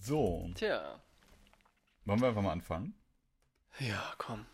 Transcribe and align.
So, 0.00 0.50
Tja, 0.54 1.00
wollen 2.04 2.20
wir 2.20 2.28
einfach 2.28 2.42
mal 2.42 2.52
anfangen? 2.52 2.94
ja, 3.80 4.02
komm. 4.18 4.46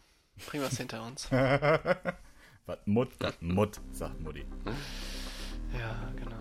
Bring 0.49 0.63
was 0.63 0.77
hinter 0.77 1.05
uns. 1.05 1.31
Was 2.67 2.79
Mut, 2.87 3.11
was 3.21 3.35
Mut, 3.43 3.79
sagt 3.93 4.19
Mutti. 4.21 4.47
Ja, 5.79 6.11
genau. 6.17 6.35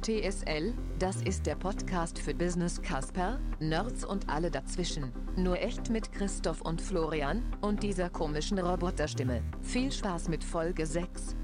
TSL, 0.00 0.72
das 0.98 1.20
ist 1.20 1.44
der 1.44 1.54
Podcast 1.56 2.18
für 2.18 2.32
Business 2.32 2.80
Casper, 2.80 3.38
Nerds 3.60 4.06
und 4.06 4.26
alle 4.30 4.50
dazwischen. 4.50 5.12
Nur 5.36 5.58
echt 5.60 5.90
mit 5.90 6.10
Christoph 6.12 6.62
und 6.62 6.80
Florian 6.80 7.42
und 7.60 7.82
dieser 7.82 8.08
komischen 8.08 8.58
Roboterstimme. 8.58 9.42
Viel 9.60 9.92
Spaß 9.92 10.30
mit 10.30 10.42
Folge 10.42 10.86
6. 10.86 11.36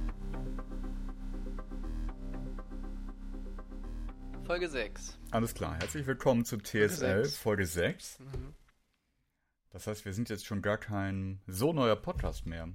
Folge 4.56 4.70
6. 4.70 5.18
Alles 5.32 5.52
klar, 5.52 5.74
herzlich 5.74 6.06
willkommen 6.06 6.46
zu 6.46 6.56
TSL 6.56 6.88
sechs. 7.26 7.36
Folge 7.36 7.66
6. 7.66 8.20
Das 9.68 9.86
heißt, 9.86 10.06
wir 10.06 10.14
sind 10.14 10.30
jetzt 10.30 10.46
schon 10.46 10.62
gar 10.62 10.78
kein 10.78 11.42
so 11.46 11.74
neuer 11.74 11.94
Podcast 11.94 12.46
mehr. 12.46 12.70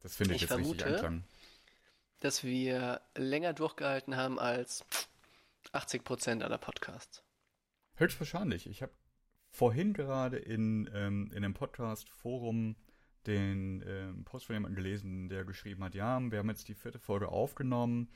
Das 0.00 0.16
finde 0.16 0.34
ich, 0.34 0.42
Ich 0.42 0.50
jetzt 0.50 0.58
richtig 0.58 0.82
vermute- 0.82 0.94
Anklang. 0.96 1.24
Dass 2.18 2.44
wir 2.44 3.00
länger 3.16 3.54
durchgehalten 3.54 4.16
haben 4.16 4.38
als 4.38 4.84
80% 5.72 6.42
aller 6.42 6.58
Podcasts. 6.58 7.24
Höchstwahrscheinlich. 7.94 8.66
Ich 8.66 8.82
habe 8.82 8.92
vorhin 9.48 9.94
gerade 9.94 10.36
in, 10.36 10.90
ähm, 10.92 11.30
in 11.30 11.38
einem 11.42 11.54
Podcast-Forum 11.54 12.76
den 13.26 13.82
ähm, 13.86 14.24
Post 14.26 14.44
von 14.44 14.56
jemandem 14.56 14.76
gelesen, 14.76 15.30
der 15.30 15.46
geschrieben 15.46 15.82
hat, 15.84 15.94
ja, 15.94 16.20
wir 16.20 16.38
haben 16.38 16.50
jetzt 16.50 16.68
die 16.68 16.74
vierte 16.74 16.98
Folge 16.98 17.30
aufgenommen 17.30 18.10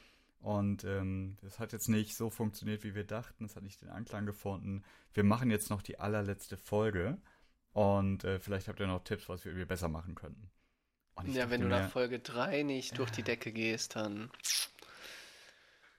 und 0.45 0.85
ähm, 0.85 1.37
das 1.43 1.59
hat 1.59 1.73
jetzt 1.73 1.89
nicht 1.89 2.17
so 2.17 2.29
funktioniert, 2.29 2.85
wie 2.85 2.95
wir 2.95 3.05
dachten. 3.05 3.47
Es 3.47 3.57
hat 3.57 3.63
nicht 3.63 3.81
den 3.81 3.89
Anklang 3.89 4.27
gefunden. 4.27 4.85
Wir 5.15 5.25
machen 5.25 5.51
jetzt 5.51 5.71
noch 5.71 5.81
die 5.81 5.99
allerletzte 5.99 6.57
Folge 6.57 7.19
und 7.73 8.25
äh, 8.25 8.39
vielleicht 8.39 8.69
habt 8.69 8.79
ihr 8.79 8.87
noch 8.87 9.03
Tipps, 9.03 9.29
was 9.29 9.45
wir 9.45 9.53
irgendwie 9.53 9.67
besser 9.67 9.89
machen 9.89 10.15
könnten. 10.15 10.51
Ja, 11.27 11.49
wenn 11.49 11.63
du 11.63 11.69
nach 11.69 11.91
Folge 11.91 12.19
3 12.19 12.63
nicht 12.63 12.99
durch 12.99 13.11
die 13.11 13.23
Decke 13.23 13.53
gehst, 13.53 13.97
dann, 13.97 14.31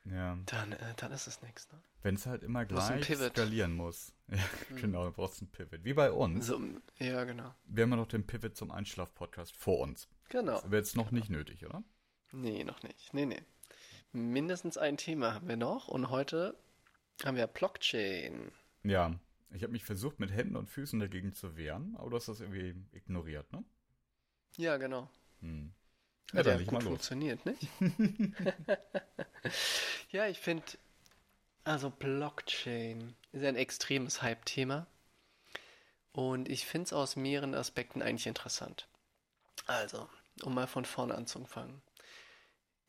ja, 0.03 0.37
dann, 0.45 0.73
äh, 0.73 0.93
dann 0.97 1.11
ist 1.11 1.25
es 1.25 1.41
nichts. 1.41 1.71
Ne? 1.71 1.81
wenn 2.05 2.15
es 2.15 2.27
halt 2.27 2.43
immer 2.43 2.65
gleich 2.65 3.03
skalieren 3.03 3.75
muss. 3.75 4.13
Ja, 4.27 4.77
genau, 4.81 5.05
du 5.05 5.11
brauchst 5.11 5.39
einen 5.41 5.51
Pivot. 5.51 5.83
Wie 5.83 5.93
bei 5.93 6.11
uns. 6.11 6.47
So, 6.47 6.59
ja, 6.97 7.23
genau. 7.25 7.53
Wir 7.65 7.83
haben 7.83 7.91
ja 7.91 7.97
noch 7.97 8.07
den 8.07 8.25
Pivot 8.25 8.57
zum 8.57 8.71
Einschlaf-Podcast 8.71 9.55
vor 9.55 9.81
uns. 9.81 10.07
Genau. 10.29 10.53
Das 10.53 10.63
wäre 10.65 10.77
jetzt 10.77 10.95
noch 10.95 11.11
nicht 11.11 11.29
nötig, 11.29 11.63
oder? 11.63 11.83
Nee, 12.31 12.63
noch 12.63 12.81
nicht. 12.81 13.13
Nee, 13.13 13.27
nee. 13.27 13.43
Mindestens 14.11 14.77
ein 14.77 14.97
Thema 14.97 15.33
haben 15.33 15.47
wir 15.47 15.57
noch 15.57 15.87
und 15.87 16.09
heute 16.09 16.57
haben 17.23 17.37
wir 17.37 17.47
Blockchain. 17.47 18.51
Ja. 18.83 19.13
Ich 19.51 19.63
habe 19.63 19.71
mich 19.71 19.85
versucht, 19.85 20.19
mit 20.19 20.31
Händen 20.31 20.57
und 20.57 20.69
Füßen 20.69 20.99
dagegen 20.99 21.33
zu 21.33 21.55
wehren, 21.55 21.95
aber 21.97 22.09
du 22.09 22.15
hast 22.17 22.27
das 22.27 22.41
irgendwie 22.41 22.75
ignoriert, 22.91 23.51
ne? 23.53 23.63
Ja, 24.57 24.75
genau. 24.77 25.09
Hm. 25.39 25.71
Ja, 26.33 26.39
Hat 26.39 26.45
ja 26.47 26.57
gut 26.57 26.71
mal 26.71 26.79
los. 26.79 26.87
funktioniert, 26.89 27.45
nicht? 27.45 27.67
ja, 30.11 30.27
ich 30.27 30.39
finde, 30.39 30.65
also 31.63 31.89
Blockchain 31.89 33.15
ist 33.31 33.43
ein 33.43 33.55
extremes 33.55 34.21
Hype-Thema. 34.21 34.87
Und 36.11 36.47
ich 36.47 36.65
finde 36.65 36.85
es 36.85 36.93
aus 36.93 37.15
mehreren 37.15 37.55
Aspekten 37.55 38.01
eigentlich 38.01 38.27
interessant. 38.27 38.87
Also, 39.65 40.07
um 40.43 40.53
mal 40.53 40.67
von 40.67 40.85
vorne 40.85 41.15
anzufangen. 41.15 41.81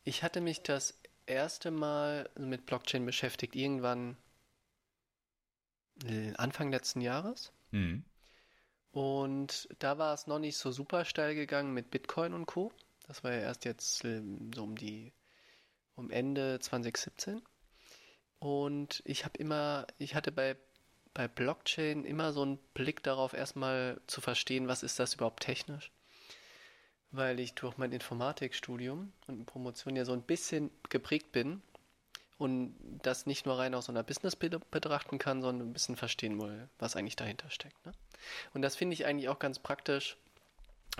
Ich 0.04 0.22
hatte 0.22 0.40
mich 0.40 0.62
das 0.62 0.98
erste 1.26 1.70
Mal 1.70 2.28
mit 2.38 2.66
Blockchain 2.66 3.04
beschäftigt, 3.04 3.54
irgendwann 3.54 4.16
äh, 6.04 6.32
Anfang 6.36 6.70
letzten 6.70 7.00
Jahres. 7.00 7.52
Hm. 7.70 8.04
Und 8.92 9.68
da 9.78 9.98
war 9.98 10.14
es 10.14 10.26
noch 10.26 10.38
nicht 10.38 10.56
so 10.56 10.72
super 10.72 11.04
steil 11.04 11.34
gegangen 11.34 11.74
mit 11.74 11.90
Bitcoin 11.90 12.32
und 12.32 12.46
Co. 12.46 12.72
Das 13.06 13.22
war 13.22 13.32
ja 13.32 13.40
erst 13.40 13.64
jetzt 13.64 14.04
ähm, 14.04 14.50
so 14.54 14.64
um 14.64 14.76
die 14.76 15.12
um 15.94 16.10
Ende 16.10 16.58
2017. 16.60 17.42
Und 18.38 19.02
ich 19.04 19.24
habe 19.24 19.38
immer, 19.38 19.86
ich 19.98 20.14
hatte 20.14 20.32
bei 20.32 20.56
bei 21.16 21.28
Blockchain 21.28 22.04
immer 22.04 22.34
so 22.34 22.42
einen 22.42 22.58
Blick 22.74 23.02
darauf, 23.02 23.32
erstmal 23.32 23.98
zu 24.06 24.20
verstehen, 24.20 24.68
was 24.68 24.82
ist 24.82 24.98
das 24.98 25.14
überhaupt 25.14 25.42
technisch. 25.42 25.90
Weil 27.16 27.40
ich 27.40 27.54
durch 27.54 27.78
mein 27.78 27.92
Informatikstudium 27.92 29.10
und 29.26 29.46
Promotion 29.46 29.96
ja 29.96 30.04
so 30.04 30.12
ein 30.12 30.20
bisschen 30.22 30.70
geprägt 30.90 31.32
bin 31.32 31.62
und 32.36 32.76
das 33.02 33.24
nicht 33.24 33.46
nur 33.46 33.58
rein 33.58 33.74
aus 33.74 33.86
so 33.86 33.92
einer 33.92 34.02
Business 34.02 34.36
betrachten 34.36 35.18
kann, 35.18 35.40
sondern 35.40 35.68
ein 35.68 35.72
bisschen 35.72 35.96
verstehen 35.96 36.38
will, 36.38 36.68
was 36.78 36.94
eigentlich 36.94 37.16
dahinter 37.16 37.50
steckt. 37.50 37.86
Ne? 37.86 37.92
Und 38.52 38.60
das 38.60 38.76
finde 38.76 38.92
ich 38.92 39.06
eigentlich 39.06 39.30
auch 39.30 39.38
ganz 39.38 39.58
praktisch, 39.58 40.18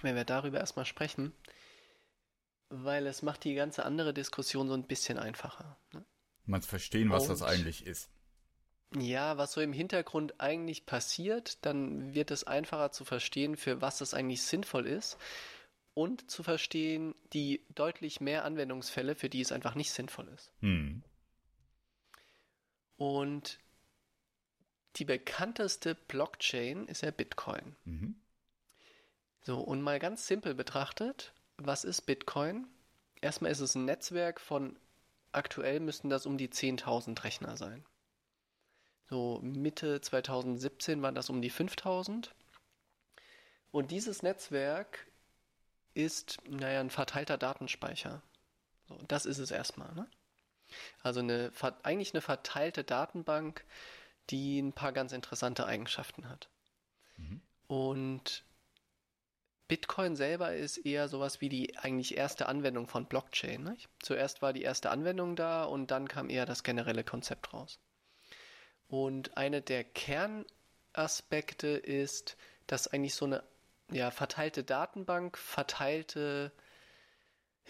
wenn 0.00 0.16
wir 0.16 0.24
darüber 0.24 0.58
erstmal 0.58 0.86
sprechen, 0.86 1.32
weil 2.70 3.06
es 3.06 3.20
macht 3.20 3.44
die 3.44 3.54
ganze 3.54 3.84
andere 3.84 4.14
Diskussion 4.14 4.68
so 4.68 4.74
ein 4.74 4.84
bisschen 4.84 5.18
einfacher. 5.18 5.76
Ne? 5.92 6.02
Man 6.46 6.62
verstehen, 6.62 7.10
was 7.10 7.28
das 7.28 7.42
Und- 7.42 7.48
eigentlich 7.48 7.86
ist. 7.86 8.08
Ja, 8.96 9.36
was 9.36 9.52
so 9.52 9.60
im 9.60 9.72
Hintergrund 9.72 10.40
eigentlich 10.40 10.86
passiert, 10.86 11.58
dann 11.66 12.14
wird 12.14 12.30
es 12.30 12.44
einfacher 12.44 12.92
zu 12.92 13.04
verstehen, 13.04 13.56
für 13.56 13.82
was 13.82 14.00
es 14.00 14.14
eigentlich 14.14 14.42
sinnvoll 14.42 14.86
ist 14.86 15.18
und 15.96 16.30
zu 16.30 16.42
verstehen 16.42 17.14
die 17.32 17.64
deutlich 17.74 18.20
mehr 18.20 18.44
Anwendungsfälle, 18.44 19.14
für 19.14 19.30
die 19.30 19.40
es 19.40 19.50
einfach 19.50 19.74
nicht 19.74 19.90
sinnvoll 19.90 20.28
ist. 20.28 20.52
Hm. 20.60 21.02
Und 22.98 23.58
die 24.96 25.06
bekannteste 25.06 25.94
Blockchain 25.94 26.86
ist 26.86 27.00
ja 27.02 27.10
Bitcoin. 27.10 27.76
Mhm. 27.84 28.14
So, 29.40 29.58
und 29.58 29.80
mal 29.80 29.98
ganz 29.98 30.26
simpel 30.26 30.54
betrachtet, 30.54 31.32
was 31.56 31.82
ist 31.84 32.02
Bitcoin? 32.02 32.66
Erstmal 33.22 33.50
ist 33.50 33.60
es 33.60 33.74
ein 33.74 33.86
Netzwerk 33.86 34.38
von, 34.38 34.78
aktuell 35.32 35.80
müssten 35.80 36.10
das 36.10 36.26
um 36.26 36.36
die 36.36 36.48
10.000 36.48 37.24
Rechner 37.24 37.56
sein. 37.56 37.86
So, 39.08 39.40
Mitte 39.42 40.02
2017 40.02 41.00
waren 41.00 41.14
das 41.14 41.30
um 41.30 41.40
die 41.40 41.50
5.000. 41.50 42.28
Und 43.70 43.90
dieses 43.90 44.22
Netzwerk 44.22 45.06
ist, 45.96 46.38
naja, 46.48 46.80
ein 46.80 46.90
verteilter 46.90 47.38
Datenspeicher. 47.38 48.22
So, 48.88 48.98
das 49.08 49.26
ist 49.26 49.38
es 49.38 49.50
erstmal, 49.50 49.92
ne? 49.94 50.06
Also 51.02 51.20
eine, 51.20 51.52
eigentlich 51.82 52.12
eine 52.12 52.20
verteilte 52.20 52.84
Datenbank, 52.84 53.64
die 54.30 54.60
ein 54.60 54.72
paar 54.72 54.92
ganz 54.92 55.12
interessante 55.12 55.64
Eigenschaften 55.66 56.28
hat. 56.28 56.48
Und 57.68 58.44
Bitcoin 59.68 60.16
selber 60.16 60.54
ist 60.54 60.78
eher 60.78 61.08
sowas 61.08 61.40
wie 61.40 61.48
die 61.48 61.76
eigentlich 61.78 62.16
erste 62.16 62.46
Anwendung 62.46 62.86
von 62.86 63.06
Blockchain. 63.06 63.62
Nicht? 63.62 63.88
Zuerst 64.00 64.42
war 64.42 64.52
die 64.52 64.62
erste 64.62 64.90
Anwendung 64.90 65.36
da 65.36 65.64
und 65.64 65.90
dann 65.90 66.08
kam 66.08 66.30
eher 66.30 66.46
das 66.46 66.62
generelle 66.62 67.04
Konzept 67.04 67.52
raus. 67.52 67.80
Und 68.88 69.36
eine 69.36 69.62
der 69.62 69.82
Kernaspekte 69.84 71.68
ist, 71.68 72.36
dass 72.66 72.88
eigentlich 72.88 73.14
so 73.14 73.24
eine 73.24 73.42
ja, 73.90 74.10
verteilte 74.10 74.64
Datenbank, 74.64 75.38
verteilte, 75.38 76.52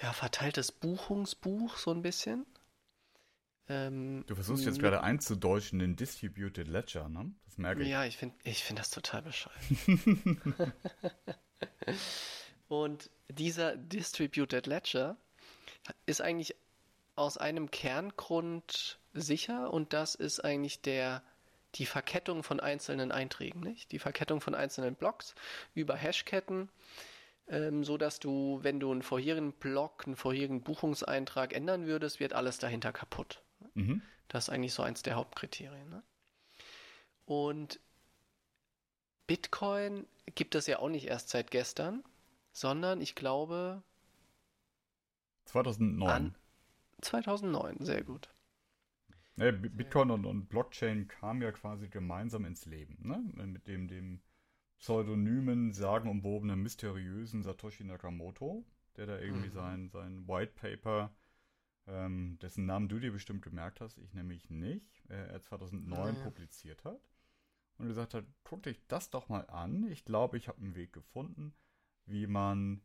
ja, 0.02 0.12
verteiltes 0.12 0.72
Buchungsbuch 0.72 1.76
so 1.76 1.90
ein 1.90 2.02
bisschen. 2.02 2.46
Ähm, 3.68 4.24
Du 4.26 4.34
versuchst 4.34 4.64
jetzt 4.64 4.78
gerade 4.78 5.02
einzudeutschen 5.02 5.78
den 5.78 5.96
Distributed 5.96 6.68
Ledger, 6.68 7.08
ne? 7.08 7.32
Das 7.46 7.58
merke 7.58 7.82
ich. 7.82 7.88
Ja, 7.88 8.04
ich 8.04 8.16
finde 8.16 8.36
ich 8.44 8.62
find 8.62 8.78
das 8.78 8.90
total 8.90 9.22
bescheuert. 9.22 9.56
Und 12.68 13.10
dieser 13.28 13.76
Distributed 13.76 14.66
Ledger 14.66 15.16
ist 16.06 16.20
eigentlich 16.20 16.56
aus 17.14 17.38
einem 17.38 17.70
Kerngrund 17.70 18.98
sicher 19.14 19.72
und 19.72 19.92
das 19.92 20.14
ist 20.14 20.40
eigentlich 20.44 20.82
der 20.82 21.22
die 21.78 21.86
Verkettung 21.86 22.42
von 22.42 22.60
einzelnen 22.60 23.12
Einträgen, 23.12 23.60
nicht? 23.60 23.92
Die 23.92 23.98
Verkettung 23.98 24.40
von 24.40 24.54
einzelnen 24.54 24.94
Blocks 24.94 25.34
über 25.74 25.94
Hashketten, 25.94 26.68
ähm, 27.48 27.84
so 27.84 27.96
dass 27.98 28.18
du, 28.18 28.60
wenn 28.62 28.80
du 28.80 28.90
einen 28.90 29.02
vorherigen 29.02 29.52
Block, 29.52 30.04
einen 30.06 30.16
vorherigen 30.16 30.62
Buchungseintrag 30.62 31.52
ändern 31.52 31.86
würdest, 31.86 32.20
wird 32.20 32.32
alles 32.32 32.58
dahinter 32.58 32.92
kaputt. 32.92 33.42
Mhm. 33.74 34.02
Das 34.28 34.44
ist 34.44 34.50
eigentlich 34.50 34.74
so 34.74 34.82
eins 34.82 35.02
der 35.02 35.14
Hauptkriterien. 35.14 35.88
Ne? 35.88 36.02
Und 37.26 37.80
Bitcoin 39.26 40.06
gibt 40.34 40.54
es 40.54 40.66
ja 40.66 40.78
auch 40.78 40.88
nicht 40.88 41.06
erst 41.06 41.28
seit 41.30 41.50
gestern, 41.50 42.04
sondern 42.52 43.00
ich 43.00 43.14
glaube 43.14 43.82
2009. 45.46 46.08
an 46.08 46.34
2009. 47.02 47.76
Sehr 47.80 48.02
gut. 48.02 48.28
Ja, 49.36 49.50
B- 49.50 49.68
Bitcoin 49.68 50.10
und, 50.10 50.24
und 50.24 50.48
Blockchain 50.48 51.08
kamen 51.08 51.42
ja 51.42 51.52
quasi 51.52 51.88
gemeinsam 51.88 52.44
ins 52.44 52.64
Leben, 52.66 52.96
ne? 53.06 53.22
Mit 53.46 53.66
dem, 53.66 53.86
dem 53.88 54.20
pseudonymen, 54.78 55.72
sagenumwobenen, 55.72 56.62
mysteriösen 56.62 57.42
Satoshi 57.42 57.84
Nakamoto, 57.84 58.64
der 58.96 59.06
da 59.06 59.18
irgendwie 59.18 59.48
sein, 59.50 59.88
sein 59.88 60.26
White 60.28 60.52
Paper 60.54 61.14
ähm, 61.86 62.38
dessen 62.40 62.66
Namen 62.66 62.88
du 62.88 62.98
dir 62.98 63.12
bestimmt 63.12 63.42
gemerkt 63.42 63.80
hast, 63.80 63.98
ich 63.98 64.12
nämlich 64.14 64.50
nicht, 64.50 65.02
äh, 65.08 65.28
er 65.28 65.40
2009 65.40 66.16
Ah. 66.16 66.24
publiziert 66.24 66.84
hat 66.84 67.00
und 67.78 67.86
gesagt 67.88 68.14
hat, 68.14 68.24
guck 68.42 68.62
dich 68.64 68.84
das 68.88 69.10
doch 69.10 69.28
mal 69.28 69.46
an. 69.48 69.86
Ich 69.90 70.04
glaube, 70.04 70.36
ich 70.36 70.48
habe 70.48 70.58
einen 70.60 70.74
Weg 70.74 70.92
gefunden, 70.92 71.54
wie 72.06 72.26
man 72.26 72.82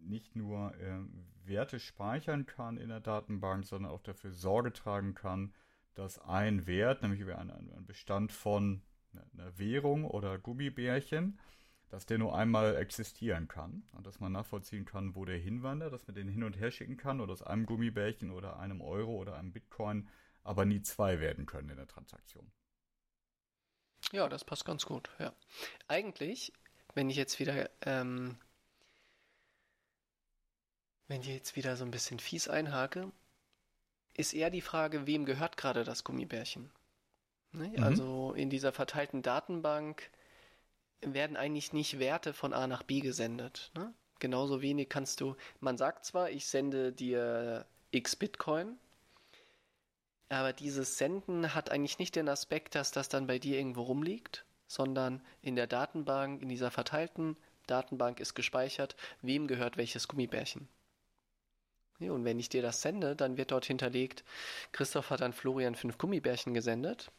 nicht 0.00 0.34
nur 0.36 0.74
äh, 0.76 0.98
Werte 1.44 1.78
speichern 1.78 2.44
kann 2.46 2.76
in 2.76 2.88
der 2.88 3.00
Datenbank, 3.00 3.64
sondern 3.64 3.92
auch 3.92 4.02
dafür 4.02 4.32
Sorge 4.32 4.72
tragen 4.72 5.14
kann, 5.14 5.52
dass 5.94 6.18
ein 6.20 6.66
Wert, 6.66 7.02
nämlich 7.02 7.20
über 7.20 7.38
einen, 7.38 7.84
Bestand 7.86 8.32
von 8.32 8.82
einer- 9.12 9.26
einer 9.32 9.58
Währung 9.58 10.04
oder 10.04 10.38
Gummibärchen, 10.38 11.38
dass 11.90 12.06
der 12.06 12.18
nur 12.18 12.36
einmal 12.36 12.76
existieren 12.76 13.46
kann 13.48 13.84
und 13.92 14.06
dass 14.06 14.18
man 14.20 14.32
nachvollziehen 14.32 14.84
kann, 14.84 15.14
wo 15.14 15.24
der 15.24 15.38
hinwandert, 15.38 15.92
dass 15.92 16.06
man 16.06 16.16
den 16.16 16.28
hin 16.28 16.42
und 16.42 16.58
her 16.58 16.70
schicken 16.70 16.96
kann 16.96 17.20
oder 17.20 17.32
aus 17.32 17.42
einem 17.42 17.66
Gummibärchen 17.66 18.30
oder 18.30 18.58
einem 18.58 18.80
Euro 18.80 19.14
oder 19.14 19.36
einem 19.36 19.52
Bitcoin, 19.52 20.08
aber 20.42 20.64
nie 20.64 20.82
zwei 20.82 21.20
werden 21.20 21.46
können 21.46 21.70
in 21.70 21.76
der 21.76 21.86
Transaktion. 21.86 22.50
Ja, 24.12 24.28
das 24.30 24.44
passt 24.44 24.64
ganz 24.64 24.86
gut, 24.86 25.10
ja. 25.18 25.34
Eigentlich, 25.88 26.52
wenn 26.94 27.10
ich 27.10 27.16
jetzt 27.16 27.38
wieder, 27.38 27.68
ähm, 27.82 28.36
wenn 31.08 31.22
ich 31.22 31.28
jetzt 31.28 31.56
wieder 31.56 31.76
so 31.76 31.84
ein 31.84 31.90
bisschen 31.90 32.18
fies 32.18 32.46
einhake, 32.48 33.10
ist 34.14 34.32
eher 34.32 34.50
die 34.50 34.60
Frage, 34.60 35.06
wem 35.06 35.24
gehört 35.24 35.56
gerade 35.56 35.84
das 35.84 36.04
Gummibärchen? 36.04 36.70
Ne? 37.52 37.68
Mhm. 37.76 37.82
Also 37.82 38.32
in 38.32 38.50
dieser 38.50 38.72
verteilten 38.72 39.22
Datenbank 39.22 40.10
werden 41.00 41.36
eigentlich 41.36 41.72
nicht 41.72 41.98
Werte 41.98 42.32
von 42.32 42.52
A 42.52 42.66
nach 42.66 42.82
B 42.82 43.00
gesendet. 43.00 43.70
Ne? 43.74 43.92
Genauso 44.18 44.62
wenig 44.62 44.88
kannst 44.88 45.20
du, 45.20 45.36
man 45.60 45.76
sagt 45.76 46.04
zwar, 46.04 46.30
ich 46.30 46.46
sende 46.46 46.92
dir 46.92 47.66
x 47.90 48.16
Bitcoin, 48.16 48.78
aber 50.28 50.52
dieses 50.52 50.98
Senden 50.98 51.54
hat 51.54 51.70
eigentlich 51.70 51.98
nicht 51.98 52.16
den 52.16 52.28
Aspekt, 52.28 52.74
dass 52.74 52.90
das 52.90 53.08
dann 53.08 53.26
bei 53.26 53.38
dir 53.38 53.58
irgendwo 53.58 53.82
rumliegt, 53.82 54.44
sondern 54.66 55.22
in 55.42 55.56
der 55.56 55.66
Datenbank, 55.66 56.42
in 56.42 56.48
dieser 56.48 56.70
verteilten 56.70 57.36
Datenbank 57.66 58.20
ist 58.20 58.34
gespeichert, 58.34 58.96
wem 59.20 59.46
gehört 59.46 59.76
welches 59.76 60.08
Gummibärchen. 60.08 60.68
Ja, 62.00 62.12
und 62.12 62.24
wenn 62.24 62.38
ich 62.38 62.48
dir 62.48 62.62
das 62.62 62.82
sende, 62.82 63.14
dann 63.14 63.36
wird 63.36 63.52
dort 63.52 63.66
hinterlegt, 63.66 64.24
Christoph 64.72 65.10
hat 65.10 65.22
an 65.22 65.32
Florian 65.32 65.74
fünf 65.74 65.96
Gummibärchen 65.98 66.52
gesendet 66.52 67.10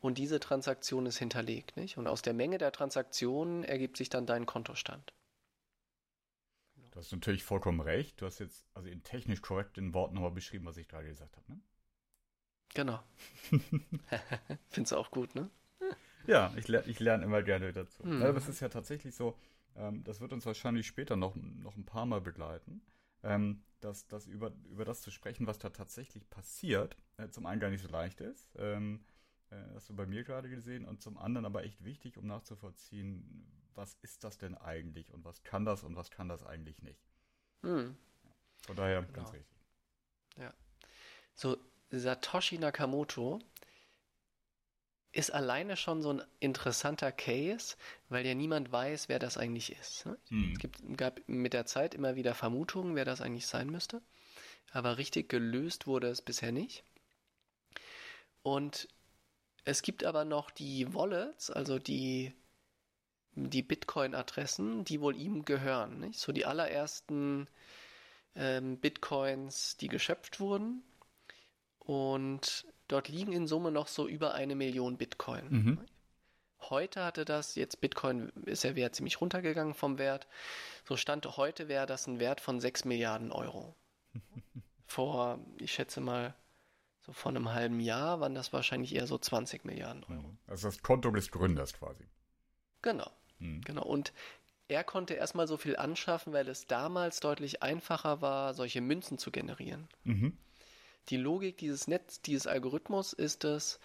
und 0.00 0.18
diese 0.18 0.38
Transaktion 0.38 1.06
ist 1.06 1.18
hinterlegt. 1.18 1.76
Nicht? 1.76 1.98
Und 1.98 2.06
aus 2.06 2.22
der 2.22 2.34
Menge 2.34 2.58
der 2.58 2.72
Transaktionen 2.72 3.64
ergibt 3.64 3.96
sich 3.96 4.08
dann 4.08 4.26
dein 4.26 4.46
Kontostand. 4.46 5.12
Du 6.92 7.00
hast 7.00 7.10
natürlich 7.10 7.42
vollkommen 7.42 7.80
recht. 7.80 8.20
Du 8.20 8.26
hast 8.26 8.38
jetzt 8.38 8.64
also 8.72 8.88
in 8.88 9.02
technisch 9.02 9.42
korrekten 9.42 9.92
Worten 9.94 10.14
nochmal 10.14 10.30
beschrieben, 10.30 10.64
was 10.64 10.76
ich 10.76 10.86
gerade 10.86 11.08
gesagt 11.08 11.36
habe. 11.36 11.52
Ne? 11.52 11.60
Genau. 12.74 13.00
Findest 14.68 14.92
du 14.92 14.96
auch 14.96 15.10
gut, 15.10 15.34
ne? 15.34 15.50
Ja, 16.26 16.52
ich, 16.56 16.68
ler 16.68 16.86
ich 16.86 17.00
lerne 17.00 17.24
immer 17.24 17.42
gerne 17.42 17.72
dazu. 17.72 18.02
Hm. 18.04 18.22
Aber 18.22 18.38
es 18.38 18.48
ist 18.48 18.60
ja 18.60 18.68
tatsächlich 18.68 19.14
so, 19.14 19.36
ähm, 19.76 20.04
das 20.04 20.20
wird 20.20 20.32
uns 20.32 20.46
wahrscheinlich 20.46 20.86
später 20.86 21.16
noch, 21.16 21.34
noch 21.34 21.76
ein 21.76 21.84
paar 21.84 22.06
Mal 22.06 22.20
begleiten, 22.20 22.80
ähm, 23.24 23.64
dass, 23.80 24.06
dass 24.06 24.26
über, 24.26 24.52
über 24.70 24.84
das 24.84 25.02
zu 25.02 25.10
sprechen, 25.10 25.46
was 25.46 25.58
da 25.58 25.70
tatsächlich 25.70 26.30
passiert, 26.30 26.96
äh, 27.16 27.28
zum 27.28 27.46
einen 27.46 27.60
gar 27.60 27.70
nicht 27.70 27.82
so 27.82 27.88
leicht 27.88 28.20
ist. 28.20 28.48
Ähm, 28.56 29.04
äh, 29.50 29.56
hast 29.74 29.88
du 29.88 29.96
bei 29.96 30.06
mir 30.06 30.24
gerade 30.24 30.48
gesehen 30.48 30.84
und 30.84 31.02
zum 31.02 31.18
anderen 31.18 31.44
aber 31.44 31.64
echt 31.64 31.84
wichtig, 31.84 32.16
um 32.16 32.26
nachzuvollziehen, 32.26 33.46
was 33.74 33.94
ist 34.02 34.22
das 34.22 34.38
denn 34.38 34.54
eigentlich 34.54 35.12
und 35.12 35.24
was 35.24 35.42
kann 35.42 35.64
das 35.64 35.82
und 35.82 35.96
was 35.96 36.10
kann 36.10 36.28
das 36.28 36.44
eigentlich 36.44 36.80
nicht. 36.82 37.02
Hm. 37.62 37.96
Von 38.66 38.76
daher 38.76 39.02
Genau. 39.02 39.12
ganz 39.12 39.32
richtig. 39.32 39.54
So, 41.34 41.56
Satoshi 41.90 42.58
Nakamoto 42.58 43.40
ist 45.14 45.32
alleine 45.32 45.76
schon 45.76 46.02
so 46.02 46.12
ein 46.12 46.22
interessanter 46.40 47.12
Case, 47.12 47.76
weil 48.08 48.26
ja 48.26 48.34
niemand 48.34 48.72
weiß, 48.72 49.08
wer 49.08 49.20
das 49.20 49.38
eigentlich 49.38 49.70
ist. 49.72 50.06
ne? 50.06 50.18
Hm. 50.28 50.52
Es 50.52 50.58
gibt, 50.58 50.98
gab 50.98 51.20
mit 51.28 51.52
der 51.52 51.66
Zeit 51.66 51.94
immer 51.94 52.16
wieder 52.16 52.34
Vermutungen, 52.34 52.96
wer 52.96 53.04
das 53.04 53.20
eigentlich 53.20 53.46
sein 53.46 53.70
müsste. 53.70 54.02
Aber 54.72 54.98
richtig 54.98 55.28
gelöst 55.28 55.86
wurde 55.86 56.08
es 56.08 56.20
bisher 56.20 56.50
nicht. 56.50 56.82
Und 58.42 58.88
es 59.64 59.82
gibt 59.82 60.02
aber 60.02 60.24
noch 60.24 60.50
die 60.50 60.92
Wallets, 60.92 61.48
also 61.48 61.78
die, 61.78 62.34
die 63.36 63.62
Bitcoin-Adressen, 63.62 64.84
die 64.84 65.00
wohl 65.00 65.16
ihm 65.16 65.44
gehören. 65.44 66.00
Nicht? 66.00 66.18
So 66.18 66.32
die 66.32 66.44
allerersten 66.44 67.48
ähm, 68.34 68.78
Bitcoins, 68.78 69.76
die 69.76 69.88
geschöpft 69.88 70.40
wurden. 70.40 70.82
Und 71.78 72.66
dort 72.88 73.08
liegen 73.08 73.32
in 73.32 73.46
Summe 73.46 73.70
noch 73.70 73.88
so 73.88 74.06
über 74.08 74.34
eine 74.34 74.54
Million 74.54 74.96
Bitcoin. 74.96 75.48
Mhm. 75.50 75.78
Heute 76.70 77.04
hatte 77.04 77.24
das, 77.24 77.56
jetzt 77.56 77.80
Bitcoin 77.80 78.30
ist 78.46 78.64
ja 78.64 78.74
wieder 78.74 78.92
ziemlich 78.92 79.20
runtergegangen 79.20 79.74
vom 79.74 79.98
Wert. 79.98 80.26
So 80.88 80.96
Stand 80.96 81.36
heute 81.36 81.68
wäre 81.68 81.86
das 81.86 82.06
ein 82.06 82.20
Wert 82.20 82.40
von 82.40 82.60
6 82.60 82.84
Milliarden 82.86 83.32
Euro. 83.32 83.74
Vor, 84.86 85.38
ich 85.58 85.72
schätze 85.72 86.00
mal, 86.00 86.34
so 87.00 87.12
vor 87.12 87.30
einem 87.30 87.52
halben 87.52 87.80
Jahr 87.80 88.20
waren 88.20 88.34
das 88.34 88.52
wahrscheinlich 88.52 88.94
eher 88.94 89.06
so 89.06 89.18
20 89.18 89.64
Milliarden 89.64 90.04
Euro. 90.04 90.28
Mhm. 90.28 90.38
Also 90.46 90.68
das 90.68 90.82
Konto 90.82 91.10
des 91.10 91.30
Gründers 91.30 91.74
quasi. 91.74 92.04
Genau, 92.80 93.10
Hm. 93.38 93.60
genau. 93.62 93.82
Und 93.82 94.12
er 94.68 94.84
konnte 94.84 95.14
erstmal 95.14 95.46
so 95.46 95.56
viel 95.58 95.76
anschaffen, 95.76 96.32
weil 96.32 96.48
es 96.48 96.66
damals 96.66 97.20
deutlich 97.20 97.62
einfacher 97.62 98.22
war, 98.22 98.54
solche 98.54 98.80
Münzen 98.80 99.18
zu 99.18 99.30
generieren. 99.30 99.88
Mhm. 100.04 100.38
Die 101.10 101.16
Logik 101.16 101.58
dieses 101.58 101.86
Netz, 101.86 102.20
dieses 102.22 102.46
Algorithmus 102.46 103.12
ist 103.12 103.44
es, 103.44 103.78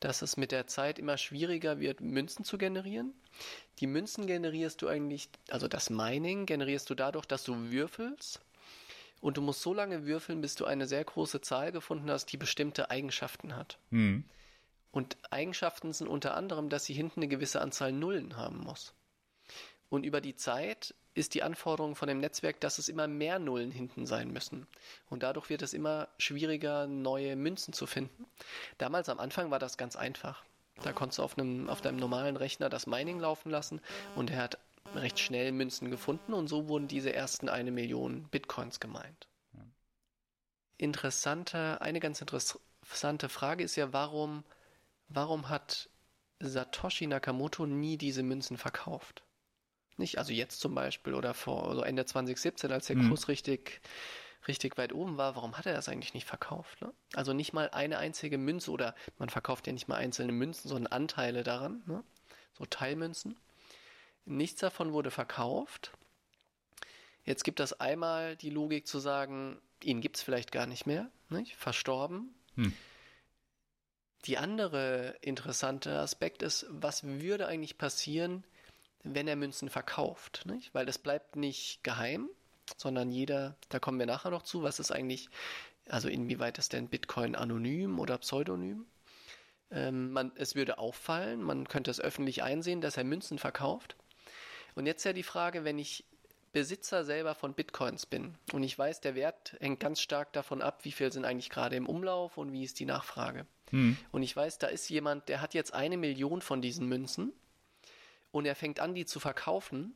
dass 0.00 0.22
es 0.22 0.36
mit 0.36 0.52
der 0.52 0.66
Zeit 0.66 0.98
immer 0.98 1.16
schwieriger 1.16 1.78
wird, 1.78 2.00
Münzen 2.00 2.44
zu 2.44 2.58
generieren. 2.58 3.14
Die 3.78 3.86
Münzen 3.86 4.26
generierst 4.26 4.82
du 4.82 4.88
eigentlich, 4.88 5.28
also 5.48 5.68
das 5.68 5.90
Mining 5.90 6.46
generierst 6.46 6.90
du 6.90 6.94
dadurch, 6.94 7.26
dass 7.26 7.44
du 7.44 7.70
würfelst. 7.70 8.40
Und 9.20 9.36
du 9.36 9.40
musst 9.40 9.62
so 9.62 9.72
lange 9.72 10.04
würfeln, 10.04 10.40
bis 10.40 10.56
du 10.56 10.64
eine 10.64 10.86
sehr 10.86 11.04
große 11.04 11.40
Zahl 11.40 11.70
gefunden 11.70 12.10
hast, 12.10 12.26
die 12.32 12.36
bestimmte 12.36 12.90
Eigenschaften 12.90 13.54
hat. 13.54 13.78
Hm. 13.90 14.24
Und 14.90 15.16
Eigenschaften 15.30 15.92
sind 15.92 16.08
unter 16.08 16.34
anderem, 16.34 16.68
dass 16.68 16.84
sie 16.84 16.94
hinten 16.94 17.20
eine 17.20 17.28
gewisse 17.28 17.60
Anzahl 17.60 17.92
Nullen 17.92 18.36
haben 18.36 18.58
muss. 18.58 18.94
Und 19.88 20.04
über 20.04 20.20
die 20.20 20.34
Zeit 20.34 20.94
ist 21.14 21.34
die 21.34 21.42
Anforderung 21.42 21.94
von 21.94 22.08
dem 22.08 22.18
Netzwerk, 22.18 22.60
dass 22.60 22.78
es 22.78 22.88
immer 22.88 23.06
mehr 23.06 23.38
Nullen 23.38 23.70
hinten 23.70 24.06
sein 24.06 24.32
müssen. 24.32 24.66
Und 25.10 25.22
dadurch 25.22 25.50
wird 25.50 25.62
es 25.62 25.74
immer 25.74 26.08
schwieriger, 26.18 26.86
neue 26.86 27.36
Münzen 27.36 27.74
zu 27.74 27.86
finden. 27.86 28.26
Damals 28.78 29.08
am 29.08 29.20
Anfang 29.20 29.50
war 29.50 29.58
das 29.58 29.76
ganz 29.76 29.96
einfach. 29.96 30.44
Da 30.82 30.92
konntest 30.92 31.18
du 31.18 31.22
auf, 31.22 31.38
einem, 31.38 31.68
auf 31.68 31.80
deinem 31.80 31.98
normalen 31.98 32.36
Rechner 32.36 32.70
das 32.70 32.86
Mining 32.86 33.20
laufen 33.20 33.50
lassen 33.50 33.80
und 34.16 34.30
er 34.30 34.38
hat 34.38 34.58
recht 34.94 35.18
schnell 35.18 35.52
Münzen 35.52 35.90
gefunden 35.90 36.32
und 36.32 36.48
so 36.48 36.68
wurden 36.68 36.88
diese 36.88 37.12
ersten 37.12 37.48
eine 37.48 37.70
Million 37.70 38.24
Bitcoins 38.30 38.80
gemeint. 38.80 39.28
Interessante, 40.78 41.80
eine 41.80 42.00
ganz 42.00 42.20
interessante 42.20 43.28
Frage 43.28 43.62
ist 43.62 43.76
ja, 43.76 43.92
warum, 43.92 44.42
warum 45.08 45.48
hat 45.48 45.88
Satoshi 46.40 47.06
Nakamoto 47.06 47.66
nie 47.66 47.96
diese 47.96 48.22
Münzen 48.22 48.56
verkauft? 48.56 49.22
Nicht, 50.02 50.18
also 50.18 50.32
jetzt 50.32 50.58
zum 50.58 50.74
Beispiel 50.74 51.14
oder 51.14 51.32
vor 51.32 51.68
also 51.68 51.82
Ende 51.82 52.04
2017, 52.04 52.72
als 52.72 52.88
der 52.88 52.96
Mhm. 52.96 53.08
Kurs 53.08 53.28
richtig, 53.28 53.80
richtig 54.48 54.76
weit 54.76 54.92
oben 54.92 55.16
war, 55.16 55.36
warum 55.36 55.56
hat 55.56 55.64
er 55.64 55.74
das 55.74 55.88
eigentlich 55.88 56.12
nicht 56.12 56.26
verkauft? 56.26 56.82
Ne? 56.82 56.92
Also 57.14 57.32
nicht 57.32 57.52
mal 57.52 57.70
eine 57.70 57.98
einzige 57.98 58.36
Münze 58.36 58.72
oder 58.72 58.96
man 59.18 59.28
verkauft 59.28 59.68
ja 59.68 59.72
nicht 59.72 59.86
mal 59.86 59.94
einzelne 59.94 60.32
Münzen, 60.32 60.68
sondern 60.68 60.92
Anteile 60.92 61.44
daran, 61.44 61.84
ne? 61.86 62.02
so 62.58 62.66
Teilmünzen. 62.66 63.38
Nichts 64.24 64.60
davon 64.60 64.92
wurde 64.92 65.12
verkauft. 65.12 65.92
Jetzt 67.24 67.44
gibt 67.44 67.60
es 67.60 67.78
einmal 67.78 68.34
die 68.34 68.50
Logik 68.50 68.88
zu 68.88 68.98
sagen, 68.98 69.62
ihn 69.84 70.00
gibt 70.00 70.16
es 70.16 70.22
vielleicht 70.22 70.50
gar 70.50 70.66
nicht 70.66 70.84
mehr, 70.84 71.12
nicht? 71.28 71.54
verstorben. 71.54 72.34
Hm. 72.56 72.72
Die 74.24 74.36
andere 74.36 75.16
interessante 75.20 76.00
Aspekt 76.00 76.42
ist, 76.42 76.66
was 76.70 77.04
würde 77.04 77.46
eigentlich 77.46 77.78
passieren, 77.78 78.42
wenn 79.04 79.28
er 79.28 79.36
Münzen 79.36 79.68
verkauft? 79.68 80.44
Nicht? 80.46 80.74
Weil 80.74 80.88
es 80.88 80.98
bleibt 80.98 81.36
nicht 81.36 81.82
geheim, 81.82 82.28
sondern 82.76 83.10
jeder, 83.10 83.56
da 83.68 83.78
kommen 83.78 83.98
wir 83.98 84.06
nachher 84.06 84.30
noch 84.30 84.42
zu, 84.42 84.62
was 84.62 84.80
ist 84.80 84.90
eigentlich, 84.90 85.28
also 85.88 86.08
inwieweit 86.08 86.58
ist 86.58 86.72
denn 86.72 86.88
Bitcoin 86.88 87.34
anonym 87.34 87.98
oder 87.98 88.18
pseudonym? 88.18 88.86
Ähm, 89.70 90.12
man, 90.12 90.32
es 90.36 90.54
würde 90.54 90.78
auffallen, 90.78 91.42
man 91.42 91.66
könnte 91.66 91.90
es 91.90 92.00
öffentlich 92.00 92.42
einsehen, 92.42 92.80
dass 92.80 92.96
er 92.96 93.04
Münzen 93.04 93.38
verkauft. 93.38 93.96
Und 94.74 94.86
jetzt 94.86 95.04
ja 95.04 95.12
die 95.12 95.22
Frage, 95.22 95.64
wenn 95.64 95.78
ich 95.78 96.04
Besitzer 96.52 97.04
selber 97.04 97.34
von 97.34 97.54
Bitcoins 97.54 98.04
bin 98.04 98.34
und 98.52 98.62
ich 98.62 98.78
weiß, 98.78 99.00
der 99.00 99.14
Wert 99.14 99.56
hängt 99.60 99.80
ganz 99.80 100.02
stark 100.02 100.34
davon 100.34 100.60
ab, 100.60 100.80
wie 100.82 100.92
viel 100.92 101.10
sind 101.10 101.24
eigentlich 101.24 101.48
gerade 101.48 101.76
im 101.76 101.86
Umlauf 101.86 102.36
und 102.36 102.52
wie 102.52 102.64
ist 102.64 102.78
die 102.78 102.84
Nachfrage. 102.84 103.46
Hm. 103.70 103.96
Und 104.10 104.22
ich 104.22 104.36
weiß, 104.36 104.58
da 104.58 104.66
ist 104.66 104.88
jemand, 104.90 105.30
der 105.30 105.40
hat 105.40 105.54
jetzt 105.54 105.72
eine 105.72 105.96
Million 105.96 106.42
von 106.42 106.60
diesen 106.60 106.86
Münzen 106.88 107.32
und 108.32 108.46
er 108.46 108.56
fängt 108.56 108.80
an, 108.80 108.94
die 108.94 109.06
zu 109.06 109.20
verkaufen. 109.20 109.94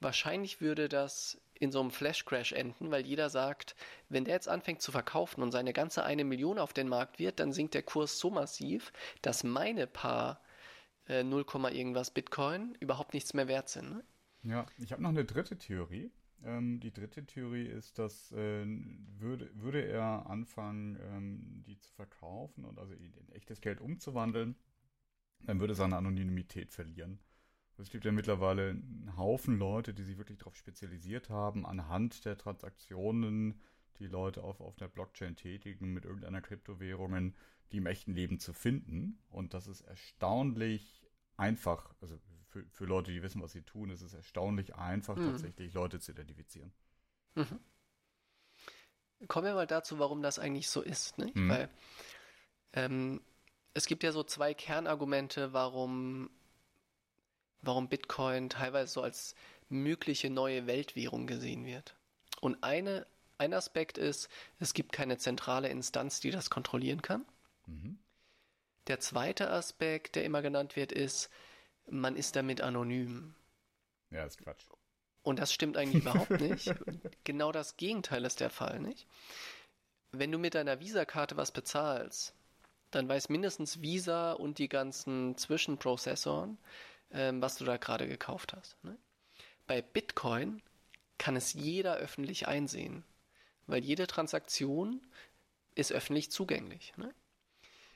Wahrscheinlich 0.00 0.60
würde 0.60 0.88
das 0.88 1.40
in 1.58 1.72
so 1.72 1.80
einem 1.80 1.90
Flash-Crash 1.90 2.52
enden, 2.52 2.90
weil 2.90 3.06
jeder 3.06 3.30
sagt, 3.30 3.74
wenn 4.08 4.24
der 4.24 4.34
jetzt 4.34 4.48
anfängt 4.48 4.82
zu 4.82 4.92
verkaufen 4.92 5.42
und 5.42 5.52
seine 5.52 5.72
ganze 5.72 6.04
eine 6.04 6.24
Million 6.24 6.58
auf 6.58 6.74
den 6.74 6.88
Markt 6.88 7.18
wird, 7.18 7.40
dann 7.40 7.52
sinkt 7.52 7.74
der 7.74 7.82
Kurs 7.82 8.18
so 8.18 8.30
massiv, 8.30 8.92
dass 9.22 9.42
meine 9.42 9.86
paar 9.86 10.42
äh, 11.08 11.22
0, 11.22 11.46
irgendwas 11.72 12.10
Bitcoin 12.10 12.76
überhaupt 12.80 13.14
nichts 13.14 13.32
mehr 13.32 13.48
wert 13.48 13.68
sind. 13.68 13.90
Ne? 13.90 14.04
Ja, 14.42 14.66
ich 14.78 14.92
habe 14.92 15.02
noch 15.02 15.08
eine 15.08 15.24
dritte 15.24 15.56
Theorie. 15.56 16.10
Ähm, 16.44 16.78
die 16.80 16.92
dritte 16.92 17.24
Theorie 17.24 17.66
ist, 17.66 17.98
dass 17.98 18.30
äh, 18.32 18.66
würde, 19.18 19.50
würde 19.54 19.82
er 19.82 20.26
anfangen, 20.26 20.98
ähm, 21.00 21.62
die 21.66 21.78
zu 21.78 21.90
verkaufen 21.94 22.64
und 22.64 22.78
also 22.78 22.92
in, 22.92 23.14
in 23.14 23.32
echtes 23.32 23.60
Geld 23.60 23.80
umzuwandeln, 23.80 24.56
dann 25.40 25.60
würde 25.60 25.74
seine 25.74 25.96
Anonymität 25.96 26.70
verlieren. 26.72 27.18
Es 27.78 27.90
gibt 27.90 28.04
ja 28.04 28.12
mittlerweile 28.12 28.70
einen 28.70 29.16
Haufen 29.16 29.58
Leute, 29.58 29.92
die 29.92 30.02
sich 30.02 30.16
wirklich 30.16 30.38
darauf 30.38 30.56
spezialisiert 30.56 31.28
haben, 31.28 31.66
anhand 31.66 32.24
der 32.24 32.38
Transaktionen, 32.38 33.60
die 33.98 34.06
Leute 34.06 34.42
auf, 34.42 34.60
auf 34.60 34.76
der 34.76 34.88
Blockchain 34.88 35.36
tätigen, 35.36 35.92
mit 35.92 36.04
irgendeiner 36.04 36.40
Kryptowährungen, 36.40 37.34
die 37.72 37.78
im 37.78 37.86
echten 37.86 38.14
Leben 38.14 38.38
zu 38.38 38.52
finden. 38.52 39.18
Und 39.28 39.54
das 39.54 39.66
ist 39.66 39.82
erstaunlich 39.82 41.06
einfach, 41.36 41.94
also 42.00 42.18
für, 42.46 42.64
für 42.70 42.84
Leute, 42.86 43.12
die 43.12 43.22
wissen, 43.22 43.42
was 43.42 43.52
sie 43.52 43.62
tun, 43.62 43.90
ist 43.90 44.02
es 44.02 44.14
erstaunlich 44.14 44.74
einfach, 44.74 45.16
mhm. 45.16 45.30
tatsächlich 45.30 45.74
Leute 45.74 46.00
zu 46.00 46.12
identifizieren. 46.12 46.72
Mhm. 47.34 47.60
Kommen 49.28 49.46
wir 49.46 49.54
mal 49.54 49.66
dazu, 49.66 49.98
warum 49.98 50.22
das 50.22 50.38
eigentlich 50.38 50.68
so 50.68 50.82
ist. 50.82 51.18
Nicht? 51.18 51.36
Mhm. 51.36 51.48
Weil 51.48 51.70
ähm, 52.72 53.20
es 53.74 53.86
gibt 53.86 54.02
ja 54.02 54.12
so 54.12 54.22
zwei 54.22 54.54
Kernargumente, 54.54 55.52
warum, 55.52 56.30
warum 57.66 57.88
Bitcoin 57.88 58.48
teilweise 58.48 58.92
so 58.92 59.02
als 59.02 59.34
mögliche 59.68 60.30
neue 60.30 60.66
Weltwährung 60.66 61.26
gesehen 61.26 61.64
wird. 61.64 61.94
Und 62.40 62.62
eine, 62.62 63.06
ein 63.38 63.52
Aspekt 63.52 63.98
ist, 63.98 64.28
es 64.58 64.74
gibt 64.74 64.92
keine 64.92 65.18
zentrale 65.18 65.68
Instanz, 65.68 66.20
die 66.20 66.30
das 66.30 66.50
kontrollieren 66.50 67.02
kann. 67.02 67.24
Mhm. 67.66 67.98
Der 68.86 69.00
zweite 69.00 69.50
Aspekt, 69.50 70.14
der 70.14 70.24
immer 70.24 70.42
genannt 70.42 70.76
wird, 70.76 70.92
ist, 70.92 71.28
man 71.88 72.16
ist 72.16 72.36
damit 72.36 72.60
anonym. 72.60 73.34
Ja, 74.10 74.24
ist 74.24 74.38
Quatsch. 74.38 74.64
Und 75.22 75.40
das 75.40 75.52
stimmt 75.52 75.76
eigentlich 75.76 76.04
überhaupt 76.04 76.30
nicht. 76.40 76.72
Genau 77.24 77.50
das 77.50 77.76
Gegenteil 77.76 78.24
ist 78.24 78.38
der 78.40 78.50
Fall, 78.50 78.78
nicht? 78.78 79.06
Wenn 80.12 80.30
du 80.30 80.38
mit 80.38 80.54
deiner 80.54 80.78
Visa-Karte 80.78 81.36
was 81.36 81.50
bezahlst, 81.50 82.32
dann 82.92 83.08
weiß 83.08 83.28
mindestens 83.28 83.82
Visa 83.82 84.32
und 84.32 84.58
die 84.58 84.68
ganzen 84.68 85.36
Zwischenprozessoren, 85.36 86.58
ähm, 87.10 87.40
was 87.42 87.56
du 87.56 87.64
da 87.64 87.76
gerade 87.76 88.08
gekauft 88.08 88.52
hast. 88.54 88.82
Ne? 88.84 88.96
Bei 89.66 89.82
Bitcoin 89.82 90.62
kann 91.18 91.36
es 91.36 91.52
jeder 91.52 91.96
öffentlich 91.96 92.48
einsehen, 92.48 93.04
weil 93.66 93.84
jede 93.84 94.06
Transaktion 94.06 95.00
ist 95.74 95.92
öffentlich 95.92 96.30
zugänglich. 96.30 96.92
Ne? 96.96 97.14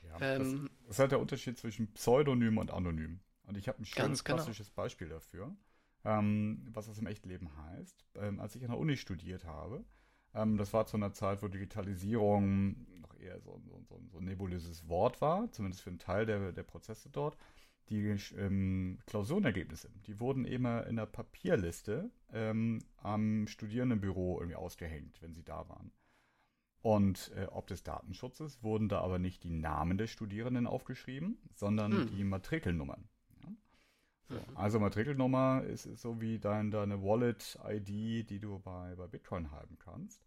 Ja, 0.03 0.35
ähm, 0.35 0.39
das, 0.39 0.71
das, 0.81 0.89
ist 0.89 0.99
halt 0.99 1.11
der 1.11 1.19
Unterschied 1.19 1.57
zwischen 1.57 1.93
Pseudonym 1.93 2.57
und 2.57 2.71
Anonym. 2.71 3.19
Und 3.43 3.57
ich 3.57 3.67
habe 3.67 3.81
ein 3.81 3.85
schönes 3.85 4.23
genau. 4.23 4.37
klassisches 4.37 4.69
Beispiel 4.69 5.09
dafür, 5.09 5.55
ähm, 6.05 6.67
was 6.71 6.87
das 6.87 6.97
im 6.97 7.07
echten 7.07 7.29
Leben 7.29 7.49
heißt. 7.57 8.05
Ähm, 8.15 8.39
als 8.39 8.55
ich 8.55 8.63
an 8.63 8.71
der 8.71 8.79
Uni 8.79 8.97
studiert 8.97 9.45
habe, 9.45 9.83
ähm, 10.33 10.57
das 10.57 10.73
war 10.73 10.85
zu 10.85 10.97
einer 10.97 11.13
Zeit, 11.13 11.41
wo 11.41 11.47
Digitalisierung 11.47 13.01
noch 13.01 13.15
eher 13.19 13.39
so, 13.41 13.59
so, 13.65 13.81
so, 13.87 14.01
so 14.11 14.17
ein 14.19 14.25
nebulöses 14.25 14.87
Wort 14.87 15.21
war, 15.21 15.51
zumindest 15.51 15.83
für 15.83 15.89
einen 15.89 15.99
Teil 15.99 16.25
der, 16.25 16.51
der 16.51 16.63
Prozesse 16.63 17.09
dort. 17.09 17.37
Die 17.91 18.15
ähm, 18.37 18.99
Klausurenergebnisse, 19.05 19.89
die 20.07 20.19
wurden 20.19 20.45
immer 20.45 20.87
in 20.87 20.95
der 20.95 21.05
Papierliste 21.05 22.09
ähm, 22.31 22.79
am 22.97 23.47
Studierendenbüro 23.47 24.39
irgendwie 24.39 24.55
ausgehängt, 24.55 25.21
wenn 25.21 25.33
sie 25.33 25.43
da 25.43 25.67
waren. 25.67 25.91
Und 26.81 27.31
äh, 27.35 27.45
ob 27.45 27.67
des 27.67 27.83
Datenschutzes 27.83 28.63
wurden 28.63 28.89
da 28.89 29.01
aber 29.01 29.19
nicht 29.19 29.43
die 29.43 29.51
Namen 29.51 29.97
der 29.97 30.07
Studierenden 30.07 30.67
aufgeschrieben, 30.67 31.37
sondern 31.53 31.91
hm. 31.91 32.07
die 32.07 32.23
Matrikelnummern. 32.23 33.07
So, 34.31 34.37
mhm. 34.37 34.57
also 34.57 34.79
Matrikelnummer 34.79 35.63
ist, 35.63 35.85
ist 35.85 36.01
so 36.01 36.21
wie 36.21 36.39
dein, 36.39 36.71
deine 36.71 37.03
Wallet-ID, 37.03 38.29
die 38.29 38.39
du 38.39 38.59
bei, 38.59 38.95
bei 38.95 39.07
Bitcoin 39.07 39.51
haben 39.51 39.77
kannst. 39.77 40.23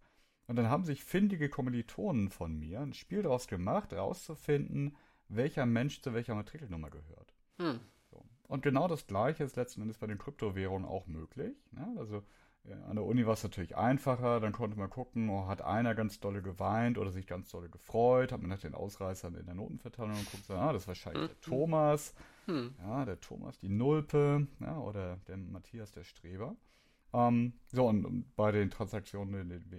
Und 0.47 0.56
dann 0.56 0.68
haben 0.68 0.85
sich 0.85 1.02
findige 1.02 1.49
Kommilitonen 1.49 2.28
von 2.28 2.59
mir 2.59 2.80
ein 2.80 2.92
Spiel 2.92 3.23
daraus 3.23 3.47
gemacht, 3.47 3.92
herauszufinden, 3.92 4.97
welcher 5.28 5.64
Mensch 5.64 6.02
zu 6.02 6.12
welcher 6.12 6.35
Matrikelnummer 6.35 6.90
gehört. 6.90 7.34
Hm. 7.59 7.81
So. 8.11 8.25
Und 8.49 8.63
genau 8.63 8.89
das 8.89 9.07
Gleiche 9.07 9.45
ist 9.45 9.57
letzten 9.57 9.83
Endes 9.83 9.99
bei 9.99 10.07
den 10.07 10.19
Kryptowährungen 10.19 10.89
auch 10.89 11.07
möglich. 11.07 11.57
Ne? 11.73 11.95
Also 11.99 12.23
ja, 12.67 12.83
an 12.85 12.97
der 12.97 13.05
Uni 13.05 13.27
war 13.27 13.35
es 13.35 13.43
natürlich 13.43 13.77
einfacher, 13.77 14.41
dann 14.41 14.53
konnte 14.53 14.79
man 14.79 14.89
gucken, 14.89 15.29
oh, 15.29 15.47
hat 15.47 15.61
einer 15.61 15.95
ganz 15.95 16.19
dolle 16.19 16.41
geweint 16.41 16.97
oder 16.97 17.11
sich 17.11 17.27
ganz 17.27 17.51
dolle 17.51 17.69
gefreut, 17.69 18.33
hat 18.33 18.41
man 18.41 18.49
nach 18.49 18.61
den 18.61 18.75
Ausreißern 18.75 19.35
in 19.35 19.45
der 19.45 19.55
Notenverteilung 19.55 20.13
und 20.13 20.31
guckt, 20.31 20.51
ah, 20.51 20.73
das 20.73 20.83
ist 20.83 20.89
wahrscheinlich 20.89 21.27
der 21.27 21.37
mhm. 21.37 21.41
Thomas, 21.43 22.15
hm. 22.47 22.75
ja, 22.79 23.05
der 23.05 23.21
Thomas 23.21 23.59
die 23.59 23.69
Nulpe, 23.69 24.47
ja, 24.61 24.79
oder 24.79 25.19
der 25.29 25.37
Matthias 25.37 25.93
der 25.93 26.05
Streber. 26.05 26.57
Ähm, 27.13 27.53
so, 27.67 27.87
und, 27.87 28.07
und, 28.07 28.35
bei 28.35 28.51
den 28.51 28.71
Transaktionen 28.71 29.47
mit, 29.47 29.71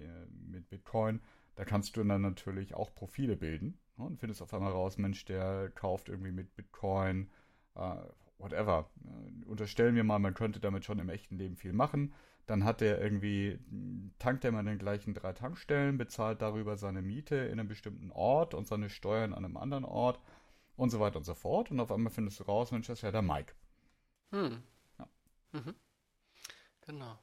mit, 0.48 0.70
Bitcoin, 0.70 1.20
da 1.56 1.64
kannst 1.64 1.96
du 1.96 2.04
dann 2.04 2.22
natürlich 2.22 2.74
auch 2.74 2.94
Profile 2.94 3.36
bilden 3.36 3.78
ja, 3.98 4.04
und 4.04 4.20
findest 4.20 4.42
auf 4.42 4.54
einmal 4.54 4.72
raus, 4.72 4.96
Mensch, 4.96 5.24
der 5.24 5.70
kauft 5.70 6.08
irgendwie 6.08 6.32
mit 6.32 6.54
Bitcoin, 6.54 7.30
äh, 7.76 7.96
whatever. 8.38 8.90
Äh, 9.04 9.44
unterstellen 9.44 9.94
wir 9.94 10.04
mal, 10.04 10.18
man 10.18 10.34
könnte 10.34 10.60
damit 10.60 10.84
schon 10.84 10.98
im 10.98 11.08
echten 11.08 11.36
Leben 11.36 11.56
viel 11.56 11.72
machen 11.72 12.12
dann 12.46 12.64
hat 12.64 12.80
er 12.80 13.00
irgendwie, 13.00 13.58
tankt 14.18 14.44
er 14.44 14.52
mal 14.52 14.60
in 14.60 14.66
den 14.66 14.78
gleichen 14.78 15.14
drei 15.14 15.32
Tankstellen, 15.32 15.98
bezahlt 15.98 16.40
darüber 16.42 16.76
seine 16.76 17.02
Miete 17.02 17.34
in 17.34 17.58
einem 17.58 17.68
bestimmten 17.68 18.12
Ort 18.12 18.54
und 18.54 18.68
seine 18.68 18.88
Steuern 18.88 19.34
an 19.34 19.44
einem 19.44 19.56
anderen 19.56 19.84
Ort 19.84 20.20
und 20.76 20.90
so 20.90 21.00
weiter 21.00 21.16
und 21.16 21.24
so 21.24 21.34
fort. 21.34 21.70
Und 21.72 21.80
auf 21.80 21.90
einmal 21.90 22.12
findest 22.12 22.38
du 22.38 22.44
raus, 22.44 22.70
Mensch, 22.70 22.86
das 22.86 23.00
ist 23.00 23.02
ja 23.02 23.10
der 23.10 23.22
Mike. 23.22 23.52
Hm. 24.30 24.62
Ja. 24.98 25.08
Mhm. 25.52 25.74
Genau. 26.82 27.18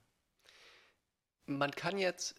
Man 1.45 1.71
kann 1.71 1.97
jetzt, 1.97 2.35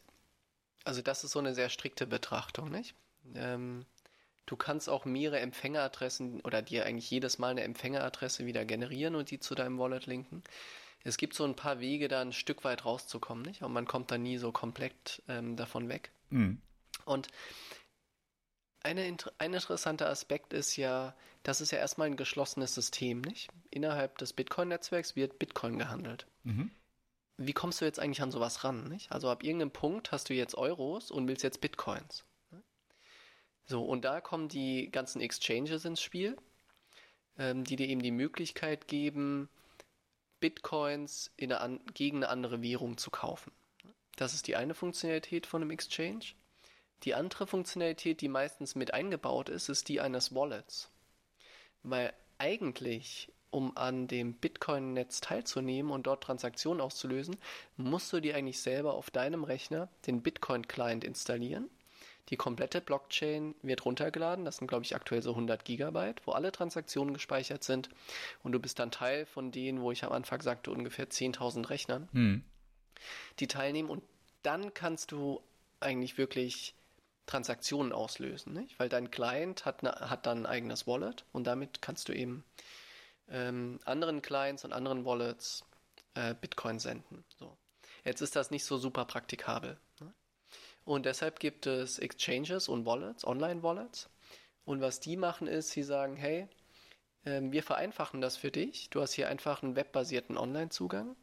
also 0.85 1.00
das 1.00 1.25
ist 1.25 1.33
so 1.33 1.38
eine 1.38 1.54
sehr 1.54 1.71
strikte 1.71 2.06
Betrachtung, 2.06 2.71
nicht? 2.71 2.94
Ähm, 3.35 3.87
du 4.46 4.56
kannst 4.56 4.88
auch 4.88 5.04
mehrere 5.04 5.40
Empfängeradressen 5.40 6.40
oder 6.40 6.62
dir 6.62 6.86
eigentlich 6.86 7.10
jedes 7.10 7.38
Mal 7.38 7.50
eine 7.50 7.62
Empfängeradresse 7.62 8.46
wieder 8.46 8.64
generieren 8.64 9.14
und 9.14 9.30
die 9.30 9.40
zu 9.40 9.54
deinem 9.54 9.78
Wallet 9.78 10.06
linken 10.06 10.42
es 11.04 11.18
gibt 11.18 11.34
so 11.34 11.44
ein 11.44 11.54
paar 11.54 11.80
Wege, 11.80 12.08
da 12.08 12.22
ein 12.22 12.32
Stück 12.32 12.64
weit 12.64 12.84
rauszukommen, 12.84 13.44
nicht? 13.44 13.62
Und 13.62 13.72
man 13.72 13.86
kommt 13.86 14.10
da 14.10 14.18
nie 14.18 14.38
so 14.38 14.50
komplett 14.52 15.22
ähm, 15.28 15.54
davon 15.54 15.88
weg. 15.90 16.10
Mhm. 16.30 16.60
Und 17.04 17.28
eine, 18.82 19.02
ein 19.38 19.54
interessanter 19.54 20.08
Aspekt 20.08 20.54
ist 20.54 20.76
ja, 20.76 21.14
das 21.42 21.60
ist 21.60 21.70
ja 21.70 21.78
erstmal 21.78 22.06
ein 22.08 22.16
geschlossenes 22.16 22.74
System, 22.74 23.20
nicht? 23.20 23.50
Innerhalb 23.70 24.16
des 24.18 24.32
Bitcoin-Netzwerks 24.32 25.14
wird 25.14 25.38
Bitcoin 25.38 25.78
gehandelt. 25.78 26.26
Mhm. 26.42 26.70
Wie 27.36 27.52
kommst 27.52 27.80
du 27.80 27.84
jetzt 27.84 28.00
eigentlich 28.00 28.22
an 28.22 28.30
sowas 28.30 28.64
ran, 28.64 28.88
nicht? 28.88 29.12
Also 29.12 29.28
ab 29.28 29.44
irgendeinem 29.44 29.72
Punkt 29.72 30.10
hast 30.10 30.30
du 30.30 30.34
jetzt 30.34 30.54
Euros 30.54 31.10
und 31.10 31.28
willst 31.28 31.44
jetzt 31.44 31.60
Bitcoins. 31.60 32.24
So, 33.66 33.83
und 33.83 34.04
da 34.04 34.21
kommen 34.21 34.49
die 34.49 34.90
ganzen 34.90 35.21
Exchanges 35.21 35.85
ins 35.85 36.02
Spiel, 36.02 36.37
ähm, 37.38 37.64
die 37.64 37.76
dir 37.76 37.88
eben 37.88 38.02
die 38.02 38.11
Möglichkeit 38.11 38.88
geben, 38.88 39.49
Bitcoins 40.40 41.30
eine 41.40 41.80
gegen 41.94 42.18
eine 42.18 42.28
andere 42.28 42.62
Währung 42.62 42.99
zu 42.99 43.11
kaufen. 43.11 43.52
Das 44.16 44.35
ist 44.35 44.47
die 44.47 44.56
eine 44.56 44.75
Funktionalität 44.75 45.47
von 45.47 45.62
einem 45.62 45.71
Exchange. 45.71 46.35
Die 47.04 47.14
andere 47.14 47.47
Funktionalität, 47.47 48.21
die 48.21 48.28
meistens 48.28 48.75
mit 48.75 48.92
eingebaut 48.92 49.49
ist, 49.49 49.68
ist 49.68 49.88
die 49.88 50.00
eines 50.00 50.35
Wallets. 50.35 50.90
Weil 51.83 52.12
eigentlich, 52.38 53.33
um 53.50 53.76
an 53.76 54.06
dem 54.06 54.35
Bitcoin-Netz 54.35 55.21
teilzunehmen 55.21 55.90
und 55.90 56.06
dort 56.06 56.25
Transaktionen 56.25 56.80
auszulösen, 56.80 57.37
musst 57.76 58.12
du 58.12 58.21
dir 58.21 58.37
eigentlich 58.37 58.61
selber 58.61 58.94
auf 58.94 59.11
deinem 59.11 59.44
Rechner 59.44 59.88
den 60.06 60.23
Bitcoin-Client 60.23 61.04
installieren 61.04 61.71
die 62.30 62.36
komplette 62.36 62.80
Blockchain 62.80 63.54
wird 63.62 63.84
runtergeladen. 63.84 64.44
Das 64.44 64.56
sind, 64.56 64.66
glaube 64.66 64.84
ich, 64.84 64.94
aktuell 64.94 65.22
so 65.22 65.30
100 65.30 65.64
Gigabyte, 65.64 66.26
wo 66.26 66.32
alle 66.32 66.52
Transaktionen 66.52 67.12
gespeichert 67.14 67.64
sind. 67.64 67.90
Und 68.42 68.52
du 68.52 68.60
bist 68.60 68.78
dann 68.78 68.90
Teil 68.90 69.26
von 69.26 69.52
denen, 69.52 69.80
wo 69.80 69.92
ich 69.92 70.04
am 70.04 70.12
Anfang 70.12 70.40
sagte, 70.40 70.70
ungefähr 70.70 71.08
10.000 71.08 71.68
Rechnern, 71.68 72.08
hm. 72.12 72.44
die 73.40 73.46
teilnehmen. 73.46 73.90
Und 73.90 74.02
dann 74.42 74.72
kannst 74.72 75.12
du 75.12 75.42
eigentlich 75.80 76.16
wirklich 76.16 76.74
Transaktionen 77.26 77.92
auslösen, 77.92 78.52
nicht? 78.52 78.78
weil 78.78 78.88
dein 78.88 79.10
Client 79.10 79.64
hat, 79.64 79.82
ne, 79.82 79.92
hat 79.92 80.26
dann 80.26 80.42
ein 80.42 80.46
eigenes 80.46 80.86
Wallet 80.86 81.24
und 81.32 81.46
damit 81.46 81.80
kannst 81.80 82.08
du 82.08 82.12
eben 82.12 82.44
ähm, 83.28 83.80
anderen 83.84 84.20
Clients 84.20 84.64
und 84.64 84.72
anderen 84.72 85.04
Wallets 85.04 85.64
äh, 86.14 86.34
Bitcoin 86.34 86.78
senden. 86.78 87.24
So. 87.38 87.56
Jetzt 88.04 88.20
ist 88.20 88.36
das 88.36 88.50
nicht 88.50 88.64
so 88.64 88.76
super 88.76 89.06
praktikabel. 89.06 89.78
Und 90.84 91.06
deshalb 91.06 91.40
gibt 91.40 91.66
es 91.66 91.98
Exchanges 91.98 92.68
und 92.68 92.84
Wallets, 92.84 93.26
Online-Wallets. 93.26 94.10
Und 94.64 94.80
was 94.80 95.00
die 95.00 95.16
machen 95.16 95.46
ist, 95.46 95.70
sie 95.70 95.82
sagen, 95.82 96.16
hey, 96.16 96.48
ähm, 97.24 97.52
wir 97.52 97.62
vereinfachen 97.62 98.20
das 98.20 98.36
für 98.36 98.50
dich. 98.50 98.90
Du 98.90 99.00
hast 99.00 99.12
hier 99.12 99.28
einfach 99.28 99.62
einen 99.62 99.76
webbasierten 99.76 100.36
Online-Zugang. 100.36 101.16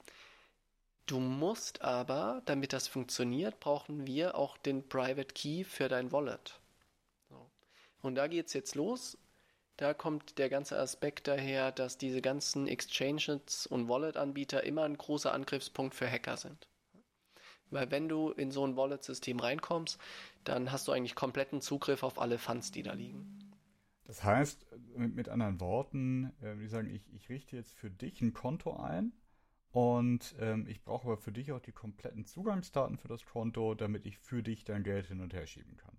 Du 1.06 1.20
musst 1.20 1.82
aber, 1.82 2.42
damit 2.46 2.74
das 2.74 2.88
funktioniert, 2.88 3.60
brauchen 3.60 4.08
wir 4.08 4.36
auch 4.36 4.58
den 4.58 4.88
Private 4.88 5.34
Key 5.34 5.64
für 5.64 5.90
dein 5.90 6.12
Wallet. 6.12 6.60
Und 8.02 8.16
da 8.16 8.28
geht's 8.28 8.54
jetzt 8.54 8.76
los. 8.76 9.18
Da 9.78 9.94
kommt 9.94 10.38
der 10.38 10.50
ganze 10.50 10.78
Aspekt 10.78 11.28
daher, 11.28 11.72
dass 11.72 11.98
diese 11.98 12.22
ganzen 12.22 12.68
Exchanges 12.68 13.68
und 13.68 13.88
Wallet-Anbieter 13.90 14.64
immer 14.64 14.84
ein 14.84 14.98
großer 14.98 15.34
Angriffspunkt 15.34 15.96
für 15.96 16.10
Hacker 16.10 16.38
sind. 16.38 16.68
Weil 17.72 17.90
wenn 17.92 18.08
du 18.10 18.32
in 18.32 18.52
so 18.52 18.66
ein 18.66 18.76
Wallet-System 18.76 19.40
reinkommst, 19.40 20.00
dann 20.44 20.72
hast 20.72 20.88
du 20.88 20.92
eigentlich 20.92 21.16
kompletten 21.16 21.62
Zugriff 21.62 22.04
auf 22.04 22.20
alle 22.20 22.38
Funds, 22.38 22.72
die 22.72 22.84
da 22.84 22.94
liegen. 22.94 23.26
Das 24.06 24.24
heißt, 24.24 24.66
mit, 24.98 25.16
mit 25.16 25.30
anderen 25.30 25.60
Worten, 25.60 26.34
äh, 26.42 26.56
die 26.58 26.68
sagen, 26.68 26.90
ich, 26.94 27.12
ich 27.14 27.30
richte 27.30 27.56
jetzt 27.56 27.74
für 27.74 27.90
dich 27.90 28.22
ein 28.22 28.34
Konto 28.34 28.76
ein 28.76 29.14
und 29.72 30.36
ähm, 30.40 30.68
ich 30.68 30.84
brauche 30.84 31.08
aber 31.08 31.18
für 31.18 31.32
dich 31.32 31.52
auch 31.54 31.60
die 31.62 31.72
kompletten 31.72 32.26
Zugangsdaten 32.26 32.98
für 32.98 33.08
das 33.08 33.26
Konto, 33.26 33.74
damit 33.76 34.06
ich 34.06 34.18
für 34.18 34.44
dich 34.44 34.66
dein 34.66 34.84
Geld 34.84 35.08
hin 35.08 35.22
und 35.22 35.34
her 35.34 35.48
schieben 35.48 35.78
kann. 35.78 35.98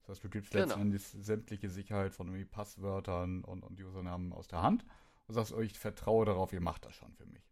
Das 0.00 0.10
heißt, 0.10 0.24
du 0.24 0.28
gibst 0.28 0.52
Genau. 0.52 0.66
letztendlich 0.74 1.02
sämtliche 1.04 1.70
Sicherheit 1.70 2.12
von 2.14 2.26
irgendwie 2.28 2.44
Passwörtern 2.44 3.42
und, 3.44 3.62
und 3.62 3.80
Usernamen 3.80 4.32
aus 4.32 4.48
der 4.48 4.60
Hand 4.62 4.84
und 5.26 5.34
sagst, 5.34 5.52
oh, 5.52 5.60
ich 5.60 5.78
vertraue 5.78 6.26
darauf, 6.26 6.52
ihr 6.52 6.60
macht 6.60 6.84
das 6.84 6.94
schon 6.94 7.14
für 7.14 7.26
mich. 7.26 7.42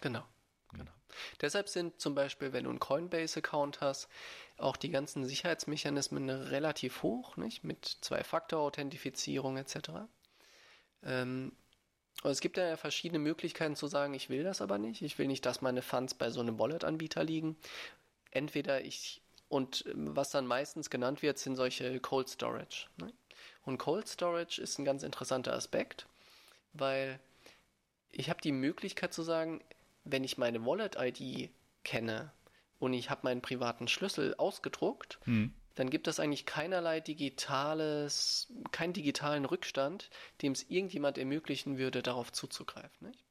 Genau. 0.00 0.24
Genau. 0.72 0.92
Deshalb 1.40 1.68
sind 1.68 2.00
zum 2.00 2.14
Beispiel, 2.14 2.52
wenn 2.52 2.64
du 2.64 2.70
einen 2.70 2.80
Coinbase-Account 2.80 3.80
hast, 3.80 4.08
auch 4.56 4.76
die 4.76 4.90
ganzen 4.90 5.24
Sicherheitsmechanismen 5.24 6.30
relativ 6.30 7.02
hoch, 7.02 7.36
nicht? 7.36 7.64
Mit 7.64 7.98
Zwei-Faktor-Authentifizierung 8.00 9.56
etc. 9.56 9.76
Ähm, 11.02 11.52
und 12.22 12.30
es 12.30 12.40
gibt 12.40 12.56
ja 12.56 12.76
verschiedene 12.76 13.18
Möglichkeiten 13.18 13.76
zu 13.76 13.86
sagen, 13.86 14.14
ich 14.14 14.28
will 14.28 14.44
das 14.44 14.60
aber 14.60 14.78
nicht. 14.78 15.02
Ich 15.02 15.18
will 15.18 15.26
nicht, 15.26 15.44
dass 15.44 15.60
meine 15.60 15.82
Funds 15.82 16.14
bei 16.14 16.30
so 16.30 16.40
einem 16.40 16.58
Wallet-Anbieter 16.58 17.24
liegen. 17.24 17.56
Entweder 18.30 18.84
ich, 18.84 19.20
und 19.48 19.84
ähm, 19.86 20.14
was 20.14 20.30
dann 20.30 20.46
meistens 20.46 20.90
genannt 20.90 21.22
wird, 21.22 21.38
sind 21.38 21.56
solche 21.56 21.98
Cold 22.00 22.28
Storage. 22.28 22.86
Ne? 22.96 23.12
Und 23.64 23.78
Cold 23.78 24.08
Storage 24.08 24.60
ist 24.60 24.78
ein 24.78 24.84
ganz 24.84 25.02
interessanter 25.02 25.52
Aspekt, 25.52 26.06
weil 26.72 27.18
ich 28.10 28.30
habe 28.30 28.40
die 28.40 28.52
Möglichkeit 28.52 29.12
zu 29.12 29.22
sagen, 29.22 29.62
wenn 30.04 30.24
ich 30.24 30.38
meine 30.38 30.64
Wallet-ID 30.64 31.50
kenne 31.84 32.32
und 32.78 32.92
ich 32.92 33.10
habe 33.10 33.22
meinen 33.24 33.42
privaten 33.42 33.88
Schlüssel 33.88 34.34
ausgedruckt, 34.36 35.18
Hm. 35.24 35.54
dann 35.74 35.90
gibt 35.90 36.08
es 36.08 36.20
eigentlich 36.20 36.46
keinerlei 36.46 37.00
digitales, 37.00 38.52
keinen 38.72 38.92
digitalen 38.92 39.44
Rückstand, 39.44 40.10
dem 40.42 40.52
es 40.52 40.68
irgendjemand 40.68 41.18
ermöglichen 41.18 41.78
würde, 41.78 42.02
darauf 42.02 42.32
zuzugreifen. 42.32 43.08
Nicht? 43.08 43.24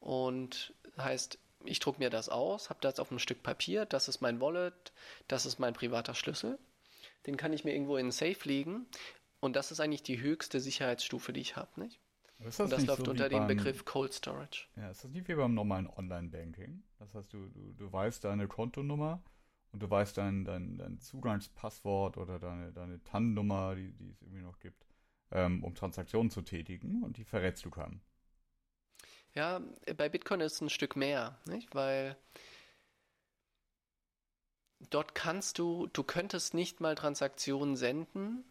Und 0.00 0.74
heißt, 0.98 1.38
ich 1.64 1.80
drucke 1.80 1.98
mir 1.98 2.10
das 2.10 2.28
aus, 2.28 2.70
habe 2.70 2.80
das 2.80 3.00
auf 3.00 3.10
einem 3.10 3.18
Stück 3.18 3.42
Papier, 3.42 3.86
das 3.86 4.08
ist 4.08 4.20
mein 4.20 4.40
Wallet, 4.40 4.92
das 5.28 5.46
ist 5.46 5.58
mein 5.58 5.74
privater 5.74 6.14
Schlüssel. 6.14 6.58
Den 7.26 7.36
kann 7.36 7.52
ich 7.52 7.64
mir 7.64 7.72
irgendwo 7.72 7.96
in 7.96 8.06
einen 8.06 8.12
Safe 8.12 8.38
legen 8.44 8.86
und 9.40 9.56
das 9.56 9.70
ist 9.72 9.80
eigentlich 9.80 10.02
die 10.02 10.20
höchste 10.20 10.60
Sicherheitsstufe, 10.60 11.32
die 11.32 11.40
ich 11.40 11.56
habe. 11.56 11.80
Nicht? 11.80 11.98
Ist 12.38 12.60
Und 12.60 12.70
das 12.70 12.84
läuft 12.84 13.04
so 13.04 13.10
unter 13.10 13.28
dem 13.28 13.46
Begriff 13.46 13.84
Cold 13.84 14.12
Storage. 14.12 14.66
Ja, 14.76 14.90
ist 14.90 15.04
das 15.04 15.10
nicht 15.10 15.26
wie 15.28 15.34
beim 15.34 15.54
normalen 15.54 15.88
Online-Banking? 15.88 16.82
Das 16.98 17.14
heißt, 17.14 17.32
du, 17.32 17.48
du, 17.48 17.72
du 17.72 17.92
weißt 17.92 18.24
deine 18.24 18.46
Kontonummer 18.46 19.22
und 19.72 19.82
du 19.82 19.90
weißt 19.90 20.18
dein, 20.18 20.44
dein, 20.44 20.76
dein 20.76 20.98
Zugangspasswort 20.98 22.18
oder 22.18 22.38
deine, 22.38 22.72
deine 22.72 23.02
TAN-Nummer, 23.04 23.74
die, 23.74 23.92
die 23.92 24.10
es 24.10 24.20
irgendwie 24.22 24.42
noch 24.42 24.58
gibt, 24.58 24.86
ähm, 25.30 25.64
um 25.64 25.74
Transaktionen 25.74 26.30
zu 26.30 26.42
tätigen 26.42 27.02
und 27.02 27.16
die 27.16 27.24
verrätst 27.24 27.64
du 27.64 27.70
keinem. 27.70 28.00
Ja, 29.34 29.60
bei 29.96 30.08
Bitcoin 30.08 30.40
ist 30.40 30.54
es 30.54 30.60
ein 30.60 30.70
Stück 30.70 30.96
mehr, 30.96 31.38
nicht? 31.46 31.74
Weil 31.74 32.16
dort 34.90 35.14
kannst 35.14 35.58
du, 35.58 35.86
du 35.88 36.04
könntest 36.04 36.54
nicht 36.54 36.80
mal 36.80 36.94
Transaktionen 36.94 37.76
senden, 37.76 38.44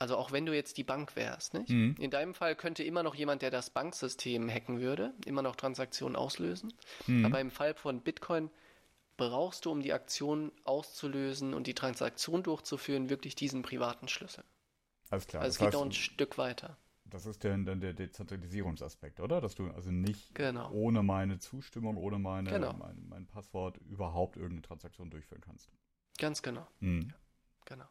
also 0.00 0.16
auch 0.16 0.32
wenn 0.32 0.46
du 0.46 0.54
jetzt 0.54 0.76
die 0.78 0.82
Bank 0.84 1.14
wärst, 1.14 1.54
nicht? 1.54 1.68
Mhm. 1.68 1.94
In 1.98 2.10
deinem 2.10 2.34
Fall 2.34 2.56
könnte 2.56 2.82
immer 2.82 3.02
noch 3.02 3.14
jemand, 3.14 3.42
der 3.42 3.50
das 3.50 3.70
Banksystem 3.70 4.48
hacken 4.50 4.80
würde, 4.80 5.12
immer 5.26 5.42
noch 5.42 5.54
Transaktionen 5.56 6.16
auslösen. 6.16 6.72
Mhm. 7.06 7.26
Aber 7.26 7.38
im 7.40 7.50
Fall 7.50 7.74
von 7.74 8.00
Bitcoin 8.00 8.50
brauchst 9.18 9.66
du, 9.66 9.70
um 9.70 9.82
die 9.82 9.92
Aktion 9.92 10.50
auszulösen 10.64 11.52
und 11.52 11.66
die 11.66 11.74
Transaktion 11.74 12.42
durchzuführen, 12.42 13.10
wirklich 13.10 13.34
diesen 13.34 13.60
privaten 13.62 14.08
Schlüssel. 14.08 14.42
Alles 15.10 15.26
klar. 15.26 15.42
also 15.42 15.52
es 15.52 15.58
das, 15.58 15.66
geht 15.66 15.74
noch 15.74 15.84
ein 15.84 15.92
Stück 15.92 16.38
weiter. 16.38 16.78
das 17.04 17.26
ist 17.26 17.44
dann 17.44 17.66
der, 17.66 17.76
der 17.76 17.92
Dezentralisierungsaspekt, 17.92 19.20
oder? 19.20 19.40
Dass 19.42 19.54
du 19.54 19.68
also 19.70 19.90
nicht 19.90 20.34
Genau. 20.34 20.70
ohne 20.72 21.02
meine 21.02 21.38
Zustimmung, 21.38 21.98
ohne 21.98 22.18
meine, 22.18 22.48
Genau. 22.48 22.72
mein, 22.72 23.06
mein 23.08 23.26
Passwort 23.26 23.76
überhaupt 23.78 24.36
irgendeine 24.36 24.62
Transaktion 24.62 25.10
durchführen 25.10 25.42
kannst. 25.42 25.70
Ganz 26.18 26.40
genau. 26.40 26.66
Mhm. 26.78 27.12
Genau. 27.66 27.84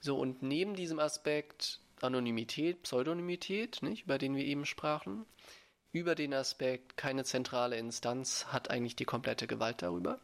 So, 0.00 0.18
und 0.18 0.42
neben 0.42 0.74
diesem 0.74 0.98
Aspekt 0.98 1.80
Anonymität, 2.00 2.82
Pseudonymität, 2.82 3.82
nicht, 3.82 4.04
über 4.04 4.18
den 4.18 4.36
wir 4.36 4.44
eben 4.44 4.64
sprachen, 4.64 5.26
über 5.92 6.14
den 6.14 6.34
Aspekt 6.34 6.96
keine 6.96 7.24
zentrale 7.24 7.76
Instanz 7.76 8.46
hat 8.46 8.70
eigentlich 8.70 8.96
die 8.96 9.04
komplette 9.04 9.46
Gewalt 9.46 9.82
darüber. 9.82 10.20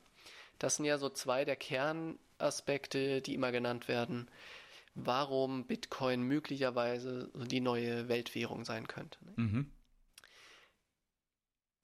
Das 0.59 0.77
sind 0.77 0.85
ja 0.85 0.99
so 0.99 1.09
zwei 1.09 1.45
der 1.45 1.57
Kernaspekte, 1.57 3.21
die 3.23 3.35
immer 3.35 3.51
genannt 3.51 3.89
werden, 3.89 4.31
warum 4.95 5.67
Bitcoin 5.67 6.23
möglicherweise 6.23 7.31
die 7.35 7.61
neue 7.61 8.09
Weltwährung 8.09 8.65
sein 8.65 8.87
könnte. 8.87 9.19
Mhm. 9.37 9.71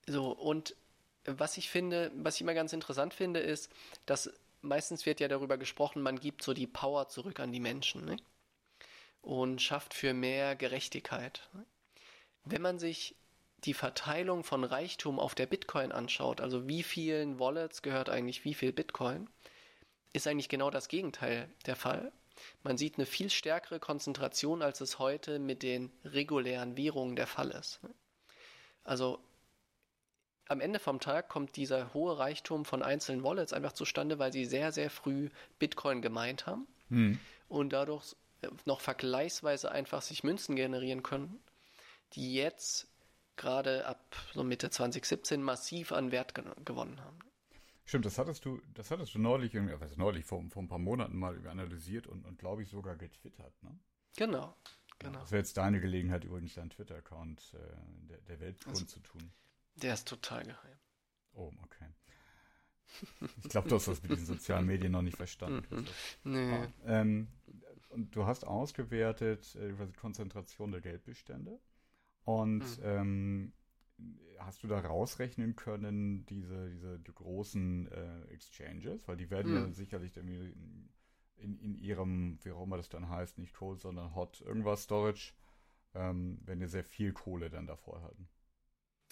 So, 0.06 0.30
und 0.30 0.76
was 1.24 1.56
ich 1.56 1.68
finde, 1.68 2.10
was 2.14 2.36
ich 2.36 2.42
immer 2.42 2.54
ganz 2.54 2.72
interessant 2.72 3.14
finde, 3.14 3.40
ist, 3.40 3.70
dass 4.06 4.32
meistens 4.62 5.06
wird 5.06 5.20
ja 5.20 5.28
darüber 5.28 5.58
gesprochen, 5.58 6.02
man 6.02 6.18
gibt 6.18 6.42
so 6.42 6.52
die 6.52 6.66
Power 6.66 7.08
zurück 7.08 7.40
an 7.40 7.52
die 7.52 7.60
Menschen 7.60 8.04
ne? 8.04 8.16
und 9.22 9.60
schafft 9.60 9.94
für 9.94 10.14
mehr 10.14 10.56
Gerechtigkeit. 10.56 11.48
Wenn 12.44 12.62
man 12.62 12.78
sich 12.78 13.16
die 13.64 13.74
Verteilung 13.74 14.44
von 14.44 14.64
Reichtum 14.64 15.18
auf 15.18 15.34
der 15.34 15.46
Bitcoin 15.46 15.92
anschaut, 15.92 16.40
also 16.40 16.66
wie 16.66 16.82
vielen 16.82 17.38
Wallets 17.38 17.82
gehört 17.82 18.08
eigentlich 18.08 18.44
wie 18.44 18.54
viel 18.54 18.72
Bitcoin, 18.72 19.28
ist 20.12 20.26
eigentlich 20.26 20.48
genau 20.48 20.70
das 20.70 20.88
Gegenteil 20.88 21.48
der 21.66 21.76
Fall. 21.76 22.12
Man 22.62 22.78
sieht 22.78 22.96
eine 22.96 23.06
viel 23.06 23.28
stärkere 23.28 23.78
Konzentration, 23.78 24.62
als 24.62 24.80
es 24.80 24.98
heute 24.98 25.38
mit 25.38 25.62
den 25.62 25.92
regulären 26.04 26.76
Währungen 26.76 27.16
der 27.16 27.26
Fall 27.26 27.50
ist. 27.50 27.82
ne? 27.82 27.90
Also 28.82 29.20
am 30.50 30.60
Ende 30.60 30.78
vom 30.78 31.00
Tag 31.00 31.28
kommt 31.28 31.56
dieser 31.56 31.94
hohe 31.94 32.18
Reichtum 32.18 32.64
von 32.64 32.82
einzelnen 32.82 33.22
Wallets 33.22 33.52
einfach 33.52 33.72
zustande, 33.72 34.18
weil 34.18 34.32
sie 34.32 34.44
sehr, 34.44 34.72
sehr 34.72 34.90
früh 34.90 35.30
Bitcoin 35.58 36.02
gemeint 36.02 36.46
haben 36.46 36.66
Mhm. 36.88 37.18
und 37.48 37.72
dadurch 37.72 38.16
noch 38.64 38.80
vergleichsweise 38.80 39.70
einfach 39.70 40.02
sich 40.02 40.24
Münzen 40.24 40.56
generieren 40.56 41.02
können, 41.02 41.38
die 42.14 42.34
jetzt 42.34 42.88
gerade 43.36 43.86
ab 43.86 44.16
so 44.34 44.42
Mitte 44.42 44.70
2017 44.70 45.42
massiv 45.42 45.92
an 45.92 46.10
Wert 46.10 46.34
ge 46.34 46.44
gewonnen 46.64 47.00
haben. 47.00 47.18
Stimmt, 47.84 48.06
das 48.06 48.18
hattest 48.18 48.44
du, 48.44 48.60
das 48.74 48.90
hattest 48.90 49.14
du 49.14 49.18
neulich 49.18 49.52
was 49.80 49.96
neulich 49.96 50.24
vor, 50.24 50.42
vor 50.50 50.62
ein 50.62 50.68
paar 50.68 50.78
Monaten 50.78 51.16
mal 51.18 51.46
analysiert 51.48 52.06
und, 52.06 52.24
und 52.26 52.38
glaube 52.38 52.62
ich 52.62 52.68
sogar 52.70 52.96
getwittert, 52.96 53.52
ne? 53.62 53.78
Genau, 54.16 54.54
genau. 54.98 55.20
Das 55.20 55.30
wäre 55.30 55.40
jetzt 55.42 55.56
deine 55.56 55.80
Gelegenheit, 55.80 56.24
übrigens 56.24 56.54
deinen 56.54 56.70
Twitter-Account 56.70 57.54
äh, 57.54 58.08
der, 58.08 58.18
der 58.22 58.40
Welt 58.40 58.56
Also- 58.66 58.78
kundzutun. 58.80 59.32
Der 59.74 59.94
ist 59.94 60.06
total 60.06 60.44
geheim. 60.44 60.78
Oh, 61.36 61.50
okay. 61.64 61.86
Ich 63.42 63.48
glaube, 63.48 63.68
du 63.68 63.74
hast 63.76 63.88
das 63.88 64.02
mit 64.02 64.12
diesen 64.12 64.26
sozialen 64.26 64.66
Medien 64.66 64.92
noch 64.92 65.02
nicht 65.02 65.16
verstanden. 65.16 65.62
Mhm. 65.68 65.68
Christoph. 65.68 65.96
Nö. 66.24 66.40
Ah, 66.52 66.68
ähm, 66.86 67.28
und 67.90 68.14
du 68.14 68.26
hast 68.26 68.46
ausgewertet 68.46 69.54
äh, 69.56 69.68
über 69.68 69.86
die 69.86 69.92
Konzentration 69.96 70.72
der 70.72 70.80
Geldbestände. 70.80 71.58
Und 72.24 72.64
Mhm. 72.64 72.82
ähm, 72.82 73.52
hast 74.38 74.62
du 74.62 74.68
da 74.68 74.80
rausrechnen 74.80 75.56
können, 75.56 76.26
diese, 76.26 76.70
diese 76.70 76.98
die 77.00 77.12
großen 77.14 77.88
äh, 77.92 78.22
Exchanges? 78.32 79.08
Weil 79.08 79.16
die 79.16 79.30
werden 79.30 79.52
ja 79.52 79.68
Mhm. 79.68 79.72
sicherlich 79.72 80.16
irgendwie 80.16 80.54
in, 81.36 81.58
in 81.60 81.76
ihrem, 81.76 82.38
wie 82.42 82.52
auch 82.52 82.64
immer 82.64 82.76
das 82.78 82.88
dann 82.88 83.08
heißt, 83.08 83.38
nicht 83.38 83.54
Cold, 83.54 83.80
sondern 83.80 84.14
Hot 84.14 84.40
irgendwas 84.42 84.84
Storage, 84.84 85.34
ähm, 85.94 86.40
werden 86.46 86.60
ja 86.60 86.68
sehr 86.68 86.84
viel 86.84 87.12
Kohle 87.12 87.50
dann 87.50 87.66
davor 87.66 88.02
halten. 88.02 88.28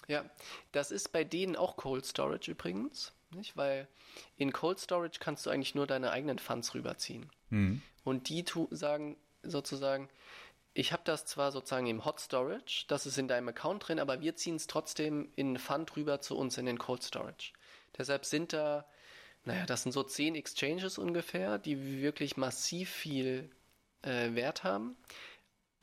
Ja, 0.07 0.25
das 0.71 0.91
ist 0.91 1.11
bei 1.11 1.23
denen 1.23 1.55
auch 1.55 1.77
Cold 1.77 2.05
Storage 2.05 2.51
übrigens, 2.51 3.13
nicht? 3.31 3.55
Weil 3.55 3.87
in 4.37 4.51
Cold 4.51 4.79
Storage 4.79 5.19
kannst 5.19 5.45
du 5.45 5.49
eigentlich 5.49 5.75
nur 5.75 5.87
deine 5.87 6.11
eigenen 6.11 6.39
Funds 6.39 6.73
rüberziehen. 6.73 7.29
Mhm. 7.49 7.81
Und 8.03 8.29
die 8.29 8.43
tu 8.43 8.67
sagen 8.71 9.17
sozusagen, 9.43 10.09
ich 10.73 10.93
habe 10.93 11.03
das 11.05 11.25
zwar 11.25 11.51
sozusagen 11.51 11.87
im 11.87 12.05
Hot 12.05 12.19
Storage, 12.19 12.85
das 12.87 13.05
ist 13.05 13.17
in 13.17 13.27
deinem 13.27 13.49
Account 13.49 13.87
drin, 13.87 13.99
aber 13.99 14.21
wir 14.21 14.35
ziehen 14.35 14.55
es 14.55 14.67
trotzdem 14.67 15.31
in 15.35 15.53
den 15.53 15.59
Fund 15.59 15.95
rüber 15.95 16.21
zu 16.21 16.37
uns 16.37 16.57
in 16.57 16.65
den 16.65 16.77
Cold 16.77 17.03
Storage. 17.03 17.53
Deshalb 17.97 18.25
sind 18.25 18.53
da, 18.53 18.85
naja, 19.45 19.65
das 19.65 19.83
sind 19.83 19.91
so 19.91 20.03
zehn 20.03 20.35
Exchanges 20.35 20.97
ungefähr, 20.97 21.57
die 21.57 22.01
wirklich 22.01 22.37
massiv 22.37 22.89
viel 22.89 23.49
äh, 24.03 24.33
Wert 24.35 24.63
haben. 24.63 24.95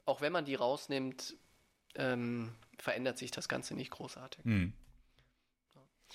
Auch 0.05 0.21
wenn 0.21 0.33
man 0.33 0.45
die 0.45 0.55
rausnimmt, 0.55 1.37
ähm, 1.97 2.55
verändert 2.79 3.19
sich 3.19 3.31
das 3.31 3.49
Ganze 3.49 3.75
nicht 3.75 3.91
großartig. 3.91 4.45
Mhm. 4.45 4.73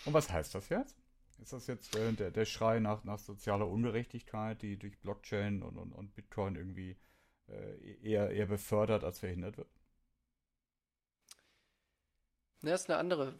Und 0.05 0.13
was 0.13 0.31
heißt 0.31 0.55
das 0.55 0.69
jetzt? 0.69 0.97
Ist 1.41 1.53
das 1.53 1.67
jetzt 1.67 1.95
äh, 1.95 2.13
der, 2.13 2.31
der 2.31 2.45
Schrei 2.45 2.79
nach, 2.79 3.03
nach 3.03 3.19
sozialer 3.19 3.67
Ungerechtigkeit, 3.67 4.61
die 4.61 4.77
durch 4.77 4.99
Blockchain 4.99 5.63
und, 5.63 5.77
und, 5.77 5.91
und 5.91 6.13
Bitcoin 6.13 6.55
irgendwie 6.55 6.97
äh, 7.47 7.95
eher, 8.03 8.29
eher 8.29 8.45
befördert 8.45 9.03
als 9.03 9.19
verhindert 9.19 9.57
wird? 9.57 9.69
Na, 12.61 12.71
das 12.71 12.81
ist 12.81 12.89
eine 12.89 12.99
andere. 12.99 13.39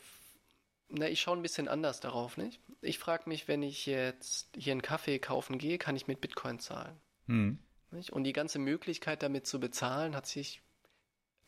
Na, 0.89 1.07
ich 1.07 1.21
schaue 1.21 1.37
ein 1.37 1.43
bisschen 1.43 1.67
anders 1.67 1.99
darauf, 1.99 2.37
nicht? 2.37 2.59
Ich 2.81 2.97
frage 2.97 3.29
mich, 3.29 3.47
wenn 3.47 3.61
ich 3.61 3.85
jetzt 3.85 4.49
hier 4.57 4.71
einen 4.71 4.81
Kaffee 4.81 5.19
kaufen 5.19 5.59
gehe, 5.59 5.77
kann 5.77 5.95
ich 5.95 6.07
mit 6.07 6.21
Bitcoin 6.21 6.59
zahlen. 6.59 6.99
Hm. 7.27 7.59
Nicht? 7.91 8.11
Und 8.11 8.23
die 8.23 8.33
ganze 8.33 8.57
Möglichkeit 8.57 9.21
damit 9.21 9.45
zu 9.45 9.59
bezahlen 9.59 10.15
hat 10.15 10.25
sich 10.25 10.63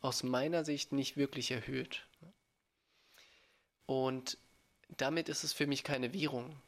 aus 0.04 0.22
meiner 0.22 0.66
Sicht 0.66 0.92
nicht 0.92 1.16
wirklich 1.16 1.50
erhöht. 1.50 2.06
Und 3.86 4.36
damit 4.98 5.30
ist 5.30 5.44
es 5.44 5.54
für 5.54 5.66
mich 5.66 5.82
keine 5.82 6.12
Währung. 6.12 6.60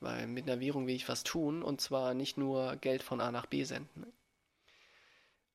Weil 0.00 0.26
mit 0.26 0.48
einer 0.48 0.58
Währung 0.58 0.86
will 0.86 0.94
ich 0.94 1.08
was 1.10 1.22
tun 1.22 1.62
und 1.62 1.82
zwar 1.82 2.14
nicht 2.14 2.38
nur 2.38 2.76
Geld 2.76 3.02
von 3.02 3.20
A 3.20 3.30
nach 3.30 3.44
B 3.44 3.62
senden. 3.64 4.10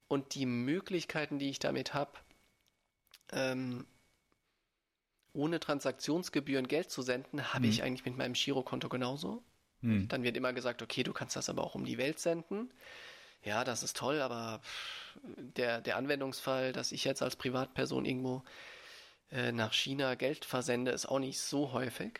Und 0.07 0.35
die 0.35 0.45
Möglichkeiten, 0.45 1.39
die 1.39 1.49
ich 1.49 1.57
damit 1.57 1.95
habe, 1.95 2.19
ähm, 3.31 3.87
ohne 5.33 5.59
Transaktionsgebühren 5.59 6.67
Geld 6.67 6.91
zu 6.91 7.01
senden, 7.01 7.51
habe 7.51 7.63
Hm. 7.63 7.69
ich 7.71 7.81
eigentlich 7.81 8.05
mit 8.05 8.15
meinem 8.15 8.33
Girokonto 8.33 8.89
genauso. 8.89 9.43
Hm. 9.81 10.07
Dann 10.07 10.21
wird 10.21 10.37
immer 10.37 10.53
gesagt, 10.53 10.83
okay, 10.83 11.01
du 11.01 11.13
kannst 11.13 11.35
das 11.35 11.49
aber 11.49 11.63
auch 11.63 11.73
um 11.73 11.83
die 11.83 11.97
Welt 11.97 12.19
senden. 12.19 12.71
Ja, 13.43 13.63
das 13.63 13.83
ist 13.83 13.97
toll, 13.97 14.21
aber 14.21 14.61
der, 15.23 15.81
der 15.81 15.97
Anwendungsfall, 15.97 16.71
dass 16.71 16.91
ich 16.91 17.03
jetzt 17.03 17.21
als 17.21 17.35
Privatperson 17.35 18.05
irgendwo 18.05 18.43
äh, 19.31 19.51
nach 19.51 19.73
China 19.73 20.15
Geld 20.15 20.45
versende, 20.45 20.91
ist 20.91 21.05
auch 21.05 21.19
nicht 21.19 21.39
so 21.39 21.73
häufig. 21.73 22.19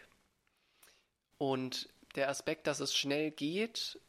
Und 1.38 1.90
der 2.16 2.30
Aspekt, 2.30 2.68
dass 2.68 2.80
es 2.80 2.96
schnell 2.96 3.32
geht 3.32 4.00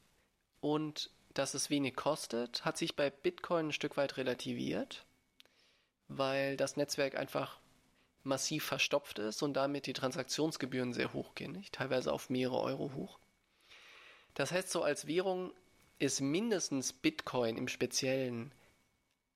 und 0.61 1.11
dass 1.33 1.55
es 1.55 1.71
wenig 1.71 1.97
kostet, 1.97 2.65
hat 2.65 2.77
sich 2.77 2.97
bei 2.97 3.11
Bitcoin 3.11 3.69
ein 3.69 3.73
Stück 3.73 3.97
weit 3.97 4.17
relativiert, 4.17 5.05
weil 6.09 6.57
das 6.57 6.77
Netzwerk 6.77 7.17
einfach 7.17 7.59
massiv 8.23 8.65
verstopft 8.65 9.19
ist 9.19 9.43
und 9.43 9.55
damit 9.55 9.87
die 9.87 9.93
Transaktionsgebühren 9.93 10.95
sehr 10.95 11.13
hoch 11.13 11.35
gehen, 11.35 11.53
nicht? 11.53 11.75
teilweise 11.75 12.13
auf 12.13 12.31
mehrere 12.31 12.61
Euro 12.61 12.93
hoch. 12.95 13.19
Das 14.35 14.51
heißt, 14.51 14.71
so 14.71 14.83
als 14.83 15.07
Währung 15.07 15.53
ist 15.99 16.21
mindestens 16.21 16.93
Bitcoin 16.93 17.57
im 17.57 17.69
Speziellen 17.69 18.53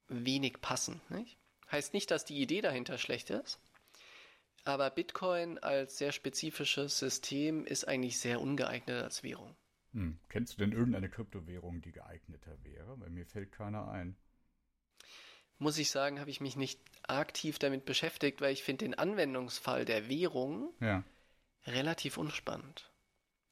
wenig 0.09 0.61
passend. 0.61 1.09
Nicht? 1.11 1.39
Heißt 1.71 1.93
nicht, 1.95 2.11
dass 2.11 2.25
die 2.25 2.41
Idee 2.41 2.61
dahinter 2.61 2.99
schlecht 2.99 3.31
ist, 3.31 3.61
aber 4.65 4.91
Bitcoin 4.91 5.59
als 5.59 5.99
sehr 5.99 6.13
spezifisches 6.13 6.99
System 6.99 7.65
ist 7.65 7.87
eigentlich 7.87 8.19
sehr 8.19 8.41
ungeeignet 8.41 9.03
als 9.03 9.23
Währung. 9.23 9.55
Hm. 9.93 10.19
Kennst 10.29 10.55
du 10.55 10.59
denn 10.59 10.73
irgendeine 10.73 11.09
Kryptowährung, 11.09 11.81
die 11.81 11.93
geeigneter 11.93 12.63
wäre? 12.63 13.01
Weil 13.01 13.11
mir 13.11 13.27
fällt 13.27 13.53
keiner 13.53 13.89
ein. 13.89 14.17
Muss 15.59 15.79
ich 15.79 15.91
sagen, 15.91 16.21
habe 16.21 16.31
ich 16.31 16.41
mich 16.41 16.57
nicht 16.57 16.81
aktiv 17.03 17.59
damit 17.59 17.85
beschäftigt, 17.85 18.41
weil 18.41 18.53
ich 18.53 18.63
finde 18.63 18.85
den 18.85 18.95
Anwendungsfall 18.95 19.85
der 19.85 20.09
Währung 20.09 20.73
Ja. 20.81 21.03
relativ 21.67 22.17
unspannend. 22.17 22.93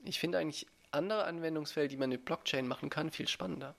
Ich 0.05 0.21
finde 0.21 0.39
eigentlich 0.39 0.67
andere 0.97 1.25
Anwendungsfälle, 1.25 1.89
die 1.89 1.97
man 1.97 2.11
mit 2.11 2.25
Blockchain 2.25 2.67
machen 2.67 2.91
kann, 2.91 3.11
viel 3.11 3.29
spannender. 3.29 3.77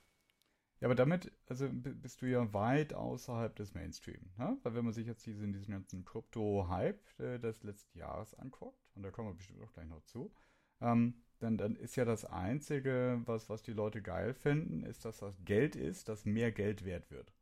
Ja, 0.79 0.87
aber 0.87 0.95
damit, 0.95 1.31
also 1.47 1.67
bist 1.71 2.21
du 2.21 2.27
ja 2.27 2.53
weit 2.53 2.93
außerhalb 2.93 3.55
des 3.55 3.73
Mainstream. 3.73 4.29
Ne? 4.37 4.57
Weil 4.61 4.75
wenn 4.75 4.85
man 4.85 4.93
sich 4.93 5.07
jetzt 5.07 5.25
diesen, 5.25 5.51
diesen 5.51 5.71
ganzen 5.71 6.05
Krypto-Hype 6.05 7.19
äh, 7.19 7.39
des 7.39 7.63
letzten 7.63 7.97
Jahres 7.97 8.35
anguckt, 8.35 8.79
und 8.95 9.01
da 9.03 9.09
kommen 9.09 9.29
wir 9.29 9.33
bestimmt 9.35 9.61
auch 9.63 9.73
gleich 9.73 9.87
noch 9.87 10.03
zu, 10.03 10.31
ähm, 10.79 11.15
dann, 11.39 11.57
dann 11.57 11.75
ist 11.75 11.95
ja 11.95 12.05
das 12.05 12.25
Einzige, 12.25 13.21
was, 13.25 13.49
was 13.49 13.63
die 13.63 13.73
Leute 13.73 14.01
geil 14.01 14.33
finden, 14.33 14.83
ist, 14.83 15.05
dass 15.05 15.17
das 15.17 15.43
Geld 15.45 15.75
ist, 15.75 16.09
das 16.09 16.25
mehr 16.25 16.51
Geld 16.51 16.85
wert 16.85 17.09
wird. 17.09 17.33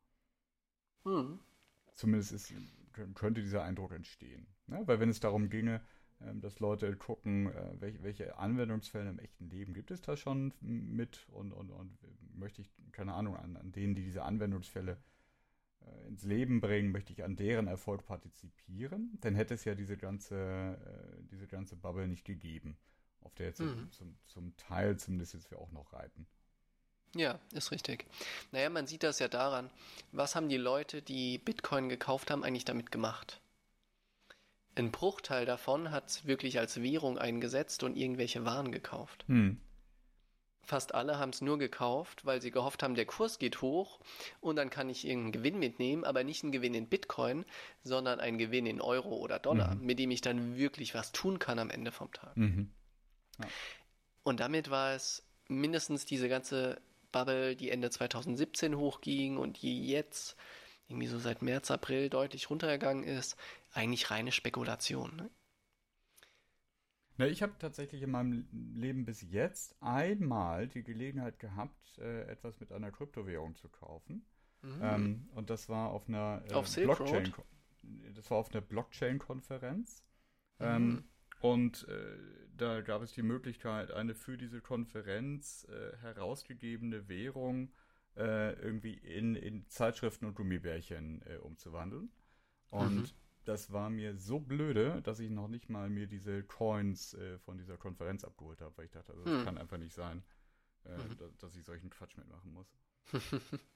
Hm. 1.04 1.40
Zumindest 1.94 2.32
ist, 2.32 2.54
kö- 2.94 3.14
könnte 3.16 3.42
dieser 3.42 3.64
Eindruck 3.64 3.92
entstehen. 3.92 4.48
Ne? 4.68 4.82
Weil 4.86 5.00
wenn 5.00 5.10
es 5.10 5.20
darum 5.20 5.50
ginge, 5.50 5.82
dass 6.20 6.60
Leute 6.60 6.96
gucken, 6.96 7.48
äh, 7.48 7.82
welche, 7.82 8.04
welche 8.04 8.38
Anwendungsfälle 8.38 9.10
im 9.10 9.20
echten 9.20 9.50
Leben 9.50 9.74
gibt 9.74 9.92
es 9.92 10.02
da 10.02 10.16
schon 10.18 10.54
mit 10.62 11.28
und, 11.30 11.52
und, 11.52 11.70
und 11.72 11.98
möchte 12.36 12.62
ich, 12.62 12.72
keine 12.92 13.14
Ahnung, 13.14 13.36
an, 13.36 13.58
an 13.58 13.72
denen, 13.72 13.96
die 13.96 14.04
diese 14.04 14.24
Anwendungsfälle 14.24 14.98
äh, 15.82 16.08
ins 16.08 16.24
Leben 16.24 16.62
bringen, 16.62 16.92
möchte 16.92 17.14
ich 17.14 17.24
an 17.24 17.36
deren 17.36 17.68
Erfolg 17.68 18.06
partizipieren, 18.06 19.18
dann 19.22 19.36
hätte 19.36 19.54
es 19.54 19.66
ja 19.66 19.76
diese 19.76 19.98
ganze, 19.98 20.36
äh, 20.38 21.24
diese 21.32 21.48
ganze 21.48 21.76
Bubble 21.76 22.08
nicht 22.08 22.26
gegeben, 22.26 22.78
auf 23.22 23.34
der 23.36 23.48
jetzt 23.48 23.60
Mhm. 23.60 23.92
zum, 23.92 24.18
zum 24.28 24.56
Teil 24.58 24.98
zumindest 24.98 25.34
jetzt 25.34 25.52
wir 25.52 25.60
auch 25.60 25.72
noch 25.72 25.94
reiten. 25.94 26.28
Ja, 27.16 27.40
ist 27.54 27.72
richtig. 27.72 28.06
Naja, 28.52 28.70
man 28.70 28.88
sieht 28.88 29.04
das 29.04 29.20
ja 29.20 29.28
daran, 29.30 29.70
was 30.12 30.36
haben 30.36 30.50
die 30.50 30.58
Leute, 30.58 31.02
die 31.02 31.38
Bitcoin 31.38 31.88
gekauft 31.88 32.30
haben, 32.30 32.44
eigentlich 32.44 32.66
damit 32.66 32.92
gemacht? 32.92 33.40
Ein 34.76 34.92
Bruchteil 34.92 35.46
davon 35.46 35.92
hat 35.92 36.10
es 36.10 36.26
wirklich 36.26 36.60
als 36.60 36.82
Währung 36.82 37.18
eingesetzt 37.18 37.84
und 37.84 37.96
irgendwelche 37.96 38.46
Waren 38.46 38.72
gekauft. 38.72 39.24
Hm. 39.28 39.58
Fast 40.64 40.96
alle 40.96 41.20
haben 41.20 41.30
es 41.30 41.42
nur 41.42 41.60
gekauft, 41.60 42.26
weil 42.26 42.42
sie 42.42 42.50
gehofft 42.50 42.82
haben, 42.82 42.96
der 42.96 43.06
Kurs 43.06 43.38
geht 43.38 43.62
hoch 43.62 44.00
und 44.42 44.56
dann 44.56 44.72
kann 44.72 44.90
ich 44.90 45.06
irgendeinen 45.06 45.32
Gewinn 45.32 45.60
mitnehmen, 45.60 46.04
aber 46.04 46.24
nicht 46.24 46.44
einen 46.44 46.52
Gewinn 46.52 46.74
in 46.74 46.88
Bitcoin, 46.90 47.46
sondern 47.84 48.20
einen 48.20 48.40
Gewinn 48.40 48.66
in 48.66 48.82
Euro 48.82 49.16
oder 49.16 49.38
Dollar, 49.38 49.76
Mhm. 49.76 49.86
mit 49.86 50.00
dem 50.00 50.10
ich 50.12 50.22
dann 50.22 50.58
wirklich 50.58 50.96
was 50.96 51.12
tun 51.12 51.38
kann 51.40 51.60
am 51.60 51.70
Ende 51.70 51.92
vom 51.92 52.12
Tag. 52.12 52.36
Mhm. 52.36 52.72
Und 54.24 54.40
damit 54.40 54.72
war 54.72 54.96
es 54.96 55.24
mindestens 55.48 56.06
diese 56.06 56.30
ganze 56.30 56.82
Bubble, 57.12 57.56
die 57.56 57.70
Ende 57.70 57.92
2017 57.92 58.76
hochging 58.76 59.38
und 59.38 59.62
die 59.62 59.88
jetzt 59.88 60.36
irgendwie 60.88 61.08
so 61.08 61.20
seit 61.20 61.42
März, 61.42 61.72
April 61.72 62.10
deutlich 62.10 62.50
runtergegangen 62.50 63.04
ist, 63.04 63.38
eigentlich 63.74 64.12
reine 64.12 64.32
Spekulation. 64.32 65.16
Ne? 65.16 65.30
Na, 67.18 67.28
ich 67.28 67.42
habe 67.42 67.54
tatsächlich 67.60 68.02
in 68.02 68.12
meinem 68.12 68.48
Leben 68.76 69.06
bis 69.06 69.22
jetzt 69.22 69.76
einmal 69.82 70.68
die 70.68 70.84
Gelegenheit 70.84 71.40
gehabt, 71.40 71.98
äh, 71.98 72.24
etwas 72.24 72.60
mit 72.60 72.72
einer 72.72 72.92
Kryptowährung 72.92 73.56
zu 73.56 73.70
kaufen. 73.70 74.26
Mhm. 74.62 74.80
Ähm, 74.82 75.30
und 75.34 75.50
das 75.50 75.70
war 75.70 75.92
auf 75.92 76.08
einer 76.10 76.44
äh, 76.50 76.54
Auf 76.54 76.74
Blockchain. 76.74 77.34
Das 78.16 78.30
war 78.32 78.38
auf 78.38 78.52
einer 78.52 78.62
Blockchain-Konferenz. 78.62 80.04
Ähm, 80.60 80.88
Mhm. 80.88 81.04
Und 81.42 81.88
äh, 81.90 82.18
da 82.58 82.82
gab 82.82 83.02
es 83.04 83.14
die 83.14 83.22
Möglichkeit, 83.22 83.92
eine 83.92 84.16
für 84.16 84.38
diese 84.38 84.62
Konferenz 84.62 85.68
äh, 85.70 85.96
herausgegebene 85.98 87.08
Währung 87.08 87.72
äh, 88.18 88.54
irgendwie 88.54 88.94
in, 88.94 89.36
in 89.36 89.68
Zeitschriften 89.70 90.26
und 90.26 90.36
Gummibärchen 90.36 91.22
äh, 91.24 91.38
umzuwandeln. 91.38 92.12
Und 92.70 93.08
Mhm. 93.08 93.12
das 93.46 93.72
war 93.72 93.90
mir 93.90 94.18
so 94.18 94.40
blöde, 94.40 95.02
dass 95.04 95.20
ich 95.20 95.30
noch 95.30 95.48
nicht 95.48 95.70
mal 95.70 95.90
mir 95.90 96.08
diese 96.08 96.44
Coins 96.44 97.14
äh, 97.16 97.38
von 97.40 97.58
dieser 97.58 97.78
Konferenz 97.78 98.24
abgeholt 98.24 98.62
habe, 98.62 98.78
weil 98.78 98.86
ich 98.86 98.92
dachte, 98.92 99.14
also, 99.14 99.26
das 99.26 99.32
Hm. 99.32 99.44
kann 99.44 99.58
einfach 99.58 99.78
nicht 99.78 99.94
sein, 99.94 100.24
äh, 100.86 100.90
Mhm. 100.98 101.16
dass, 101.18 101.38
dass 101.38 101.56
ich 101.56 101.66
solchen 101.66 101.90
Quatsch 101.90 102.18
mitmachen 102.18 102.54
muss. 102.54 102.68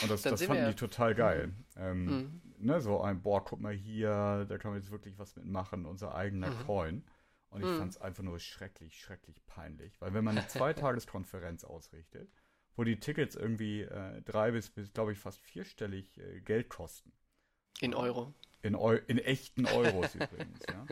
Und 0.00 0.10
das, 0.10 0.26
das 0.26 0.42
fanden 0.42 0.64
wir 0.64 0.72
die 0.72 0.76
total 0.76 1.14
geil. 1.14 1.52
Ähm, 1.76 2.06
Mhm. 2.08 2.40
ne, 2.58 2.80
so 2.80 3.00
ein, 3.00 3.22
boah, 3.22 3.44
guck 3.44 3.60
mal 3.60 3.72
hier, 3.74 4.46
da 4.48 4.58
kann 4.58 4.70
man 4.72 4.80
jetzt 4.80 4.90
wirklich 4.90 5.18
was 5.18 5.34
mitmachen, 5.36 5.86
unser 5.86 6.14
eigener 6.14 6.50
Mhm. 6.50 6.54
Coin. 6.66 7.04
Und 7.50 7.62
ich 7.62 7.68
Mhm. 7.68 7.78
fand 7.78 7.92
es 7.92 8.00
einfach 8.00 8.22
nur 8.22 8.38
schrecklich, 8.38 9.00
schrecklich 9.00 9.44
peinlich. 9.46 10.00
Weil 10.00 10.14
wenn 10.14 10.24
man 10.24 10.36
eine 10.38 10.46
Zweitageskonferenz 10.46 11.64
ausrichtet, 11.64 12.30
wo 12.78 12.84
die 12.84 13.00
Tickets 13.00 13.34
irgendwie 13.34 13.82
äh, 13.82 14.22
drei 14.22 14.52
bis, 14.52 14.70
bis 14.70 14.92
glaube 14.92 15.12
ich, 15.12 15.18
fast 15.18 15.40
vierstellig 15.40 16.16
äh, 16.18 16.40
Geld 16.40 16.68
kosten. 16.68 17.12
In 17.80 17.92
Euro. 17.92 18.32
In, 18.62 18.76
Eu 18.76 18.98
in 19.08 19.18
echten 19.18 19.66
Euros 19.66 20.14
übrigens, 20.14 20.60
ja. 20.68 20.86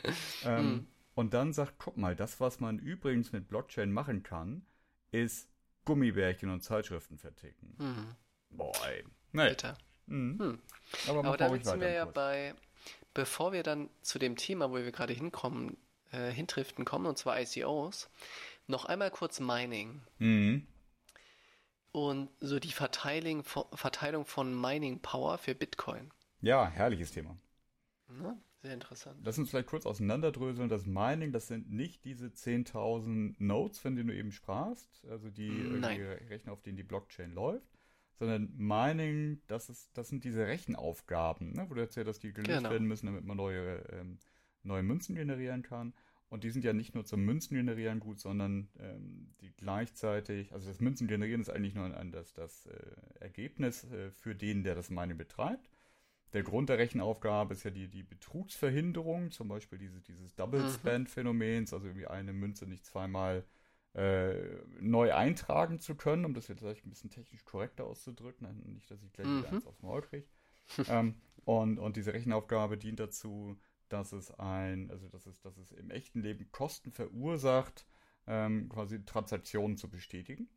Ähm, 0.45 0.67
Mhm. 0.67 0.87
Und 1.15 1.33
dann 1.33 1.55
sagt, 1.55 1.79
guck 1.79 1.97
mal, 1.97 2.15
das, 2.15 2.41
was 2.41 2.61
man 2.61 2.79
übrigens 2.79 3.33
mit 3.33 3.49
Blockchain 3.49 3.91
machen 3.91 4.23
kann, 4.23 4.67
ist 5.13 5.49
Gummibärchen 5.87 6.51
und 6.51 6.63
Zeitschriften 6.63 7.17
verticken. 7.17 7.75
Mhm. 7.79 8.17
Boah, 8.51 8.75
ey. 8.87 9.03
Nee. 9.33 9.49
Bitter. 9.49 9.79
Mhm. 10.07 10.39
Hm. 10.39 10.59
Aber, 11.09 11.25
Aber 11.25 11.37
damit 11.39 11.65
sind 11.65 11.81
wir 11.81 11.91
ja 11.91 12.05
bei, 12.05 12.55
bevor 13.15 13.53
wir 13.53 13.63
dann 13.63 13.89
zu 14.03 14.19
dem 14.19 14.37
Thema, 14.37 14.71
wo 14.71 14.75
wir 14.75 14.93
gerade 14.93 15.15
hinkommen, 15.15 15.79
äh, 16.11 16.31
hintriften 16.31 16.85
kommen, 16.85 17.07
und 17.07 17.17
zwar 17.17 17.41
ICOs, 17.41 18.11
noch 18.67 18.85
einmal 18.85 19.11
kurz 19.11 19.41
Mining. 19.41 20.03
Mhm. 20.19 20.67
Und 21.97 22.29
so 22.41 22.59
die 22.59 22.73
Verteilung 22.73 23.43
von, 23.43 23.65
Verteilung 23.73 24.27
von 24.27 24.61
Mining 24.61 25.01
Power 25.01 25.39
für 25.39 25.55
Bitcoin. 25.55 26.11
Ja, 26.43 26.69
herrliches 26.69 27.11
Thema. 27.11 27.39
Ne? 28.11 28.37
Sehr 28.61 28.75
interessant. 28.75 29.19
Lass 29.25 29.39
uns 29.39 29.49
vielleicht 29.49 29.69
kurz 29.69 29.87
auseinanderdröseln. 29.87 30.69
Das 30.69 30.85
Mining, 30.85 31.33
das 31.33 31.47
sind 31.47 31.71
nicht 31.73 32.05
diese 32.05 32.27
10.000 32.27 33.37
Nodes, 33.39 33.79
von 33.79 33.97
denen 33.97 34.09
du 34.09 34.15
eben 34.15 34.31
sprachst, 34.31 35.07
also 35.09 35.31
die 35.31 35.49
Nein. 35.49 35.99
irgendwie 35.99 36.27
Rechner, 36.27 36.53
auf 36.53 36.61
denen 36.61 36.77
die 36.77 36.83
Blockchain 36.83 37.33
läuft, 37.33 37.79
sondern 38.19 38.53
Mining, 38.59 39.41
das, 39.47 39.71
ist, 39.71 39.97
das 39.97 40.09
sind 40.09 40.23
diese 40.25 40.47
Rechenaufgaben, 40.47 41.55
ne, 41.55 41.65
wo 41.71 41.73
du 41.73 41.81
erzählt 41.81 42.09
hast, 42.09 42.23
die 42.23 42.35
gelöst 42.35 42.59
Genau. 42.59 42.69
werden 42.73 42.87
müssen, 42.87 43.07
damit 43.07 43.25
man 43.25 43.39
neue, 43.39 43.79
ähm, 43.93 44.19
neue 44.65 44.83
Münzen 44.83 45.15
generieren 45.15 45.63
kann. 45.63 45.95
Und 46.29 46.43
die 46.45 46.51
sind 46.51 46.65
ja 46.65 46.73
nicht 46.73 46.95
nur 46.95 47.05
zum 47.05 47.25
Münzen 47.25 47.57
generieren 47.57 48.01
gut, 48.01 48.19
sondern 48.19 48.69
ähm, 48.81 49.35
die 49.41 49.53
gleichzeitig, 49.57 50.53
also 50.53 50.69
das 50.69 50.81
Münzen 50.81 51.07
generieren 51.07 51.41
ist 51.41 51.51
eigentlich 51.51 51.75
nur 51.75 51.97
ein, 51.97 52.11
das, 52.11 52.33
das 52.35 52.67
äh, 52.67 52.77
Ergebnis 53.21 53.85
äh, 53.85 54.11
für 54.11 54.35
den, 54.35 54.65
der 54.65 54.75
das 54.75 54.91
Mining 54.91 55.17
betreibt. 55.17 55.71
Der 56.33 56.43
Grund 56.43 56.69
der 56.69 56.79
Rechenaufgabe 56.79 57.55
ist 57.55 57.65
ja 57.65 57.71
die, 57.71 57.89
die 57.89 58.03
Betrugsverhinderung, 58.03 59.31
zum 59.31 59.49
Beispiel 59.49 59.79
diese, 59.79 60.01
dieses 60.03 60.35
Double 60.35 60.69
Spend 60.69 61.09
Phänomens, 61.09 61.73
also 61.73 61.87
irgendwie 61.87 62.07
eine 62.09 62.33
Münze 62.33 62.67
nicht 62.67 62.85
zweimal 62.85 63.45
äh, 63.95 64.35
neu 64.81 65.15
eintragen 65.15 65.81
zu 65.81 65.95
können, 65.95 66.25
um 66.25 66.35
das 66.35 66.49
jetzt 66.49 66.61
vielleicht 66.61 66.85
ein 66.85 66.91
bisschen 66.91 67.11
technisch 67.11 67.45
korrekter 67.45 67.85
auszudrücken, 67.85 68.47
nicht, 68.75 68.91
dass 68.91 69.03
ich 69.03 69.13
gleich 69.13 69.27
wieder 69.35 69.49
Mhm. 69.49 69.55
eins 69.55 69.67
aufs 69.67 69.81
Maul 69.83 70.03
kriege. 70.03 70.27
ähm, 70.89 71.15
und, 71.45 71.79
und 71.79 71.97
diese 71.97 72.13
Rechenaufgabe 72.13 72.77
dient 72.77 73.01
dazu, 73.01 73.57
dass 73.89 74.13
es 74.13 74.31
ein, 74.39 74.91
also 74.91 75.09
dass 75.09 75.27
es, 75.27 75.41
dass 75.41 75.57
es 75.59 75.73
im 75.73 75.91
echten 75.91 76.21
Leben 76.23 76.51
Kosten 76.53 76.93
verursacht, 76.93 77.87
ähm, 78.27 78.69
quasi 78.69 79.05
Transaktionen 79.05 79.77
zu 79.77 79.91
bestätigen. 79.91 80.49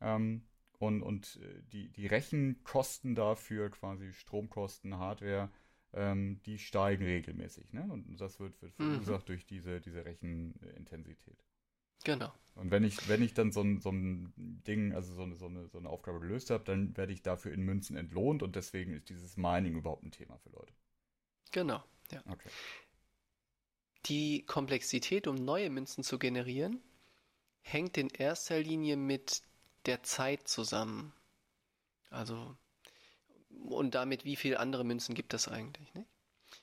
Ähm, 0.00 0.46
und 0.78 1.02
und 1.02 1.38
äh, 1.42 1.62
die, 1.72 1.88
die 1.92 2.06
Rechenkosten 2.06 3.14
dafür, 3.14 3.70
quasi 3.70 4.12
Stromkosten, 4.12 4.96
Hardware, 4.98 5.50
ähm, 5.92 6.40
die 6.46 6.58
steigen 6.58 7.04
regelmäßig. 7.04 7.72
Ne? 7.72 7.86
Und 7.90 8.20
das 8.20 8.40
wird, 8.40 8.60
wird 8.62 8.74
Mhm. 8.78 8.84
verursacht 8.90 9.28
durch 9.28 9.46
diese, 9.46 9.80
diese 9.80 10.04
Rechenintensität. 10.04 11.44
Genau. 12.04 12.32
Und 12.54 12.70
wenn 12.70 12.84
ich, 12.84 13.08
wenn 13.08 13.22
ich 13.22 13.34
dann 13.34 13.50
so 13.52 13.60
ein, 13.62 13.80
so 13.80 13.90
ein 13.90 14.32
Ding, 14.36 14.92
also 14.94 15.12
so 15.14 15.22
eine, 15.22 15.36
so 15.36 15.46
eine, 15.46 15.68
so 15.68 15.78
eine 15.78 15.88
Aufgabe 15.90 16.20
gelöst 16.20 16.50
habe, 16.50 16.64
dann 16.64 16.96
werde 16.96 17.12
ich 17.12 17.22
dafür 17.22 17.52
in 17.52 17.62
Münzen 17.62 17.96
entlohnt 17.96 18.42
und 18.42 18.56
deswegen 18.56 18.92
ist 18.94 19.08
dieses 19.10 19.36
Mining 19.36 19.74
überhaupt 19.76 20.04
ein 20.04 20.10
Thema 20.12 20.36
für 20.38 20.50
Leute. 20.50 20.72
Genau. 21.52 21.84
Ja. 22.12 22.22
Okay. 22.28 22.48
Die 24.06 24.44
Komplexität, 24.44 25.26
um 25.26 25.36
neue 25.36 25.70
Münzen 25.70 26.02
zu 26.02 26.18
generieren, 26.18 26.82
hängt 27.60 27.96
in 27.96 28.08
erster 28.08 28.58
Linie 28.58 28.96
mit 28.96 29.42
der 29.86 30.02
Zeit 30.02 30.48
zusammen. 30.48 31.12
Also, 32.10 32.56
und 33.48 33.94
damit, 33.94 34.24
wie 34.24 34.36
viele 34.36 34.58
andere 34.58 34.84
Münzen 34.84 35.14
gibt 35.14 35.34
es 35.34 35.48
eigentlich, 35.48 35.92
nicht? 35.94 36.08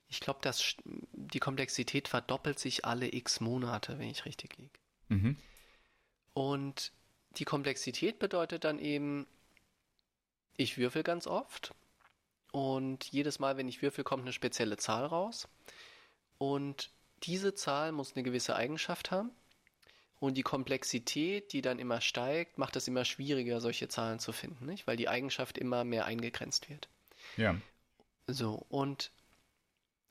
Ich 0.07 0.19
glaube, 0.19 0.39
dass 0.41 0.75
die 0.83 1.39
Komplexität 1.39 2.07
verdoppelt 2.07 2.59
sich 2.59 2.85
alle 2.85 3.13
x 3.13 3.39
Monate, 3.39 3.99
wenn 3.99 4.09
ich 4.09 4.25
richtig 4.25 4.57
liege. 4.57 4.79
Mhm. 5.07 5.37
Und 6.33 6.91
die 7.37 7.45
Komplexität 7.45 8.19
bedeutet 8.19 8.63
dann 8.63 8.79
eben, 8.79 9.27
ich 10.57 10.77
würfel 10.77 11.03
ganz 11.03 11.27
oft 11.27 11.73
und 12.51 13.05
jedes 13.05 13.39
Mal, 13.39 13.57
wenn 13.57 13.67
ich 13.67 13.81
würfel, 13.81 14.03
kommt 14.03 14.23
eine 14.23 14.33
spezielle 14.33 14.77
Zahl 14.77 15.05
raus. 15.05 15.47
Und 16.37 16.89
diese 17.23 17.53
Zahl 17.53 17.91
muss 17.91 18.15
eine 18.15 18.23
gewisse 18.23 18.55
Eigenschaft 18.55 19.11
haben. 19.11 19.31
Und 20.19 20.35
die 20.35 20.43
Komplexität, 20.43 21.53
die 21.53 21.61
dann 21.61 21.79
immer 21.79 22.01
steigt, 22.01 22.57
macht 22.57 22.75
es 22.75 22.87
immer 22.87 23.05
schwieriger, 23.05 23.61
solche 23.61 23.87
Zahlen 23.87 24.19
zu 24.19 24.33
finden, 24.33 24.65
nicht? 24.65 24.85
weil 24.85 24.97
die 24.97 25.07
Eigenschaft 25.07 25.57
immer 25.57 25.85
mehr 25.85 26.05
eingegrenzt 26.05 26.69
wird. 26.69 26.89
Ja. 27.37 27.55
So, 28.27 28.65
und 28.67 29.11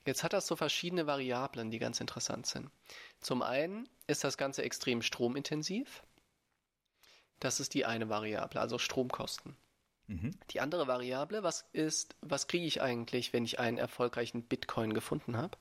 jetzt 0.06 0.22
hat 0.22 0.32
das 0.32 0.46
so 0.46 0.56
verschiedene 0.56 1.06
Variablen, 1.06 1.70
die 1.70 1.78
ganz 1.78 2.00
interessant 2.00 2.46
sind. 2.46 2.70
Zum 3.20 3.42
einen 3.42 3.86
ist 4.06 4.24
das 4.24 4.38
Ganze 4.38 4.62
extrem 4.62 5.02
stromintensiv. 5.02 6.02
Das 7.38 7.60
ist 7.60 7.74
die 7.74 7.84
eine 7.84 8.08
Variable, 8.08 8.60
also 8.60 8.78
Stromkosten. 8.78 9.56
Mhm. 10.08 10.32
Die 10.50 10.60
andere 10.60 10.88
Variable, 10.88 11.42
was 11.42 11.66
ist, 11.72 12.16
was 12.22 12.48
kriege 12.48 12.66
ich 12.66 12.82
eigentlich, 12.82 13.32
wenn 13.32 13.44
ich 13.44 13.60
einen 13.60 13.78
erfolgreichen 13.78 14.42
Bitcoin 14.42 14.94
gefunden 14.94 15.36
habe? 15.36 15.56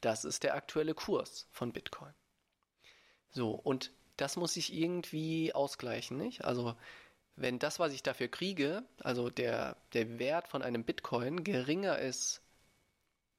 Das 0.00 0.24
ist 0.24 0.44
der 0.44 0.54
aktuelle 0.54 0.94
Kurs 0.94 1.48
von 1.50 1.72
Bitcoin. 1.72 2.14
So, 3.30 3.50
und 3.50 3.90
das 4.16 4.36
muss 4.36 4.56
ich 4.56 4.72
irgendwie 4.72 5.52
ausgleichen, 5.52 6.16
nicht? 6.16 6.44
Also, 6.44 6.76
wenn 7.34 7.58
das, 7.58 7.78
was 7.78 7.92
ich 7.92 8.02
dafür 8.02 8.28
kriege, 8.28 8.84
also 9.02 9.30
der, 9.30 9.76
der 9.92 10.18
Wert 10.18 10.48
von 10.48 10.62
einem 10.62 10.84
Bitcoin 10.84 11.44
geringer 11.44 11.98
ist 11.98 12.40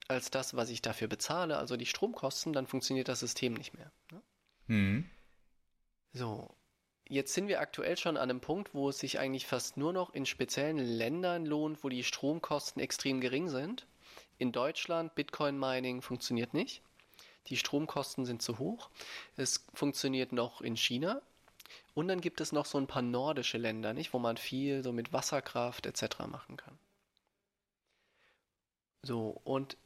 als 0.07 0.29
das, 0.29 0.55
was 0.55 0.69
ich 0.69 0.81
dafür 0.81 1.07
bezahle, 1.07 1.57
also 1.57 1.77
die 1.77 1.85
Stromkosten, 1.85 2.53
dann 2.53 2.67
funktioniert 2.67 3.07
das 3.07 3.21
System 3.21 3.53
nicht 3.53 3.73
mehr. 3.73 3.91
Ne? 4.11 4.21
Mhm. 4.67 5.09
So, 6.13 6.55
jetzt 7.09 7.33
sind 7.33 7.47
wir 7.47 7.61
aktuell 7.61 7.97
schon 7.97 8.17
an 8.17 8.29
einem 8.29 8.41
Punkt, 8.41 8.73
wo 8.73 8.89
es 8.89 8.99
sich 8.99 9.19
eigentlich 9.19 9.47
fast 9.47 9.77
nur 9.77 9.93
noch 9.93 10.13
in 10.13 10.25
speziellen 10.25 10.77
Ländern 10.77 11.45
lohnt, 11.45 11.83
wo 11.83 11.89
die 11.89 12.03
Stromkosten 12.03 12.81
extrem 12.81 13.21
gering 13.21 13.49
sind. 13.49 13.87
In 14.37 14.51
Deutschland, 14.51 15.15
Bitcoin-Mining 15.15 16.01
funktioniert 16.01 16.53
nicht. 16.53 16.81
Die 17.47 17.57
Stromkosten 17.57 18.25
sind 18.25 18.41
zu 18.41 18.59
hoch. 18.59 18.89
Es 19.35 19.65
funktioniert 19.73 20.31
noch 20.31 20.61
in 20.61 20.75
China. 20.75 21.21
Und 21.93 22.07
dann 22.07 22.21
gibt 22.21 22.41
es 22.41 22.51
noch 22.51 22.65
so 22.65 22.77
ein 22.77 22.87
paar 22.87 23.01
nordische 23.01 23.57
Länder, 23.57 23.93
nicht, 23.93 24.13
wo 24.13 24.19
man 24.19 24.37
viel 24.37 24.83
so 24.83 24.91
mit 24.91 25.13
Wasserkraft 25.13 25.85
etc. 25.85 26.19
machen 26.27 26.57
kann. 26.57 26.77
So, 29.03 29.41
und 29.43 29.77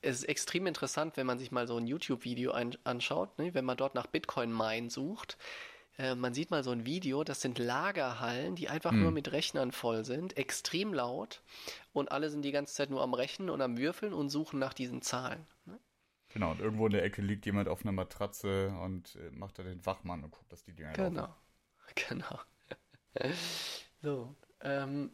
es 0.00 0.18
ist 0.18 0.24
extrem 0.24 0.66
interessant, 0.66 1.16
wenn 1.16 1.26
man 1.26 1.38
sich 1.38 1.50
mal 1.50 1.66
so 1.66 1.76
ein 1.76 1.86
YouTube-Video 1.86 2.52
anschaut, 2.52 3.38
ne? 3.38 3.54
wenn 3.54 3.64
man 3.64 3.76
dort 3.76 3.94
nach 3.94 4.06
Bitcoin 4.06 4.52
Mine 4.52 4.90
sucht. 4.90 5.36
Äh, 5.98 6.14
man 6.14 6.32
sieht 6.34 6.50
mal 6.50 6.62
so 6.64 6.70
ein 6.70 6.86
Video, 6.86 7.24
das 7.24 7.40
sind 7.40 7.58
Lagerhallen, 7.58 8.54
die 8.56 8.68
einfach 8.68 8.92
Hm. 8.92 9.00
nur 9.02 9.10
mit 9.10 9.32
Rechnern 9.32 9.72
voll 9.72 10.04
sind, 10.04 10.36
extrem 10.36 10.94
laut 10.94 11.42
und 11.92 12.10
alle 12.12 12.30
sind 12.30 12.42
die 12.42 12.52
ganze 12.52 12.74
Zeit 12.74 12.90
nur 12.90 13.02
am 13.02 13.14
Rechnen 13.14 13.50
und 13.50 13.60
am 13.60 13.76
Würfeln 13.78 14.12
und 14.14 14.30
suchen 14.30 14.58
nach 14.58 14.74
diesen 14.74 15.02
Zahlen. 15.02 15.46
Ne? 15.66 15.78
Genau, 16.28 16.50
und 16.52 16.60
irgendwo 16.60 16.86
in 16.86 16.92
der 16.92 17.04
Ecke 17.04 17.22
liegt 17.22 17.46
jemand 17.46 17.68
auf 17.68 17.82
einer 17.82 17.92
Matratze 17.92 18.68
und 18.82 19.16
äh, 19.16 19.30
macht 19.30 19.58
da 19.58 19.62
den 19.62 19.84
Wachmann 19.86 20.24
und 20.24 20.30
guckt, 20.30 20.52
dass 20.52 20.64
die 20.64 20.72
Dinger 20.72 20.96
laufen. 20.96 21.28
Genau, 21.94 22.38
genau. 22.38 22.40
so, 24.02 24.34
ähm, 24.60 25.10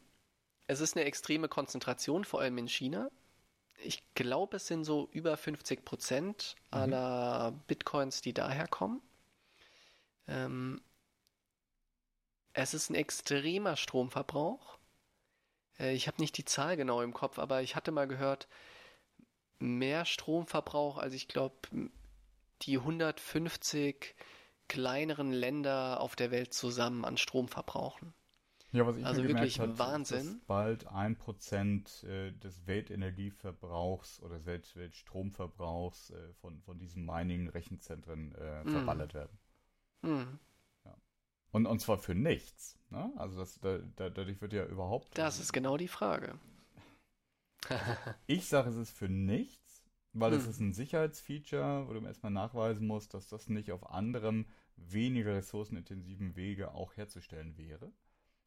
es 0.67 0.81
ist 0.81 0.97
eine 0.97 1.05
extreme 1.07 1.49
Konzentration, 1.49 2.25
vor 2.25 2.41
allem 2.41 2.59
in 2.59 2.69
China. 2.69 3.11
Ich 3.79 4.03
glaube, 4.15 4.57
es 4.59 4.67
sind 4.67 4.85
so 4.85 5.09
über 5.13 5.37
50 5.37 5.85
Prozent 5.85 6.57
Mhm. 6.73 6.79
aller 6.79 7.53
Bitcoins, 7.69 8.23
die 8.23 8.35
daher 8.35 8.69
kommen. 8.69 9.01
Ähm, 10.29 10.81
es 12.53 12.75
ist 12.75 12.91
ein 12.91 12.97
extremer 12.97 13.77
Stromverbrauch. 13.77 14.79
Äh, 15.79 15.95
ich 15.95 16.09
habe 16.09 16.21
nicht 16.21 16.37
die 16.39 16.45
Zahl 16.45 16.77
genau 16.77 17.03
im 17.03 17.13
Kopf, 17.15 17.39
aber 17.39 17.63
ich 17.63 17.77
hatte 17.77 17.93
mal 17.93 18.09
gehört, 18.09 18.49
mehr 19.59 20.05
Stromverbrauch 20.05 20.97
als 20.99 21.13
ich 21.15 21.27
glaube, 21.27 21.57
die 22.63 22.79
150 22.79 24.15
kleineren 24.69 25.33
Länder 25.33 26.01
auf 26.01 26.17
der 26.17 26.31
Welt 26.33 26.55
zusammen 26.55 27.05
an 27.05 27.17
Strom 27.17 27.49
verbrauchen. 27.49 28.15
Ja, 28.73 28.87
was 28.87 28.99
ich 28.99 29.07
Also 29.07 29.23
mir 29.23 29.27
wirklich 29.27 29.59
ist, 29.61 29.79
Wahnsinn. 29.79 30.37
dass 30.37 30.47
bald 30.47 30.87
ein 30.89 31.17
Prozent 31.17 32.03
äh, 32.05 32.31
des 32.33 32.67
Weltenergieverbrauchs 32.67 34.21
oder 34.21 34.45
Welt 34.45 34.77
Weltstromverbrauchs 34.77 36.11
äh, 36.11 36.35
von, 36.35 36.61
von 36.61 36.79
diesen 36.79 37.07
Mining-Rechenzentren 37.07 38.35
äh, 38.35 38.65
Mhm. 38.65 38.67
verballert 38.67 39.15
werden. 39.15 39.39
Hm, 40.05 40.39
Und, 41.53 41.65
und 41.67 41.81
zwar 41.81 41.97
für 41.99 42.15
nichts. 42.15 42.79
Ne? 42.91 43.11
Also 43.17 43.39
das, 43.39 43.59
da, 43.61 43.79
da, 43.97 44.11
dadurch 44.11 44.41
wird 44.43 44.53
ja 44.53 44.67
überhaupt. 44.67 45.15
das 45.15 45.39
ist 45.39 45.53
genau 45.53 45.77
die 45.79 45.89
Frage. 45.89 46.39
Ich 48.27 48.47
sage, 48.49 48.71
es 48.71 48.77
ist 48.77 48.91
für 48.91 49.09
nichts, 49.09 49.83
weil 50.13 50.33
es 50.35 50.45
Hm. 50.45 50.47
ist 50.47 50.61
ein 50.61 50.73
Sicherheitsfeature, 50.73 51.89
wo 51.89 51.93
du 51.95 52.07
erstmal 52.07 52.33
nachweisen 52.33 52.87
musst, 52.87 53.15
dass 53.15 53.29
das 53.29 53.49
nicht 53.49 53.73
auf 53.73 53.91
anderem, 53.91 54.47
weniger 54.77 55.35
ressourcenintensiven 55.35 56.37
Wege 56.37 56.73
auch 56.75 56.97
herzustellen 56.97 57.57
wäre. 57.57 57.93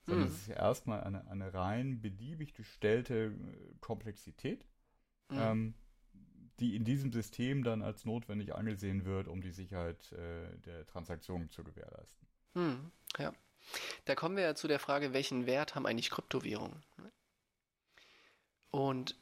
Sondern 0.04 0.28
Hm. 0.28 0.30
es 0.30 0.38
ist 0.40 0.48
ja 0.48 0.56
erstmal 0.56 1.04
eine, 1.04 1.28
eine 1.30 1.54
rein 1.54 2.02
beliebig 2.02 2.54
gestellte 2.54 3.34
äh, 3.36 3.76
Komplexität, 3.82 4.68
Hm. 5.32 5.52
ähm, 5.52 5.76
die 6.60 6.76
in 6.76 6.84
diesem 6.84 7.12
System 7.12 7.64
dann 7.64 7.82
als 7.82 8.06
notwendig 8.06 8.56
angesehen 8.56 9.06
wird, 9.06 9.28
um 9.28 9.42
die 9.42 9.52
Sicherheit 9.52 10.12
äh, 10.14 10.58
der 10.66 10.86
Transaktionen 10.88 11.50
zu 11.50 11.64
gewährleisten. 11.64 12.28
Hm, 12.56 12.92
ja. 13.20 13.34
Da 14.06 14.16
kommen 14.16 14.36
wir 14.36 14.44
ja 14.44 14.56
zu 14.56 14.68
der 14.68 14.80
Frage, 14.80 15.14
welchen 15.14 15.46
Wert 15.46 15.76
haben 15.76 15.86
eigentlich 15.86 16.10
Kryptowährungen? 16.10 16.82
Und 18.72 19.16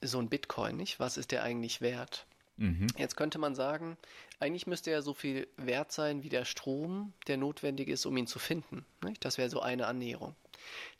so 0.00 0.18
ein 0.18 0.28
Bitcoin, 0.28 0.76
nicht? 0.76 1.00
Was 1.00 1.16
ist 1.16 1.32
der 1.32 1.42
eigentlich 1.42 1.80
wert? 1.80 2.26
Mhm. 2.56 2.86
Jetzt 2.96 3.16
könnte 3.16 3.38
man 3.38 3.54
sagen, 3.54 3.96
eigentlich 4.40 4.66
müsste 4.66 4.90
er 4.90 5.02
so 5.02 5.14
viel 5.14 5.46
wert 5.56 5.92
sein 5.92 6.22
wie 6.22 6.28
der 6.28 6.44
Strom, 6.44 7.12
der 7.26 7.36
notwendig 7.36 7.88
ist, 7.88 8.06
um 8.06 8.16
ihn 8.16 8.26
zu 8.26 8.38
finden. 8.38 8.84
Nicht? 9.02 9.24
Das 9.24 9.38
wäre 9.38 9.50
so 9.50 9.60
eine 9.60 9.86
Annäherung. 9.86 10.34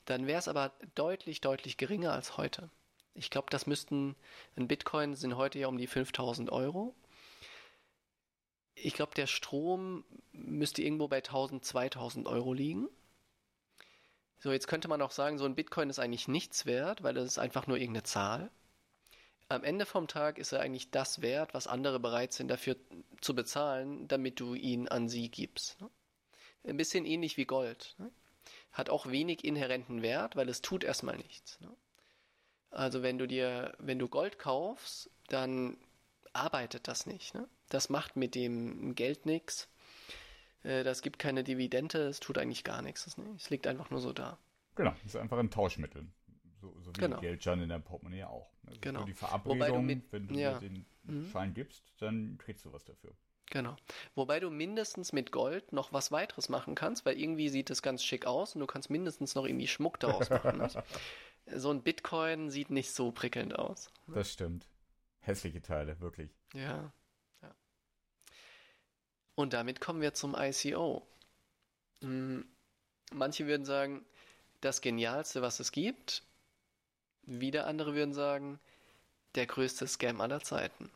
Dann 0.05 0.27
wäre 0.27 0.39
es 0.39 0.47
aber 0.47 0.71
deutlich, 0.95 1.41
deutlich 1.41 1.77
geringer 1.77 2.13
als 2.13 2.37
heute. 2.37 2.69
Ich 3.17 3.31
glaube, 3.31 3.47
das 3.49 3.65
müssten, 3.65 4.15
ein 4.55 4.67
Bitcoin 4.67 5.15
sind 5.15 5.37
heute 5.37 5.57
ja 5.57 5.67
um 5.67 5.77
die 5.77 5.87
5000 5.87 6.51
Euro. 6.51 6.95
Ich 8.75 8.93
glaube, 8.93 9.15
der 9.15 9.25
Strom 9.25 10.05
müsste 10.33 10.83
irgendwo 10.83 11.07
bei 11.07 11.17
1000, 11.17 11.65
2000 11.65 12.27
Euro 12.27 12.53
liegen. 12.53 12.87
So, 14.37 14.51
jetzt 14.51 14.67
könnte 14.67 14.87
man 14.87 15.01
auch 15.01 15.09
sagen, 15.09 15.39
so 15.39 15.45
ein 15.45 15.55
Bitcoin 15.55 15.89
ist 15.89 15.97
eigentlich 15.97 16.27
nichts 16.27 16.67
wert, 16.67 17.01
weil 17.01 17.15
das 17.15 17.25
ist 17.25 17.39
einfach 17.39 17.65
nur 17.65 17.77
irgendeine 17.77 18.03
Zahl. 18.03 18.51
am 19.49 19.63
Ende 19.63 19.87
vom 19.87 20.07
Tag 20.07 20.37
ist 20.37 20.51
er 20.51 20.59
eigentlich 20.59 20.91
das 20.91 21.21
wert, 21.23 21.55
was 21.55 21.65
andere 21.65 21.99
bereit 21.99 22.33
sind 22.33 22.49
dafür 22.49 22.75
zu 23.19 23.33
bezahlen, 23.33 24.07
damit 24.07 24.39
du 24.39 24.53
ihn 24.53 24.87
an 24.87 25.09
sie 25.09 25.29
gibst. 25.31 25.81
Ne? 25.81 25.89
Ein 26.65 26.77
bisschen 26.77 27.05
ähnlich 27.05 27.37
wie 27.37 27.45
Gold. 27.45 27.95
Ne? 27.97 28.11
Hat 28.73 28.91
auch 28.91 29.07
wenig 29.07 29.43
inhärenten 29.43 30.03
Wert, 30.03 30.35
weil 30.35 30.49
es 30.49 30.61
tut 30.61 30.83
erstmal 30.83 31.17
nichts. 31.17 31.59
Ne? 32.77 32.83
Also 32.83 33.03
wenn 33.03 33.17
du 33.17 33.27
dir, 33.27 33.73
wenn 33.79 33.99
du 33.99 34.07
Gold 34.07 34.39
kaufst, 34.39 35.09
dann 35.27 35.77
arbeitet 36.33 36.87
das 36.87 37.05
nicht. 37.05 37.33
Ne? 37.33 37.47
Das 37.69 37.89
macht 37.89 38.15
mit 38.15 38.35
dem 38.35 38.95
Geld 38.95 39.25
nichts. 39.25 39.69
Äh, 40.63 40.83
das 40.83 41.01
gibt 41.01 41.19
keine 41.19 41.43
Dividende, 41.43 41.99
es 42.07 42.19
tut 42.19 42.37
eigentlich 42.37 42.63
gar 42.63 42.81
nichts. 42.81 43.17
Es 43.35 43.49
liegt 43.49 43.67
einfach 43.67 43.89
nur 43.89 43.99
so 43.99 44.13
da. 44.13 44.37
Genau, 44.75 44.93
es 45.05 45.13
ist 45.13 45.15
einfach 45.15 45.39
ein 45.39 45.49
Tauschmittel. 45.49 46.05
So, 46.61 46.75
so 46.81 46.91
wie 46.95 47.01
genau. 47.01 47.19
Geldschein 47.19 47.61
in 47.61 47.69
der 47.69 47.79
Portemonnaie 47.79 48.23
auch. 48.23 48.51
Also 48.65 48.79
genau. 48.81 49.03
die 49.03 49.13
Verabredung, 49.13 49.59
du 49.59 49.81
mit, 49.81 50.11
wenn 50.11 50.27
du 50.27 50.35
ja. 50.35 50.57
den 50.59 50.85
mhm. 51.03 51.29
Schein 51.31 51.53
gibst, 51.53 51.83
dann 51.99 52.37
kriegst 52.39 52.65
du 52.65 52.73
was 52.73 52.83
dafür. 52.83 53.13
Genau. 53.49 53.75
Wobei 54.15 54.39
du 54.39 54.49
mindestens 54.49 55.13
mit 55.13 55.31
Gold 55.31 55.71
noch 55.71 55.93
was 55.93 56.11
weiteres 56.11 56.49
machen 56.49 56.75
kannst, 56.75 57.05
weil 57.05 57.17
irgendwie 57.17 57.47
sieht 57.47 57.69
es 57.69 57.81
ganz 57.81 58.03
schick 58.03 58.25
aus 58.25 58.55
und 58.55 58.59
du 58.59 58.67
kannst 58.67 58.89
mindestens 58.89 59.35
noch 59.35 59.45
irgendwie 59.45 59.67
Schmuck 59.67 59.99
daraus 59.99 60.29
machen. 60.29 60.57
Ne? 60.57 60.69
so 61.55 61.71
ein 61.71 61.81
Bitcoin 61.81 62.49
sieht 62.49 62.69
nicht 62.69 62.91
so 62.91 63.11
prickelnd 63.11 63.57
aus. 63.57 63.89
Das 64.07 64.31
stimmt. 64.31 64.67
Hässliche 65.19 65.61
Teile, 65.61 65.99
wirklich. 65.99 66.31
Ja. 66.53 66.91
ja. 67.41 67.55
Und 69.35 69.53
damit 69.53 69.81
kommen 69.81 70.01
wir 70.01 70.13
zum 70.13 70.35
ICO. 70.37 71.05
Hm, 72.01 72.45
manche 73.11 73.47
würden 73.47 73.65
sagen, 73.65 74.05
das 74.61 74.81
Genialste, 74.81 75.41
was 75.41 75.59
es 75.59 75.71
gibt. 75.71 76.23
Wieder 77.23 77.67
andere 77.67 77.93
würden 77.93 78.13
sagen, 78.13 78.59
der 79.35 79.45
größte 79.45 79.87
Scam 79.87 80.21
aller 80.21 80.41
Zeiten. 80.41 80.89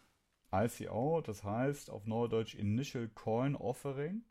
ICO, 0.54 1.22
das 1.22 1.44
heißt 1.44 1.90
auf 1.90 2.06
Neudeutsch 2.06 2.56
Initial 2.56 3.08
Coin 3.10 3.56
Offering. 3.56 4.24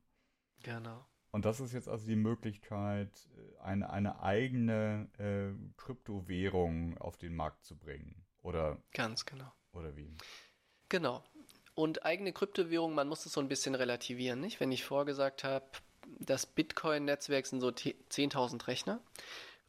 Genau. 0.62 1.06
Und 1.32 1.44
das 1.44 1.60
ist 1.60 1.72
jetzt 1.72 1.88
also 1.88 2.06
die 2.06 2.16
Möglichkeit, 2.16 3.10
äh, 3.36 3.62
eine, 3.62 3.90
eine 3.90 4.22
eigene 4.22 5.08
äh, 5.18 5.52
Kryptowährung 5.76 6.98
auf 6.98 7.16
den 7.16 7.34
Markt 7.34 7.64
zu 7.64 7.76
bringen. 7.76 8.24
Oder? 8.42 8.78
Ganz 8.92 9.26
genau. 9.26 9.52
Oder 9.72 9.96
wie? 9.96 10.12
Genau. 10.88 11.22
Und 11.74 12.04
eigene 12.04 12.32
Kryptowährung, 12.32 12.94
man 12.94 13.08
muss 13.08 13.24
es 13.26 13.32
so 13.32 13.40
ein 13.40 13.48
bisschen 13.48 13.74
relativieren, 13.74 14.40
nicht? 14.40 14.60
Wenn 14.60 14.72
ich 14.72 14.84
vorgesagt 14.84 15.44
habe, 15.44 15.66
das 16.18 16.46
Bitcoin-Netzwerk 16.46 17.46
sind 17.46 17.60
so 17.60 17.68
10.000 17.68 18.66
Rechner. 18.66 19.00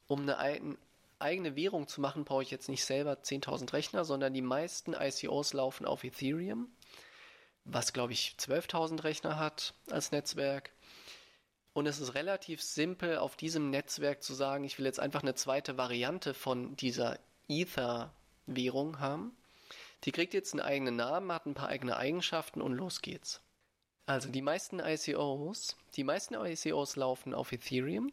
Um 0.07 0.27
eine 0.27 0.77
eigene 1.19 1.55
Währung 1.55 1.87
zu 1.87 2.01
machen, 2.01 2.25
brauche 2.25 2.43
ich 2.43 2.51
jetzt 2.51 2.69
nicht 2.69 2.83
selber 2.83 3.13
10.000 3.13 3.71
Rechner, 3.73 4.03
sondern 4.03 4.33
die 4.33 4.41
meisten 4.41 4.93
ICOs 4.93 5.53
laufen 5.53 5.85
auf 5.85 6.03
Ethereum, 6.03 6.69
was 7.63 7.93
glaube 7.93 8.13
ich 8.13 8.35
12.000 8.39 9.03
Rechner 9.03 9.37
hat 9.37 9.73
als 9.89 10.11
Netzwerk. 10.11 10.71
Und 11.73 11.85
es 11.85 11.99
ist 11.99 12.15
relativ 12.15 12.61
simpel, 12.61 13.17
auf 13.17 13.35
diesem 13.37 13.69
Netzwerk 13.69 14.23
zu 14.23 14.33
sagen, 14.33 14.63
ich 14.63 14.77
will 14.77 14.85
jetzt 14.85 14.99
einfach 14.99 15.21
eine 15.21 15.35
zweite 15.35 15.77
Variante 15.77 16.33
von 16.33 16.75
dieser 16.75 17.17
Ether-Währung 17.47 18.99
haben. 18.99 19.35
Die 20.03 20.11
kriegt 20.11 20.33
jetzt 20.33 20.53
einen 20.53 20.61
eigenen 20.61 20.95
Namen, 20.97 21.31
hat 21.31 21.45
ein 21.45 21.53
paar 21.53 21.69
eigene 21.69 21.95
Eigenschaften 21.95 22.61
und 22.61 22.73
los 22.73 23.01
geht's. 23.01 23.41
Also 24.05 24.29
die 24.29 24.41
meisten 24.41 24.79
ICOs, 24.79 25.77
die 25.95 26.03
meisten 26.03 26.33
ICOs 26.33 26.95
laufen 26.95 27.33
auf 27.33 27.51
Ethereum 27.51 28.11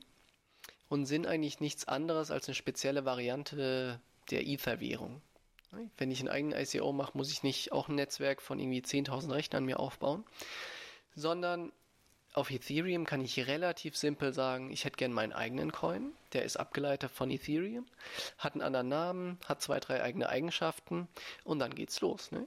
und 0.88 1.06
sind 1.06 1.26
eigentlich 1.26 1.60
nichts 1.60 1.88
anderes 1.88 2.30
als 2.30 2.46
eine 2.46 2.54
spezielle 2.54 3.04
Variante 3.04 4.00
der 4.30 4.46
Ether-Währung. 4.46 5.22
Wenn 5.96 6.10
ich 6.10 6.20
einen 6.20 6.28
eigenen 6.28 6.58
ICO 6.58 6.92
mache, 6.92 7.16
muss 7.16 7.32
ich 7.32 7.42
nicht 7.42 7.72
auch 7.72 7.88
ein 7.88 7.96
Netzwerk 7.96 8.40
von 8.40 8.58
irgendwie 8.58 8.80
10.000 8.80 9.32
Rechnern 9.32 9.64
mir 9.64 9.80
aufbauen, 9.80 10.24
sondern 11.14 11.72
auf 12.38 12.50
Ethereum 12.50 13.04
kann 13.04 13.20
ich 13.20 13.46
relativ 13.48 13.96
simpel 13.96 14.32
sagen, 14.32 14.70
ich 14.70 14.84
hätte 14.84 14.96
gern 14.96 15.12
meinen 15.12 15.32
eigenen 15.32 15.72
Coin, 15.72 16.12
der 16.32 16.44
ist 16.44 16.56
abgeleitet 16.56 17.10
von 17.10 17.30
Ethereum, 17.30 17.84
hat 18.38 18.54
einen 18.54 18.62
anderen 18.62 18.88
Namen, 18.88 19.38
hat 19.44 19.60
zwei, 19.60 19.80
drei 19.80 20.02
eigene 20.02 20.28
Eigenschaften 20.28 21.08
und 21.42 21.58
dann 21.58 21.74
geht's 21.74 22.00
los. 22.00 22.30
Ne? 22.30 22.46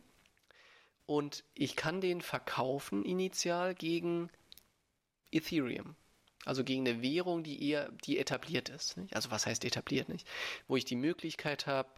Und 1.05 1.43
ich 1.53 1.75
kann 1.75 1.99
den 1.99 2.21
verkaufen 2.21 3.03
initial 3.03 3.75
gegen 3.75 4.29
Ethereum. 5.29 5.95
Also 6.45 6.63
gegen 6.63 6.87
eine 6.87 7.01
Währung, 7.01 7.43
die 7.43 7.69
eher, 7.69 7.91
die 8.05 8.17
etabliert 8.17 8.69
ist. 8.69 8.97
Nicht? 8.97 9.13
Also 9.13 9.29
was 9.29 9.45
heißt 9.45 9.65
etabliert 9.65 10.09
nicht? 10.09 10.25
Wo 10.67 10.77
ich 10.77 10.85
die 10.85 10.95
Möglichkeit 10.95 11.67
habe, 11.67 11.89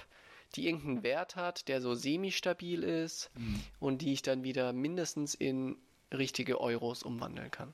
die 0.55 0.65
irgendeinen 0.65 1.03
Wert 1.03 1.35
hat, 1.35 1.67
der 1.67 1.79
so 1.79 1.93
semi-stabil 1.93 2.83
ist 2.83 3.29
mhm. 3.35 3.63
und 3.79 4.01
die 4.01 4.13
ich 4.13 4.23
dann 4.23 4.43
wieder 4.43 4.73
mindestens 4.73 5.35
in 5.35 5.77
richtige 6.11 6.59
Euros 6.59 7.03
umwandeln 7.03 7.51
kann. 7.51 7.73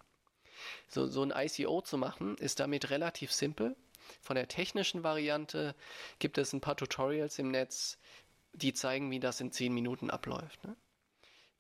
So, 0.88 1.08
so 1.08 1.24
ein 1.24 1.34
ICO 1.36 1.82
zu 1.82 1.98
machen, 1.98 2.36
ist 2.38 2.60
damit 2.60 2.90
relativ 2.90 3.32
simpel. 3.32 3.76
Von 4.22 4.36
der 4.36 4.48
technischen 4.48 5.04
Variante 5.04 5.76
gibt 6.20 6.38
es 6.38 6.54
ein 6.54 6.62
paar 6.62 6.76
Tutorials 6.76 7.40
im 7.40 7.52
Netz, 7.52 7.98
die 8.54 8.74
zeigen, 8.74 9.12
wie 9.12 9.20
das 9.20 9.42
in 9.42 9.52
10 9.52 9.74
Minuten 9.74 10.10
abläuft. 10.10 10.64
Ne? 10.64 10.76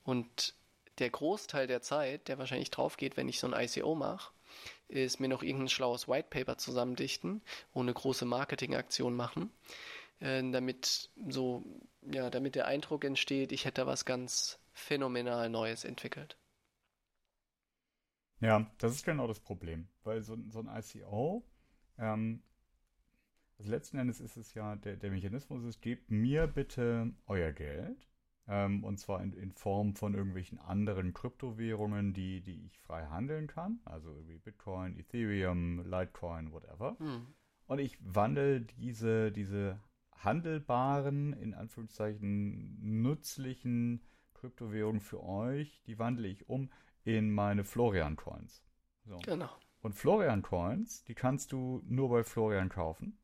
Und 0.04 0.56
der 0.98 1.10
Großteil 1.10 1.68
der 1.68 1.82
Zeit, 1.82 2.28
der 2.28 2.38
wahrscheinlich 2.40 2.72
drauf 2.72 2.98
geht, 2.98 3.18
wenn 3.18 3.30
ich 3.30 3.40
so 3.40 3.48
ein 3.48 3.60
ICO 3.60 3.96
mache, 3.96 4.32
ist 4.88 5.20
mir 5.20 5.28
noch 5.28 5.44
irgendein 5.44 5.70
schlaues 5.70 6.08
White 6.08 6.28
Paper 6.30 6.58
zusammendichten, 6.58 7.42
ohne 7.74 7.94
große 7.94 8.26
Marketingaktion 8.26 9.16
machen, 9.16 9.52
äh, 10.20 10.42
damit 10.52 11.10
so, 11.30 11.64
ja, 12.12 12.30
damit 12.30 12.56
der 12.56 12.66
Eindruck 12.66 13.06
entsteht, 13.06 13.52
ich 13.52 13.66
hätte 13.66 13.86
was 13.86 14.06
ganz 14.06 14.60
phänomenal 14.74 15.50
Neues 15.50 15.86
entwickelt. 15.86 16.38
Ja, 18.41 18.69
das 18.78 18.93
ist 18.93 19.06
genau 19.06 19.28
das 19.28 19.39
Problem, 19.39 19.88
weil 20.04 20.21
so, 20.21 20.38
so 20.47 20.60
ein 20.60 20.69
ICO, 20.69 21.45
ähm, 21.97 22.41
also 23.58 23.71
letzten 23.71 23.97
Endes 23.97 24.21
ist 24.21 24.38
es 24.38 24.54
ja, 24.54 24.78
der, 24.78 24.95
der 24.95 25.12
Mechanismus 25.12 25.63
ist, 25.65 25.82
gebt 25.82 26.10
mir 26.10 26.47
bitte 26.47 27.12
euer 27.28 27.52
Geld 27.52 28.08
ähm, 28.47 28.84
und 28.84 28.97
zwar 28.97 29.21
in, 29.21 29.34
in, 29.34 29.52
Form 29.52 29.95
von 29.95 30.13
irgendwelchen 30.13 30.60
anderen 30.60 31.13
Kryptowährungen, 31.13 32.13
die, 32.13 32.41
die 32.41 32.65
ich 32.65 32.80
frei 32.80 33.06
handeln 33.06 33.47
kann. 33.47 33.80
Also 33.84 34.28
wie 34.28 34.39
Bitcoin, 34.39 34.97
Ethereum, 34.97 35.84
Litecoin, 35.84 36.52
whatever. 36.52 36.97
Hm. 36.99 37.28
Und 37.67 37.80
ich 37.80 37.99
wandle 38.02 38.62
diese, 38.62 39.32
diese 39.32 39.80
handelbaren, 40.15 41.34
in 41.34 41.54
Anführungszeichen 41.54 42.80
nützlichen 42.82 44.02
Kryptowährungen 44.34 45.02
für 45.02 45.21
euch, 45.21 45.84
die 45.86 45.99
wandle 45.99 46.28
ich 46.28 46.49
um 46.49 46.69
in 47.04 47.32
meine 47.32 47.64
Florian 47.64 48.16
Coins. 48.16 48.64
So. 49.06 49.18
Genau. 49.20 49.50
Und 49.82 49.94
Florian 49.94 50.42
Coins, 50.42 51.04
die 51.04 51.16
kannst 51.16 51.52
du 51.52 51.82
nur 51.86 52.10
bei 52.10 52.24
Florian 52.24 52.70
kaufen 52.70 53.18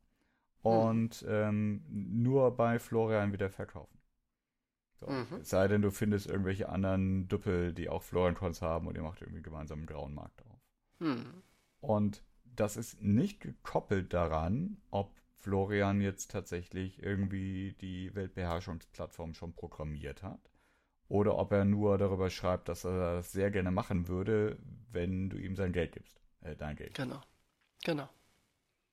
und 0.62 1.16
hm. 1.16 1.28
ähm, 1.28 1.84
nur 1.88 2.56
bei 2.56 2.78
Florian 2.78 3.32
wieder 3.32 3.50
verkaufen. 3.50 3.96
So. 4.94 5.06
Mhm. 5.08 5.40
Es 5.42 5.50
sei 5.50 5.68
denn, 5.68 5.82
du 5.82 5.90
findest 5.90 6.26
irgendwelche 6.26 6.68
anderen 6.68 7.28
Düppel, 7.28 7.74
die 7.74 7.88
auch 7.88 8.02
Florian-Cons 8.02 8.62
haben 8.62 8.86
und 8.86 8.96
ihr 8.96 9.02
macht 9.02 9.20
irgendwie 9.20 9.42
gemeinsam 9.42 9.80
einen 9.80 9.86
grauen 9.86 10.14
Markt 10.14 10.42
auf. 10.46 10.60
Mhm. 11.00 11.42
Und 11.80 12.24
das 12.44 12.78
ist 12.78 13.02
nicht 13.02 13.40
gekoppelt 13.40 14.14
daran, 14.14 14.78
ob 14.90 15.14
Florian 15.34 16.00
jetzt 16.00 16.30
tatsächlich 16.30 17.02
irgendwie 17.02 17.76
die 17.80 18.14
Weltbeherrschungsplattform 18.14 19.34
schon 19.34 19.52
programmiert 19.52 20.22
hat 20.22 20.40
oder 21.08 21.36
ob 21.38 21.52
er 21.52 21.64
nur 21.64 21.98
darüber 21.98 22.30
schreibt, 22.30 22.68
dass 22.68 22.84
er 22.84 23.16
das 23.16 23.32
sehr 23.32 23.50
gerne 23.50 23.70
machen 23.70 24.08
würde, 24.08 24.58
wenn 24.90 25.30
du 25.30 25.36
ihm 25.38 25.56
sein 25.56 25.72
Geld 25.72 25.92
gibst. 25.92 26.20
Äh, 26.40 26.56
dein 26.56 26.76
Geld. 26.76 26.94
Genau. 26.94 27.20
Genau. 27.84 28.08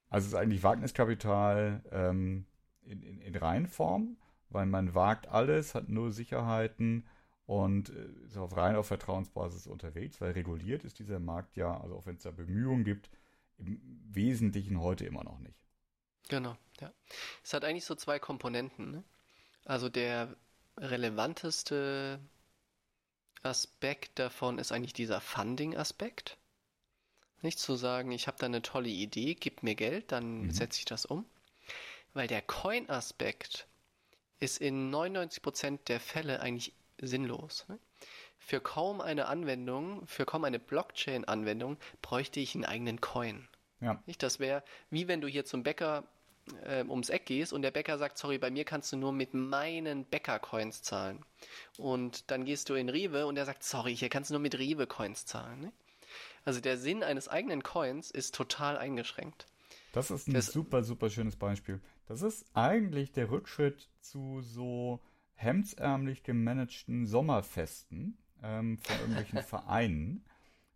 Also 0.09 0.25
es 0.25 0.33
ist 0.33 0.39
eigentlich 0.39 0.63
Wagniskapital 0.63 1.83
ähm, 1.91 2.45
in, 2.83 3.01
in, 3.01 3.19
in 3.19 3.35
Reinform 3.35 4.17
weil 4.53 4.65
man 4.65 4.93
wagt 4.93 5.27
alles, 5.27 5.75
hat 5.75 5.89
nur 5.89 6.11
Sicherheiten 6.11 7.07
und 7.45 7.89
äh, 7.89 8.07
ist 8.25 8.37
auf 8.37 8.55
rein 8.55 8.75
auf 8.75 8.87
Vertrauensbasis 8.87 9.67
unterwegs, 9.67 10.21
weil 10.21 10.31
reguliert 10.31 10.83
ist 10.83 10.99
dieser 10.99 11.19
Markt 11.19 11.57
ja, 11.57 11.79
also 11.81 11.97
auch 11.97 12.05
wenn 12.05 12.15
es 12.15 12.23
da 12.23 12.31
Bemühungen 12.31 12.83
gibt, 12.83 13.09
im 13.57 13.81
Wesentlichen 14.11 14.79
heute 14.79 15.05
immer 15.05 15.23
noch 15.23 15.39
nicht. 15.39 15.59
Genau, 16.29 16.55
ja. 16.79 16.91
Es 17.43 17.53
hat 17.53 17.65
eigentlich 17.65 17.85
so 17.85 17.95
zwei 17.95 18.19
Komponenten. 18.19 18.91
Ne? 18.91 19.03
Also 19.65 19.89
der 19.89 20.35
relevanteste 20.77 22.19
Aspekt 23.43 24.19
davon 24.19 24.57
ist 24.57 24.71
eigentlich 24.71 24.93
dieser 24.93 25.21
Funding-Aspekt. 25.21 26.37
Nicht 27.41 27.59
zu 27.59 27.75
sagen, 27.75 28.11
ich 28.11 28.27
habe 28.27 28.37
da 28.39 28.45
eine 28.45 28.61
tolle 28.61 28.89
Idee, 28.89 29.35
gib 29.35 29.63
mir 29.63 29.75
Geld, 29.75 30.11
dann 30.11 30.43
mhm. 30.43 30.51
setze 30.51 30.79
ich 30.79 30.85
das 30.85 31.05
um. 31.05 31.25
Weil 32.13 32.27
der 32.27 32.41
Coin-Aspekt 32.41 33.67
ist 34.39 34.61
in 34.61 34.93
99% 34.93 35.85
der 35.87 35.99
Fälle 35.99 36.39
eigentlich 36.39 36.73
sinnlos. 36.99 37.65
Ne? 37.67 37.79
Für 38.37 38.61
kaum 38.61 39.01
eine 39.01 39.27
Anwendung, 39.27 40.05
für 40.07 40.25
kaum 40.25 40.43
eine 40.43 40.59
Blockchain-Anwendung 40.59 41.77
bräuchte 42.01 42.39
ich 42.39 42.55
einen 42.55 42.65
eigenen 42.65 43.01
Coin. 43.01 43.47
Ja. 43.81 44.01
Nicht, 44.05 44.23
das 44.23 44.39
wäre 44.39 44.63
wie 44.89 45.07
wenn 45.07 45.21
du 45.21 45.27
hier 45.27 45.45
zum 45.45 45.63
Bäcker 45.63 46.05
äh, 46.65 46.83
ums 46.83 47.09
Eck 47.09 47.25
gehst 47.25 47.53
und 47.53 47.61
der 47.61 47.71
Bäcker 47.71 47.97
sagt, 47.97 48.17
sorry, 48.17 48.37
bei 48.37 48.51
mir 48.51 48.65
kannst 48.65 48.91
du 48.91 48.97
nur 48.97 49.11
mit 49.11 49.33
meinen 49.33 50.05
Bäcker-Coins 50.05 50.81
zahlen. 50.81 51.19
Und 51.77 52.29
dann 52.31 52.45
gehst 52.45 52.69
du 52.69 52.73
in 52.75 52.89
Rewe 52.89 53.25
und 53.25 53.35
der 53.35 53.45
sagt, 53.45 53.63
sorry, 53.63 53.95
hier 53.95 54.09
kannst 54.09 54.29
du 54.29 54.33
nur 54.33 54.41
mit 54.41 54.57
Rewe-Coins 54.57 55.25
zahlen. 55.25 55.59
Ne? 55.61 55.71
Also 56.45 56.59
der 56.59 56.77
Sinn 56.77 57.03
eines 57.03 57.27
eigenen 57.29 57.63
Coins 57.63 58.11
ist 58.11 58.35
total 58.35 58.77
eingeschränkt. 58.77 59.47
Das 59.93 60.11
ist 60.11 60.27
ein 60.27 60.33
Das- 60.33 60.47
super, 60.47 60.83
super 60.83 61.09
schönes 61.09 61.35
Beispiel. 61.35 61.79
Das 62.07 62.21
ist 62.21 62.45
eigentlich 62.53 63.11
der 63.13 63.31
Rückschritt 63.31 63.87
zu 64.01 64.41
so 64.41 64.99
hemdsärmlich 65.35 66.23
gemanagten 66.23 67.05
Sommerfesten 67.05 68.17
ähm, 68.43 68.77
von 68.79 68.95
irgendwelchen 68.99 69.41
Vereinen, 69.43 70.25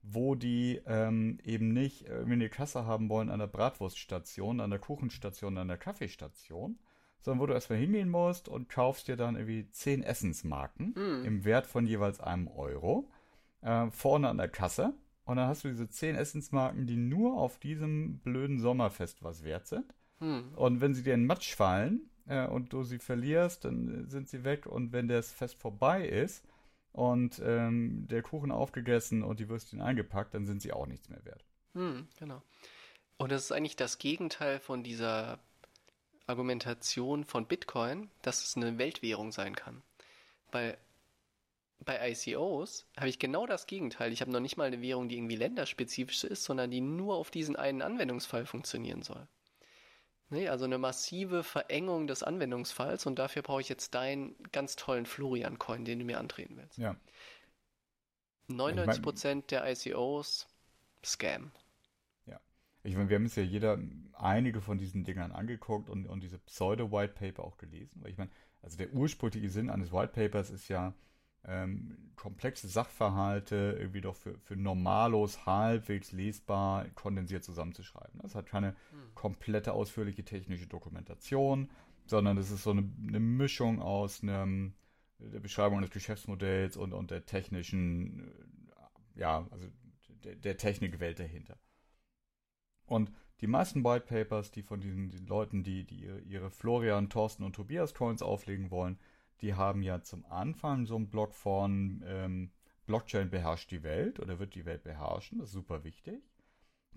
wo 0.10 0.36
die 0.36 0.82
ähm, 0.86 1.39
eben 1.43 1.74
nicht 1.74 2.05
irgendwie 2.08 2.34
eine 2.34 2.49
Kasse 2.49 2.86
haben 2.86 3.10
wollen 3.10 3.30
an 3.30 3.39
der 3.39 3.47
Bratwurststation, 3.47 4.60
an 4.62 4.70
der 4.70 4.80
Kuchenstation, 4.80 5.58
an 5.58 5.68
der 5.68 5.78
Kaffeestation, 5.78 6.80
sondern 7.22 7.41
wo 7.41 7.45
du 7.47 7.53
erstmal 7.53 7.80
hingehen 7.80 8.10
musst 8.10 8.47
und 8.47 8.70
kaufst 8.70 9.08
dir 9.08 9.18
dann 9.18 9.36
irgendwie 9.36 9.70
zehn 9.72 10.03
Essensmarken 10.03 10.95
Hm. 10.95 11.26
im 11.26 11.45
Wert 11.45 11.68
von 11.68 11.86
jeweils 11.86 12.22
einem 12.22 12.47
Euro 12.47 13.10
äh, 13.62 13.89
vorne 13.91 14.30
an 14.30 14.38
der 14.38 14.47
Kasse. 14.47 14.93
Und 15.26 15.36
dann 15.36 15.49
hast 15.49 15.66
du 15.66 15.68
diese 15.68 15.89
zehn 15.89 16.16
Essensmarken, 16.16 16.88
die 16.88 16.95
nur 16.95 17.38
auf 17.38 17.60
diesem 17.60 18.20
blöden 18.20 18.60
Sommerfest 18.60 19.24
was 19.24 19.43
wert 19.43 19.68
sind. 19.68 19.93
Hm. 20.20 20.53
Und 20.55 20.80
wenn 20.80 20.93
sie 20.93 21.03
dir 21.03 21.16
in 21.16 21.22
den 21.22 21.28
Matsch 21.28 21.53
fallen 21.53 22.10
äh, 22.28 22.47
und 22.47 22.72
du 22.72 22.84
sie 22.84 22.99
verlierst, 22.99 23.66
dann 23.66 24.05
äh, 24.05 24.10
sind 24.10 24.30
sie 24.30 24.45
weg. 24.45 24.68
Und 24.68 24.93
wenn 24.93 25.10
das 25.10 25.34
Fest 25.34 25.60
vorbei 25.60 26.08
ist 26.08 26.47
und 26.98 27.39
ähm, 27.45 28.08
der 28.08 28.24
Kuchen 28.24 28.52
aufgegessen 28.52 29.22
und 29.22 29.39
die 29.39 29.50
Würstchen 29.50 29.82
eingepackt, 29.82 30.34
dann 30.34 30.48
sind 30.48 30.64
sie 30.64 30.74
auch 30.74 30.88
nichts 30.88 31.10
mehr 31.10 31.24
wert. 31.26 31.45
Hm, 31.76 32.08
genau. 32.18 32.41
Und 33.18 33.32
das 33.32 33.43
ist 33.43 33.52
eigentlich 33.52 33.76
das 33.76 34.00
Gegenteil 34.00 34.60
von 34.60 34.84
dieser 34.84 35.38
Argumentation 36.26 37.24
von 37.24 37.45
Bitcoin, 37.45 38.10
dass 38.24 38.43
es 38.43 38.58
eine 38.58 38.80
Weltwährung 38.80 39.32
sein 39.32 39.56
kann. 39.56 39.84
Weil 40.52 40.80
bei 41.86 42.12
ICOs 42.12 42.88
habe 42.98 43.10
ich 43.10 43.20
genau 43.20 43.45
das 43.45 43.68
Gegenteil. 43.68 44.12
Ich 44.12 44.22
habe 44.22 44.32
noch 44.32 44.39
nicht 44.39 44.58
mal 44.58 44.66
eine 44.66 44.82
Währung, 44.82 45.08
die 45.08 45.18
irgendwie 45.18 45.36
länderspezifisch 45.36 46.24
ist, 46.24 46.45
sondern 46.45 46.72
die 46.72 46.82
nur 46.82 47.16
auf 47.16 47.30
diesen 47.30 47.56
einen 47.56 47.84
Anwendungsfall 47.84 48.48
funktionieren 48.48 49.04
soll. 49.04 49.28
Nee, 50.30 50.49
also 50.49 50.65
eine 50.65 50.78
massive 50.78 51.43
Verengung 51.43 52.07
des 52.07 52.21
Anwendungsfalls 52.23 53.05
und 53.05 53.17
dafür 53.17 53.41
brauche 53.41 53.61
ich 53.61 53.69
jetzt 53.69 53.95
deinen 53.95 54.36
ganz 54.51 54.75
tollen 54.75 55.05
Florian-Coin, 55.05 55.86
den 55.86 55.99
du 55.99 56.05
mir 56.05 56.19
antreten 56.19 56.57
willst. 56.57 56.78
Ja. 56.78 56.95
99% 58.49 59.47
der 59.47 59.69
ICOs 59.69 60.47
Scam. 61.03 61.51
Ich 62.88 62.95
meine, 62.95 63.09
wir 63.09 63.15
haben 63.15 63.25
uns 63.25 63.36
ja 63.36 63.43
jeder 63.43 63.78
einige 64.13 64.61
von 64.61 64.78
diesen 64.78 65.03
Dingern 65.03 65.34
angeguckt 65.34 65.89
und, 65.89 66.05
und 66.05 66.23
diese 66.23 66.39
Pseudo-White 66.39 67.15
Paper 67.15 67.43
auch 67.43 67.57
gelesen. 67.57 68.01
Weil 68.01 68.11
ich 68.11 68.17
meine, 68.17 68.32
also 68.61 68.78
der 68.78 68.93
ursprüngliche 68.93 69.49
Sinn 69.49 69.69
eines 69.69 69.91
White 69.91 70.13
Papers 70.13 70.49
ist 70.49 70.69
ja, 70.69 70.93
ähm, 71.45 71.97
komplexe 72.15 72.67
Sachverhalte 72.67 73.77
irgendwie 73.79 74.01
doch 74.01 74.15
für, 74.15 74.38
für 74.39 74.55
Normalos 74.55 75.45
halbwegs 75.45 76.11
lesbar 76.11 76.85
kondensiert 76.95 77.43
zusammenzuschreiben. 77.43 78.19
Das 78.21 78.35
hat 78.35 78.47
keine 78.47 78.75
komplette 79.15 79.73
ausführliche 79.73 80.23
technische 80.23 80.67
Dokumentation, 80.67 81.69
sondern 82.05 82.38
es 82.38 82.51
ist 82.51 82.63
so 82.63 82.71
eine, 82.71 82.89
eine 83.07 83.19
Mischung 83.19 83.81
aus 83.81 84.23
einem, 84.23 84.73
der 85.19 85.39
Beschreibung 85.39 85.81
des 85.81 85.91
Geschäftsmodells 85.91 86.75
und, 86.75 86.93
und 86.93 87.11
der 87.11 87.25
technischen, 87.25 88.27
äh, 89.15 89.19
ja, 89.19 89.47
also 89.51 89.67
der, 90.23 90.35
der 90.35 90.57
Technikwelt 90.57 91.19
dahinter. 91.19 91.57
Und 92.85 93.11
die 93.41 93.47
meisten 93.47 93.83
White 93.83 94.05
Papers, 94.07 94.51
die 94.51 94.63
von 94.63 94.81
diesen, 94.81 95.09
den 95.09 95.27
Leuten, 95.27 95.63
die, 95.63 95.85
die 95.85 96.09
ihre 96.25 96.49
Florian, 96.49 97.09
Thorsten 97.09 97.43
und 97.43 97.53
Tobias 97.53 97.93
Coins 97.93 98.21
auflegen 98.21 98.71
wollen, 98.71 98.97
die 99.41 99.53
haben 99.53 99.81
ja 99.83 100.01
zum 100.01 100.25
Anfang 100.25 100.85
so 100.85 100.95
einen 100.95 101.09
Blog 101.09 101.33
von 101.33 102.03
ähm, 102.05 102.51
Blockchain 102.88 103.29
beherrscht 103.29 103.69
die 103.71 103.83
Welt 103.83 104.19
oder 104.19 104.39
wird 104.39 104.55
die 104.55 104.65
Welt 104.65 104.83
beherrschen, 104.83 105.39
das 105.39 105.49
ist 105.49 105.53
super 105.53 105.83
wichtig. 105.83 106.23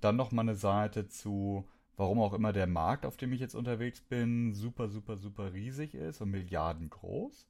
Dann 0.00 0.16
nochmal 0.16 0.44
eine 0.44 0.54
Seite 0.54 1.08
zu, 1.08 1.68
warum 1.96 2.20
auch 2.20 2.32
immer 2.32 2.52
der 2.52 2.66
Markt, 2.66 3.04
auf 3.04 3.16
dem 3.16 3.32
ich 3.32 3.40
jetzt 3.40 3.54
unterwegs 3.54 4.00
bin, 4.00 4.54
super, 4.54 4.88
super, 4.88 5.18
super 5.18 5.52
riesig 5.52 5.94
ist 5.94 6.22
und 6.22 6.30
Milliarden 6.30 6.88
groß. 6.88 7.46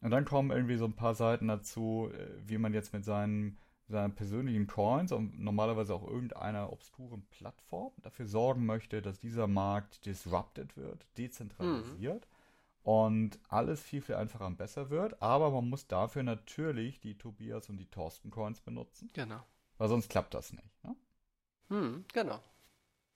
Und 0.00 0.10
dann 0.10 0.24
kommen 0.24 0.50
irgendwie 0.50 0.76
so 0.76 0.86
ein 0.86 0.94
paar 0.94 1.14
Seiten 1.14 1.48
dazu, 1.48 2.08
äh, 2.12 2.48
wie 2.48 2.58
man 2.58 2.72
jetzt 2.72 2.92
mit 2.92 3.04
seinen, 3.04 3.58
seinen 3.88 4.14
persönlichen 4.14 4.66
Coins 4.66 5.12
und 5.12 5.38
normalerweise 5.38 5.94
auch 5.94 6.06
irgendeiner 6.06 6.72
obskuren 6.72 7.22
Plattform 7.30 7.92
dafür 8.02 8.26
sorgen 8.26 8.64
möchte, 8.64 9.02
dass 9.02 9.18
dieser 9.18 9.46
Markt 9.46 10.06
disrupted 10.06 10.76
wird, 10.76 11.06
dezentralisiert 11.18 12.26
und 12.82 13.38
alles 13.48 13.80
viel, 13.80 14.02
viel 14.02 14.16
einfacher 14.16 14.46
und 14.46 14.56
besser 14.58 14.90
wird. 14.90 15.20
Aber 15.22 15.50
man 15.50 15.68
muss 15.68 15.86
dafür 15.86 16.22
natürlich 16.22 17.00
die 17.00 17.16
Tobias 17.16 17.68
und 17.68 17.76
die 17.78 17.86
Thorsten 17.90 18.30
Coins 18.30 18.60
benutzen, 18.60 19.10
Genau. 19.12 19.42
weil 19.78 19.88
sonst 19.88 20.08
klappt 20.08 20.34
das 20.34 20.52
nicht. 20.52 20.84
Ne? 20.84 20.96
Hm, 21.68 22.04
genau. 22.12 22.40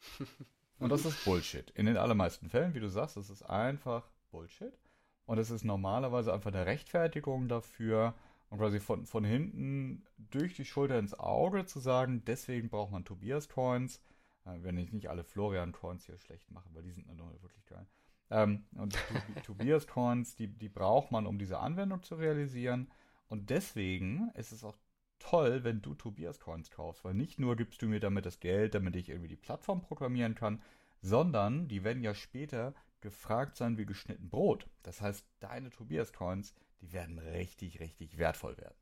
Und 0.78 0.90
das 0.90 1.06
ist 1.06 1.24
Bullshit. 1.24 1.70
In 1.70 1.86
den 1.86 1.96
allermeisten 1.96 2.50
Fällen, 2.50 2.74
wie 2.74 2.80
du 2.80 2.90
sagst, 2.90 3.16
das 3.16 3.30
ist 3.30 3.42
einfach 3.42 4.10
Bullshit. 4.30 4.78
Und 5.24 5.38
es 5.38 5.50
ist 5.50 5.64
normalerweise 5.64 6.32
einfach 6.34 6.52
eine 6.52 6.66
Rechtfertigung 6.66 7.48
dafür, 7.48 8.14
um 8.50 8.58
quasi 8.58 8.78
von, 8.78 9.06
von 9.06 9.24
hinten 9.24 10.04
durch 10.18 10.54
die 10.54 10.66
Schulter 10.66 10.98
ins 10.98 11.18
Auge 11.18 11.64
zu 11.64 11.80
sagen, 11.80 12.22
deswegen 12.26 12.68
braucht 12.68 12.92
man 12.92 13.04
Tobias-Coins. 13.06 14.02
Äh, 14.44 14.58
wenn 14.62 14.76
ich 14.76 14.92
nicht 14.92 15.08
alle 15.08 15.24
Florian-Coins 15.24 16.04
hier 16.04 16.18
schlecht 16.18 16.50
mache, 16.50 16.68
weil 16.74 16.82
die 16.82 16.92
sind 16.92 17.08
dann 17.08 17.16
noch 17.16 17.32
wirklich 17.42 17.64
geil. 17.66 17.86
Ähm, 18.30 18.64
und 18.74 18.94
die 18.94 18.98
Tobi- 18.98 19.42
Tobias-Coins, 19.42 20.36
die, 20.36 20.48
die 20.48 20.68
braucht 20.68 21.12
man, 21.12 21.26
um 21.26 21.38
diese 21.38 21.58
Anwendung 21.58 22.02
zu 22.02 22.16
realisieren. 22.16 22.90
Und 23.28 23.50
deswegen 23.50 24.30
ist 24.34 24.52
es 24.52 24.64
auch 24.64 24.76
toll, 25.18 25.64
wenn 25.64 25.82
du 25.82 25.94
Tobias 25.94 26.40
Coins 26.40 26.70
kaufst, 26.70 27.04
weil 27.04 27.14
nicht 27.14 27.38
nur 27.38 27.56
gibst 27.56 27.82
du 27.82 27.86
mir 27.86 28.00
damit 28.00 28.26
das 28.26 28.40
Geld, 28.40 28.74
damit 28.74 28.96
ich 28.96 29.08
irgendwie 29.08 29.28
die 29.28 29.36
Plattform 29.36 29.80
programmieren 29.80 30.34
kann, 30.34 30.62
sondern 31.00 31.68
die 31.68 31.84
werden 31.84 32.02
ja 32.02 32.14
später 32.14 32.74
gefragt 33.00 33.56
sein 33.56 33.78
wie 33.78 33.86
geschnitten 33.86 34.28
Brot. 34.28 34.66
Das 34.82 35.00
heißt, 35.00 35.26
deine 35.40 35.70
Tobias 35.70 36.12
Coins, 36.12 36.54
die 36.80 36.92
werden 36.92 37.18
richtig, 37.18 37.80
richtig 37.80 38.18
wertvoll 38.18 38.56
werden. 38.58 38.76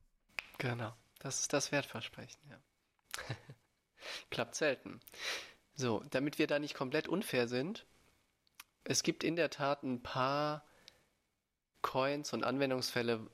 Genau. 0.58 0.94
Das 1.18 1.40
ist 1.40 1.52
das 1.52 1.72
Wertversprechen, 1.72 2.40
ja. 2.50 2.58
Klappt 4.30 4.54
selten. 4.54 5.00
So, 5.74 6.02
damit 6.10 6.38
wir 6.38 6.46
da 6.46 6.58
nicht 6.58 6.74
komplett 6.74 7.08
unfair 7.08 7.48
sind, 7.48 7.86
es 8.84 9.02
gibt 9.02 9.24
in 9.24 9.36
der 9.36 9.50
Tat 9.50 9.82
ein 9.82 10.02
paar 10.02 10.64
Coins 11.82 12.32
und 12.32 12.44
Anwendungsfälle, 12.44 13.26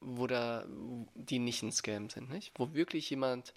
wo 0.00 0.26
da, 0.26 0.66
die 1.14 1.38
nicht 1.38 1.62
ein 1.62 1.72
Scam 1.72 2.10
sind, 2.10 2.30
nicht? 2.30 2.52
Wo 2.56 2.74
wirklich 2.74 3.08
jemand 3.10 3.54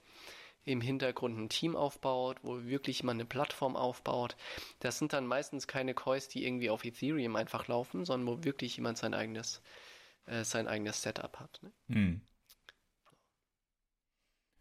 im 0.63 0.81
Hintergrund 0.81 1.38
ein 1.38 1.49
Team 1.49 1.75
aufbaut, 1.75 2.39
wo 2.41 2.63
wirklich 2.65 2.99
jemand 2.99 3.21
eine 3.21 3.27
Plattform 3.27 3.75
aufbaut. 3.75 4.35
Das 4.79 4.99
sind 4.99 5.13
dann 5.13 5.25
meistens 5.25 5.67
keine 5.67 5.93
Coins, 5.93 6.27
die 6.27 6.45
irgendwie 6.45 6.69
auf 6.69 6.83
Ethereum 6.83 7.38
einfach 7.38 7.67
laufen, 7.67 8.03
sondern 8.03 8.27
wo 8.27 8.43
wirklich 8.43 8.75
jemand 8.75 8.97
sein 8.97 9.13
eigenes, 9.13 9.61
äh, 10.25 10.43
sein 10.43 10.67
eigenes 10.67 11.01
Setup 11.01 11.39
hat. 11.39 11.59
Ne? 11.63 11.71
Hm. 11.88 12.21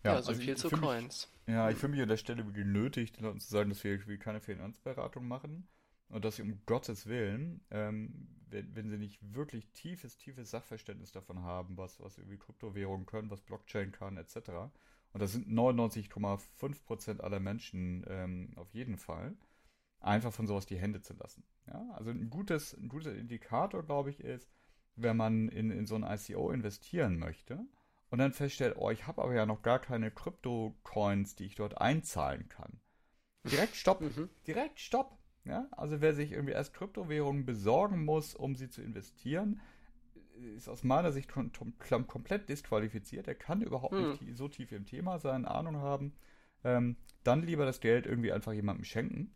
Ja, 0.04 0.22
so 0.22 0.28
also 0.28 0.40
viel 0.40 0.54
ich 0.54 0.58
zu 0.58 0.68
fühl 0.68 0.78
mich- 0.78 0.88
Coins. 0.88 1.28
Ja, 1.48 1.70
ich 1.70 1.76
fühle 1.76 1.92
mich 1.92 2.02
an 2.02 2.08
der 2.08 2.16
Stelle 2.16 2.44
genötigt, 2.44 3.16
den 3.16 3.24
Leuten 3.24 3.40
zu 3.40 3.48
sagen, 3.48 3.70
dass 3.70 3.82
wir 3.82 4.18
keine 4.18 4.40
Finanzberatung 4.40 5.26
machen 5.26 5.68
und 6.09 6.24
dass 6.24 6.36
sie 6.36 6.42
um 6.42 6.61
Gottes 6.66 7.07
Willen, 7.07 7.61
ähm, 7.70 8.28
wenn, 8.48 8.74
wenn 8.76 8.88
sie 8.90 8.98
nicht 8.98 9.34
wirklich 9.34 9.70
tiefes, 9.72 10.16
tiefes 10.16 10.50
Sachverständnis 10.50 11.12
davon 11.12 11.42
haben, 11.42 11.76
was, 11.76 12.00
was 12.00 12.18
irgendwie 12.18 12.38
Kryptowährungen 12.38 13.07
können, 13.07 13.30
was 13.30 13.40
Blockchain 13.42 13.92
kann, 13.92 14.16
etc. 14.16 14.72
Und 15.12 15.20
das 15.20 15.32
sind 15.32 15.48
99,5% 15.48 17.20
aller 17.20 17.40
Menschen 17.40 18.04
ähm, 18.09 18.52
auf 18.57 18.72
jeden 18.72 18.98
Fall, 18.98 19.36
einfach 20.00 20.32
von 20.32 20.46
sowas 20.46 20.66
die 20.66 20.78
Hände 20.78 21.00
zu 21.02 21.14
lassen. 21.14 21.44
Ja, 21.66 21.90
also 21.94 22.11
ein 22.11 22.30
gutes, 22.30 22.74
ein 22.74 22.88
guter 22.88 23.14
Indikator, 23.14 23.82
glaube 23.82 24.11
ich, 24.11 24.20
ist, 24.20 24.48
wenn 24.94 25.16
man 25.16 25.48
in, 25.48 25.70
in 25.70 25.86
so 25.86 25.96
ein 25.96 26.04
ICO 26.04 26.50
investieren 26.50 27.18
möchte, 27.18 27.66
und 28.09 28.20
dann 28.20 28.32
feststellt, 28.32 28.76
oh, 28.78 28.90
ich 28.90 29.07
habe 29.09 29.20
aber 29.22 29.34
ja 29.34 29.46
noch 29.46 29.62
gar 29.62 29.80
keine 29.80 30.12
Krypto-Coins, 30.12 31.34
die 31.34 31.44
ich 31.44 31.57
dort 31.57 31.80
einzahlen 31.80 32.48
kann. 32.48 32.80
Direkt 33.50 33.76
stopp, 33.76 34.00
Mhm. 34.00 34.28
direkt 34.46 34.80
stopp. 34.80 35.18
Ja, 35.47 35.68
also 35.72 36.01
wer 36.01 36.14
sich 36.14 36.32
irgendwie 36.32 36.55
erst 36.55 36.74
Kryptowährungen 36.74 37.47
besorgen 37.47 38.05
muss, 38.05 38.34
um 38.34 38.57
sie 38.57 38.68
zu 38.68 38.82
investieren, 38.82 39.61
ist 40.57 40.68
aus 40.68 40.84
meiner 40.84 41.12
Sicht 41.12 41.28
kom 41.30 41.53
kom 41.53 42.07
komplett 42.07 42.49
disqualifiziert. 42.49 43.28
Er 43.28 43.34
kann 43.34 43.62
überhaupt 43.62 43.99
nicht 43.99 44.14
tie- 44.14 44.32
so 44.32 44.49
tief 44.49 44.72
im 44.72 44.86
Thema 44.86 45.18
sein, 45.18 45.44
Ahnung 45.47 45.76
haben. 45.78 46.14
Ähm, 46.64 46.97
dann 47.24 47.42
lieber 47.42 47.64
das 47.64 47.80
Geld 47.80 48.07
irgendwie 48.07 48.32
einfach 48.32 48.53
jemandem 48.53 48.84
schenken 48.84 49.34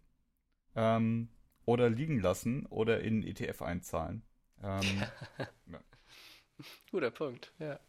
ähm, 0.77 1.29
oder 1.67 1.91
liegen 1.91 2.21
lassen 2.21 2.67
oder 2.67 3.01
in 3.01 3.23
ETF 3.25 3.63
einzahlen. 3.63 4.23
Ähm, 4.63 5.11
Guter 6.91 7.11
Punkt, 7.11 7.53
ja. 7.59 7.81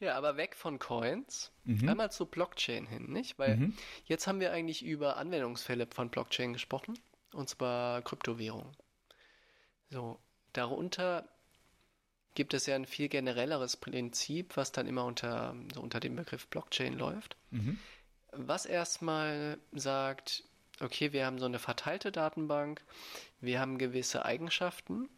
Ja, 0.00 0.16
aber 0.16 0.36
weg 0.36 0.56
von 0.56 0.78
Coins, 0.78 1.52
mhm. 1.64 1.86
einmal 1.86 2.10
zu 2.12 2.26
Blockchain 2.26 2.86
hin, 2.86 3.12
nicht? 3.12 3.38
Weil 3.38 3.58
Mhm. 3.58 3.72
jetzt 4.06 4.26
haben 4.26 4.40
wir 4.40 4.52
eigentlich 4.52 4.84
über 4.84 5.16
Anwendungsfälle 5.16 5.86
von 5.92 6.10
Blockchain 6.10 6.52
gesprochen. 6.52 6.98
Und 7.32 7.48
zwar 7.48 8.02
Kryptowährungen. 8.02 8.76
So, 9.90 10.18
darunter 10.52 11.28
gibt 12.34 12.54
es 12.54 12.66
ja 12.66 12.76
ein 12.76 12.86
viel 12.86 13.08
generelleres 13.08 13.76
Prinzip, 13.76 14.56
was 14.56 14.72
dann 14.72 14.86
immer 14.86 15.04
unter, 15.04 15.54
so 15.74 15.80
unter 15.80 16.00
dem 16.00 16.16
Begriff 16.16 16.46
Blockchain 16.46 16.96
läuft, 16.96 17.36
Mhm. 17.50 17.78
was 18.32 18.66
erstmal 18.66 19.58
sagt, 19.72 20.44
okay, 20.80 21.12
wir 21.12 21.26
haben 21.26 21.38
so 21.38 21.46
eine 21.46 21.58
verteilte 21.58 22.12
Datenbank, 22.12 22.84
wir 23.40 23.60
haben 23.60 23.78
gewisse 23.78 24.24
Eigenschaften, 24.24 25.08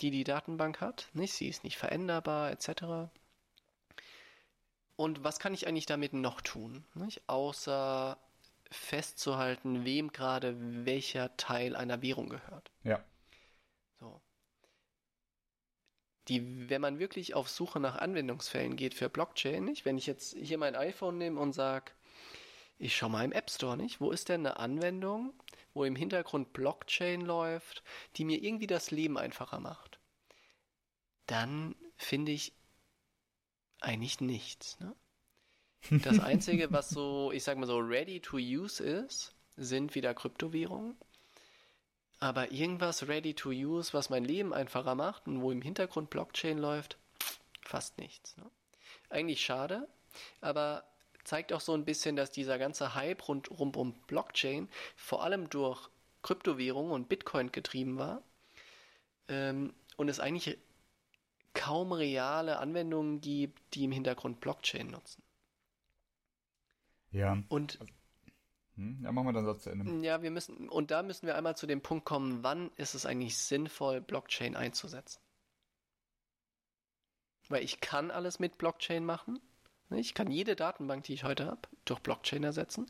die 0.00 0.10
die 0.10 0.24
Datenbank 0.24 0.80
hat, 0.80 1.08
nicht? 1.12 1.32
Sie 1.32 1.46
ist 1.48 1.62
nicht 1.62 1.78
veränderbar, 1.78 2.50
etc. 2.50 3.10
Und 4.96 5.22
was 5.24 5.38
kann 5.38 5.54
ich 5.54 5.66
eigentlich 5.66 5.86
damit 5.86 6.12
noch 6.12 6.40
tun, 6.40 6.84
nicht? 6.94 7.22
Außer 7.28 8.18
festzuhalten, 8.72 9.84
wem 9.84 10.12
gerade 10.12 10.56
welcher 10.84 11.36
Teil 11.36 11.76
einer 11.76 12.02
Währung 12.02 12.28
gehört. 12.28 12.70
Ja. 12.82 13.04
So. 14.00 14.20
Die, 16.28 16.68
wenn 16.68 16.80
man 16.80 16.98
wirklich 16.98 17.34
auf 17.34 17.48
Suche 17.48 17.80
nach 17.80 17.96
Anwendungsfällen 17.96 18.76
geht 18.76 18.94
für 18.94 19.08
Blockchain, 19.08 19.64
nicht? 19.64 19.84
Wenn 19.84 19.98
ich 19.98 20.06
jetzt 20.06 20.34
hier 20.36 20.58
mein 20.58 20.74
iPhone 20.74 21.18
nehme 21.18 21.40
und 21.40 21.52
sage, 21.52 21.92
ich 22.78 22.96
schaue 22.96 23.10
mal 23.10 23.24
im 23.24 23.32
App 23.32 23.50
Store, 23.50 23.76
nicht? 23.76 24.00
Wo 24.00 24.10
ist 24.10 24.28
denn 24.28 24.46
eine 24.46 24.56
Anwendung, 24.56 25.34
wo 25.74 25.84
im 25.84 25.96
Hintergrund 25.96 26.52
Blockchain 26.52 27.20
läuft, 27.20 27.82
die 28.16 28.24
mir 28.24 28.42
irgendwie 28.42 28.66
das 28.66 28.90
Leben 28.90 29.18
einfacher 29.18 29.60
macht? 29.60 30.00
Dann 31.26 31.76
finde 31.96 32.32
ich 32.32 32.54
eigentlich 33.80 34.20
nichts. 34.20 34.78
Ne? 34.80 34.94
Das 35.90 36.20
Einzige, 36.20 36.72
was 36.72 36.90
so, 36.90 37.32
ich 37.32 37.42
sag 37.42 37.58
mal 37.58 37.66
so, 37.66 37.78
ready 37.78 38.20
to 38.20 38.36
use 38.36 38.82
ist, 38.82 39.34
sind 39.56 39.94
wieder 39.94 40.14
Kryptowährungen. 40.14 40.96
Aber 42.20 42.52
irgendwas 42.52 43.08
ready 43.08 43.34
to 43.34 43.50
use, 43.50 43.92
was 43.92 44.08
mein 44.08 44.24
Leben 44.24 44.54
einfacher 44.54 44.94
macht 44.94 45.26
und 45.26 45.42
wo 45.42 45.50
im 45.50 45.60
Hintergrund 45.60 46.08
Blockchain 46.08 46.56
läuft, 46.56 46.96
fast 47.62 47.98
nichts. 47.98 48.36
Ne? 48.36 48.44
Eigentlich 49.10 49.42
schade, 49.44 49.88
aber 50.40 50.84
zeigt 51.24 51.52
auch 51.52 51.60
so 51.60 51.74
ein 51.74 51.84
bisschen, 51.84 52.16
dass 52.16 52.30
dieser 52.30 52.58
ganze 52.58 52.94
Hype 52.94 53.26
rund, 53.28 53.50
um 53.50 53.92
Blockchain 54.06 54.68
vor 54.96 55.24
allem 55.24 55.50
durch 55.50 55.88
Kryptowährungen 56.22 56.92
und 56.92 57.08
Bitcoin 57.08 57.50
getrieben 57.50 57.98
war 57.98 58.22
ähm, 59.28 59.74
und 59.96 60.08
es 60.08 60.20
eigentlich 60.20 60.58
kaum 61.54 61.92
reale 61.92 62.58
Anwendungen 62.58 63.20
gibt, 63.20 63.74
die 63.74 63.84
im 63.84 63.92
Hintergrund 63.92 64.40
Blockchain 64.40 64.90
nutzen. 64.90 65.21
Ja. 67.12 67.42
Und 67.48 67.78
Hm? 68.76 69.00
Ja, 69.04 69.12
machen 69.12 69.26
wir 69.26 69.32
dann 69.34 69.44
Satz 69.44 69.64
zu 69.64 69.70
Ende. 69.70 70.04
ja, 70.04 70.22
wir 70.22 70.30
müssen, 70.30 70.68
und 70.68 70.90
da 70.90 71.02
müssen 71.02 71.26
wir 71.26 71.36
einmal 71.36 71.56
zu 71.56 71.66
dem 71.66 71.82
Punkt 71.82 72.06
kommen, 72.06 72.42
wann 72.42 72.70
ist 72.76 72.94
es 72.94 73.04
eigentlich 73.04 73.36
sinnvoll, 73.36 74.00
Blockchain 74.00 74.56
einzusetzen? 74.56 75.20
Weil 77.48 77.62
ich 77.62 77.80
kann 77.80 78.10
alles 78.10 78.38
mit 78.38 78.56
Blockchain 78.56 79.04
machen. 79.04 79.38
Ich 79.90 80.14
kann 80.14 80.30
jede 80.30 80.56
Datenbank, 80.56 81.04
die 81.04 81.12
ich 81.12 81.24
heute 81.24 81.46
habe, 81.46 81.68
durch 81.84 82.00
Blockchain 82.00 82.44
ersetzen. 82.44 82.86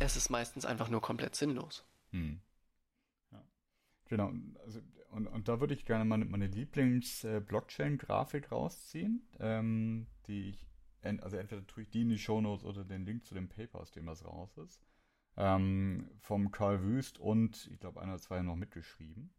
Es 0.00 0.16
ist 0.16 0.30
meistens 0.30 0.64
einfach 0.64 0.88
nur 0.88 1.00
komplett 1.00 1.36
sinnlos. 1.36 1.84
Hm. 2.10 2.40
Ja. 3.30 3.44
Genau. 4.06 4.32
Also, 4.64 4.80
und, 5.10 5.28
und 5.28 5.48
da 5.48 5.60
würde 5.60 5.74
ich 5.74 5.84
gerne 5.84 6.04
meine, 6.04 6.24
meine 6.24 6.48
Lieblings-Blockchain-Grafik 6.48 8.50
rausziehen, 8.50 9.28
ähm, 9.38 10.08
die 10.26 10.50
ich, 10.50 10.67
also 11.02 11.36
entweder 11.36 11.66
tue 11.66 11.82
ich 11.84 11.90
die 11.90 12.02
in 12.02 12.08
die 12.08 12.18
Shownotes 12.18 12.64
oder 12.64 12.84
den 12.84 13.04
Link 13.04 13.24
zu 13.24 13.34
dem 13.34 13.48
Paper, 13.48 13.80
aus 13.80 13.90
dem 13.90 14.06
das 14.06 14.24
raus 14.24 14.56
ist, 14.58 14.82
ähm, 15.36 16.10
vom 16.20 16.50
Karl 16.50 16.82
Wüst 16.82 17.18
und 17.18 17.68
ich 17.72 17.78
glaube 17.80 18.00
einer 18.00 18.12
oder 18.14 18.20
zwei 18.22 18.42
noch 18.42 18.56
mitgeschrieben. 18.56 19.30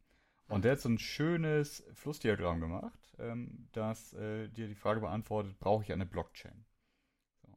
Und 0.47 0.65
der 0.65 0.71
hat 0.71 0.79
so 0.79 0.89
ein 0.89 0.97
schönes 0.97 1.83
Flussdiagramm 1.93 2.59
gemacht, 2.59 3.15
ähm, 3.19 3.67
das 3.71 4.13
äh, 4.13 4.47
dir 4.49 4.67
die 4.67 4.75
Frage 4.75 4.99
beantwortet, 4.99 5.59
brauche 5.59 5.83
ich 5.83 5.93
eine 5.93 6.07
Blockchain? 6.07 6.65
So. 7.43 7.55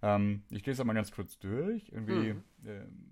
Ähm, 0.00 0.44
ich 0.50 0.62
gehe 0.62 0.72
es 0.72 0.80
einmal 0.80 0.96
ganz 0.96 1.12
kurz 1.12 1.38
durch. 1.38 1.90
Irgendwie 1.90 2.32
Mhm. 2.34 2.44
ähm, 2.64 3.06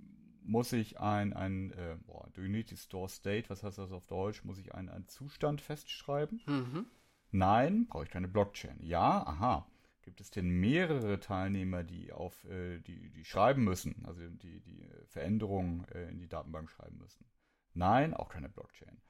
muss 0.45 0.73
ich 0.73 0.99
ein, 0.99 1.35
ein 1.35 1.73
äh, 1.73 1.99
boah, 2.07 2.27
do 2.33 2.41
you 2.41 2.49
need 2.49 2.71
to 2.71 2.77
store 2.77 3.09
state, 3.11 3.51
was 3.51 3.63
heißt 3.63 3.77
das 3.77 3.93
auf 3.93 4.07
Deutsch? 4.07 4.45
Muss 4.45 4.59
ich 4.59 4.75
einen, 4.75 4.89
einen 4.89 5.07
Zustand 5.09 5.61
festschreiben? 5.61 6.41
Mhm. 6.47 6.87
Nein, 7.31 7.87
brauche 7.87 8.05
ich 8.05 8.11
keine 8.11 8.29
Blockchain. 8.29 8.79
Ja, 8.83 9.27
aha. 9.27 9.67
Gibt 10.09 10.23
es 10.23 10.31
denn 10.31 10.49
mehrere 10.49 11.21
Teilnehmer, 11.21 11.85
die 11.85 12.13
auf 12.13 12.43
äh, 12.45 12.79
die, 12.81 13.11
die 13.11 13.27
schreiben 13.27 13.63
müssen, 13.63 14.07
also 14.07 14.27
die, 14.27 14.61
die 14.61 14.85
äh, 14.85 15.05
Veränderungen 15.05 15.85
äh, 15.93 16.09
in 16.09 16.19
die 16.19 16.29
Datenbank 16.31 16.71
schreiben 16.71 16.97
müssen? 16.97 17.27
Nein, 17.75 18.15
auch 18.15 18.31
keine 18.31 18.49
Blockchain. 18.49 19.03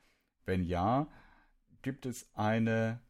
Wenn 0.44 0.64
ja, 0.64 1.06
gibt 1.82 2.04
es 2.04 2.28
eine 2.34 3.00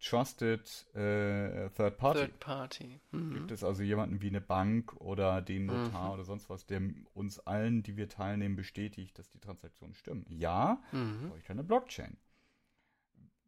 Trusted 0.00 0.66
äh, 0.96 1.70
Third 1.70 1.96
Party? 1.96 2.18
Third 2.22 2.40
Party. 2.40 3.00
Mhm. 3.12 3.34
Gibt 3.34 3.52
es 3.52 3.62
also 3.62 3.84
jemanden 3.84 4.20
wie 4.20 4.26
eine 4.26 4.40
Bank 4.40 4.92
oder 4.94 5.42
den 5.42 5.66
Notar 5.66 6.08
Mhm. 6.08 6.14
oder 6.14 6.24
sonst 6.24 6.50
was, 6.50 6.66
der 6.66 6.82
uns 7.14 7.38
allen, 7.38 7.84
die 7.84 7.96
wir 7.96 8.08
teilnehmen, 8.08 8.56
bestätigt, 8.56 9.16
dass 9.16 9.30
die 9.30 9.38
Transaktionen 9.38 9.94
stimmen? 9.94 10.26
Ja, 10.28 10.82
Mhm. 10.90 11.28
brauche 11.28 11.38
ich 11.38 11.44
keine 11.44 11.62
Blockchain. 11.62 12.16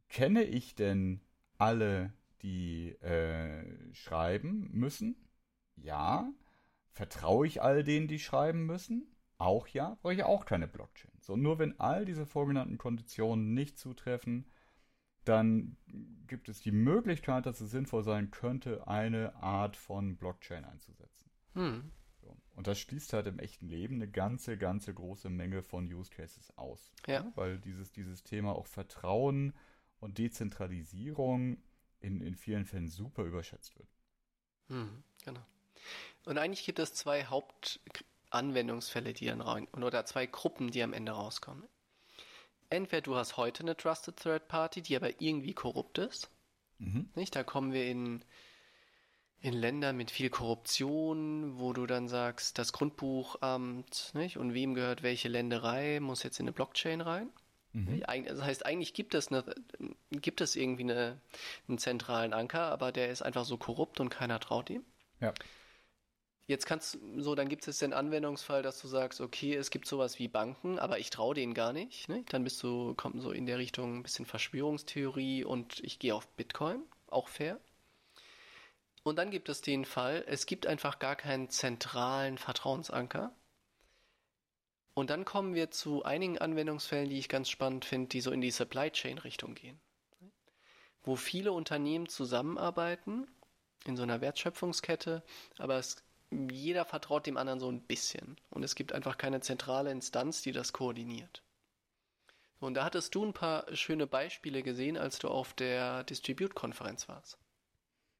Kenne 0.08 0.44
ich 0.44 0.76
denn 0.76 1.20
alle, 1.58 2.12
die 2.42 2.90
äh, 3.00 3.94
schreiben 3.94 4.68
müssen? 4.72 5.16
Ja. 5.76 6.30
Vertraue 6.90 7.46
ich 7.46 7.62
all 7.62 7.82
denen, 7.82 8.08
die 8.08 8.18
schreiben 8.18 8.66
müssen? 8.66 9.06
Auch 9.38 9.66
ja. 9.68 9.96
Brauche 10.02 10.14
ich 10.14 10.22
auch 10.22 10.44
keine 10.44 10.68
Blockchain. 10.68 11.12
So, 11.20 11.36
nur 11.36 11.58
wenn 11.58 11.78
all 11.80 12.04
diese 12.04 12.26
vorgenannten 12.26 12.78
Konditionen 12.78 13.52
nicht 13.52 13.78
zutreffen, 13.78 14.46
dann 15.24 15.76
gibt 16.26 16.48
es 16.48 16.60
die 16.60 16.72
Möglichkeit, 16.72 17.46
dass 17.46 17.60
es 17.60 17.70
sinnvoll 17.70 18.04
sein 18.04 18.30
könnte, 18.30 18.86
eine 18.86 19.34
Art 19.36 19.76
von 19.76 20.16
Blockchain 20.16 20.64
einzusetzen. 20.64 21.30
Mhm. 21.54 21.90
So. 22.20 22.36
Und 22.54 22.66
das 22.66 22.78
schließt 22.78 23.12
halt 23.12 23.26
im 23.26 23.38
echten 23.38 23.68
Leben 23.68 23.96
eine 23.96 24.10
ganze, 24.10 24.56
ganze 24.58 24.92
große 24.94 25.30
Menge 25.30 25.62
von 25.62 25.92
Use 25.92 26.10
Cases 26.10 26.56
aus. 26.56 26.92
Ja. 27.06 27.30
Weil 27.34 27.58
dieses, 27.58 27.92
dieses 27.92 28.22
Thema 28.22 28.54
auch 28.54 28.66
Vertrauen 28.66 29.54
und 29.98 30.18
Dezentralisierung 30.18 31.58
in, 32.04 32.20
in 32.20 32.36
vielen 32.36 32.66
Fällen 32.66 32.88
super 32.88 33.24
überschätzt 33.24 33.76
wird. 33.78 33.88
Mhm. 34.68 35.02
Genau. 35.24 35.40
Und 36.24 36.38
eigentlich 36.38 36.64
gibt 36.64 36.78
es 36.78 36.94
zwei 36.94 37.24
Hauptanwendungsfälle, 37.24 39.12
die 39.12 39.26
dann 39.26 39.40
rein, 39.40 39.66
oder 39.68 40.04
zwei 40.04 40.26
Gruppen, 40.26 40.70
die 40.70 40.82
am 40.82 40.92
Ende 40.92 41.12
rauskommen. 41.12 41.64
Entweder 42.70 43.02
du 43.02 43.16
hast 43.16 43.36
heute 43.36 43.62
eine 43.62 43.76
Trusted 43.76 44.16
Third 44.16 44.48
Party, 44.48 44.82
die 44.82 44.96
aber 44.96 45.20
irgendwie 45.20 45.54
korrupt 45.54 45.98
ist. 45.98 46.30
Nicht? 47.14 47.36
Da 47.36 47.44
kommen 47.44 47.72
wir 47.72 47.86
in, 47.86 48.24
in 49.40 49.54
Länder 49.54 49.92
mit 49.92 50.10
viel 50.10 50.30
Korruption, 50.30 51.58
wo 51.58 51.72
du 51.72 51.86
dann 51.86 52.08
sagst, 52.08 52.58
das 52.58 52.72
Grundbuchamt, 52.72 54.10
nicht? 54.14 54.38
Und 54.38 54.54
wem 54.54 54.74
gehört 54.74 55.02
welche 55.02 55.28
Länderei, 55.28 56.00
muss 56.00 56.22
jetzt 56.22 56.40
in 56.40 56.44
eine 56.44 56.52
Blockchain 56.52 57.00
rein. 57.00 57.30
Mhm. 57.74 58.02
Das 58.26 58.40
heißt, 58.40 58.64
eigentlich 58.64 58.94
gibt 58.94 59.14
es, 59.14 59.28
eine, 59.28 59.44
gibt 60.10 60.40
es 60.40 60.56
irgendwie 60.56 60.84
eine, 60.84 61.20
einen 61.68 61.78
zentralen 61.78 62.32
Anker, 62.32 62.62
aber 62.62 62.92
der 62.92 63.10
ist 63.10 63.22
einfach 63.22 63.44
so 63.44 63.58
korrupt 63.58 64.00
und 64.00 64.08
keiner 64.08 64.40
traut 64.40 64.70
ihm. 64.70 64.84
Ja. 65.20 65.34
Jetzt 66.46 66.66
kannst 66.66 66.98
so, 67.16 67.34
dann 67.34 67.48
gibt 67.48 67.66
es 67.66 67.78
den 67.78 67.94
Anwendungsfall, 67.94 68.62
dass 68.62 68.80
du 68.80 68.86
sagst, 68.86 69.20
okay, 69.20 69.54
es 69.54 69.70
gibt 69.70 69.88
sowas 69.88 70.18
wie 70.18 70.28
Banken, 70.28 70.78
aber 70.78 70.98
ich 70.98 71.10
traue 71.10 71.34
denen 71.34 71.54
gar 71.54 71.72
nicht. 71.72 72.08
Ne? 72.08 72.22
Dann 72.28 72.44
bist 72.44 72.62
du, 72.62 72.94
kommt 72.94 73.20
so 73.20 73.32
in 73.32 73.46
der 73.46 73.58
Richtung 73.58 73.98
ein 73.98 74.02
bisschen 74.02 74.26
Verschwörungstheorie 74.26 75.44
und 75.44 75.80
ich 75.82 75.98
gehe 75.98 76.14
auf 76.14 76.28
Bitcoin, 76.28 76.82
auch 77.08 77.28
fair. 77.28 77.58
Und 79.02 79.16
dann 79.16 79.30
gibt 79.30 79.48
es 79.48 79.62
den 79.62 79.84
Fall, 79.84 80.24
es 80.28 80.46
gibt 80.46 80.66
einfach 80.66 80.98
gar 80.98 81.16
keinen 81.16 81.48
zentralen 81.48 82.38
Vertrauensanker. 82.38 83.32
Und 84.94 85.10
dann 85.10 85.24
kommen 85.24 85.54
wir 85.54 85.70
zu 85.70 86.04
einigen 86.04 86.38
Anwendungsfällen, 86.38 87.10
die 87.10 87.18
ich 87.18 87.28
ganz 87.28 87.50
spannend 87.50 87.84
finde, 87.84 88.08
die 88.08 88.20
so 88.20 88.30
in 88.30 88.40
die 88.40 88.52
Supply 88.52 88.90
Chain 88.90 89.18
Richtung 89.18 89.54
gehen. 89.54 89.80
Wo 91.02 91.16
viele 91.16 91.52
Unternehmen 91.52 92.08
zusammenarbeiten 92.08 93.26
in 93.84 93.96
so 93.96 94.04
einer 94.04 94.20
Wertschöpfungskette, 94.20 95.22
aber 95.58 95.76
es, 95.76 95.96
jeder 96.30 96.84
vertraut 96.84 97.26
dem 97.26 97.36
anderen 97.36 97.60
so 97.60 97.70
ein 97.70 97.82
bisschen. 97.82 98.36
Und 98.50 98.62
es 98.62 98.76
gibt 98.76 98.92
einfach 98.92 99.18
keine 99.18 99.40
zentrale 99.40 99.90
Instanz, 99.90 100.42
die 100.42 100.52
das 100.52 100.72
koordiniert. 100.72 101.42
Und 102.60 102.74
da 102.74 102.84
hattest 102.84 103.14
du 103.14 103.26
ein 103.26 103.34
paar 103.34 103.66
schöne 103.76 104.06
Beispiele 104.06 104.62
gesehen, 104.62 104.96
als 104.96 105.18
du 105.18 105.28
auf 105.28 105.52
der 105.54 106.04
Distribute-Konferenz 106.04 107.08
warst. 107.08 107.36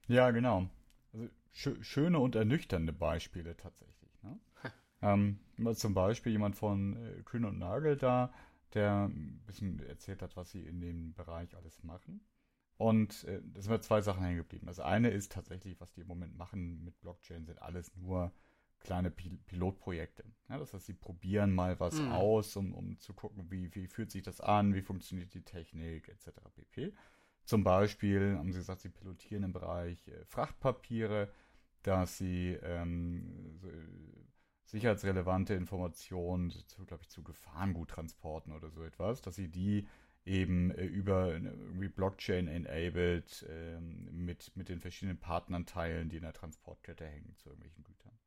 Ja, 0.06 0.32
genau. 0.32 0.68
Also 1.12 1.28
schö 1.52 1.82
schöne 1.82 2.18
und 2.18 2.34
ernüchternde 2.34 2.92
Beispiele 2.92 3.56
tatsächlich. 3.56 4.10
Ne? 4.22 4.38
ähm, 5.02 5.38
zum 5.74 5.94
Beispiel 5.94 6.32
jemand 6.32 6.56
von 6.56 6.96
äh, 6.96 7.22
Kühn 7.22 7.44
und 7.44 7.58
Nagel 7.58 7.96
da, 7.96 8.32
der 8.74 9.06
ein 9.06 9.42
bisschen 9.46 9.80
erzählt 9.80 10.22
hat, 10.22 10.36
was 10.36 10.50
sie 10.50 10.66
in 10.66 10.80
dem 10.80 11.14
Bereich 11.14 11.56
alles 11.56 11.82
machen. 11.82 12.20
Und 12.76 13.24
äh, 13.24 13.40
da 13.44 13.62
sind 13.62 13.70
mir 13.70 13.80
zwei 13.80 14.00
Sachen 14.00 14.24
hängen 14.24 14.38
geblieben. 14.38 14.66
Das 14.66 14.80
eine 14.80 15.10
ist 15.10 15.32
tatsächlich, 15.32 15.80
was 15.80 15.92
die 15.92 16.00
im 16.00 16.08
Moment 16.08 16.36
machen 16.36 16.82
mit 16.84 17.00
Blockchain, 17.00 17.44
sind 17.44 17.62
alles 17.62 17.94
nur 17.96 18.32
kleine 18.80 19.10
Pil 19.10 19.38
Pilotprojekte. 19.46 20.24
Ja, 20.48 20.58
das 20.58 20.74
heißt, 20.74 20.86
sie 20.86 20.94
probieren 20.94 21.54
mal 21.54 21.78
was 21.80 22.00
mhm. 22.00 22.12
aus, 22.12 22.56
um, 22.56 22.74
um 22.74 22.98
zu 22.98 23.14
gucken, 23.14 23.50
wie, 23.50 23.74
wie 23.74 23.86
fühlt 23.86 24.10
sich 24.10 24.22
das 24.22 24.40
an, 24.40 24.74
wie 24.74 24.82
funktioniert 24.82 25.32
die 25.34 25.42
Technik, 25.42 26.08
etc. 26.08 26.30
pp. 26.54 26.92
Zum 27.44 27.62
Beispiel 27.62 28.36
haben 28.36 28.52
sie 28.52 28.58
gesagt, 28.58 28.80
sie 28.80 28.88
pilotieren 28.88 29.44
im 29.44 29.52
Bereich 29.52 30.08
äh, 30.08 30.24
Frachtpapiere, 30.24 31.30
dass 31.82 32.18
sie 32.18 32.58
ähm, 32.62 33.58
so, 33.60 33.68
sicherheitsrelevante 34.74 35.54
Informationen, 35.54 36.50
zu, 36.50 36.84
glaube 36.84 37.04
ich, 37.04 37.08
zu 37.08 37.22
Gefahrenguttransporten 37.22 38.52
oder 38.52 38.70
so 38.70 38.82
etwas, 38.82 39.22
dass 39.22 39.36
sie 39.36 39.48
die 39.48 39.86
eben 40.24 40.72
äh, 40.72 40.84
über 40.84 41.32
irgendwie 41.32 41.88
Blockchain 41.88 42.48
enabled 42.48 43.46
äh, 43.48 43.78
mit, 43.78 44.50
mit 44.56 44.68
den 44.68 44.80
verschiedenen 44.80 45.18
Partnern 45.18 45.64
teilen, 45.64 46.08
die 46.08 46.16
in 46.16 46.22
der 46.22 46.32
Transportkette 46.32 47.06
hängen 47.06 47.36
zu 47.36 47.50
irgendwelchen 47.50 47.84
Gütern. 47.84 48.18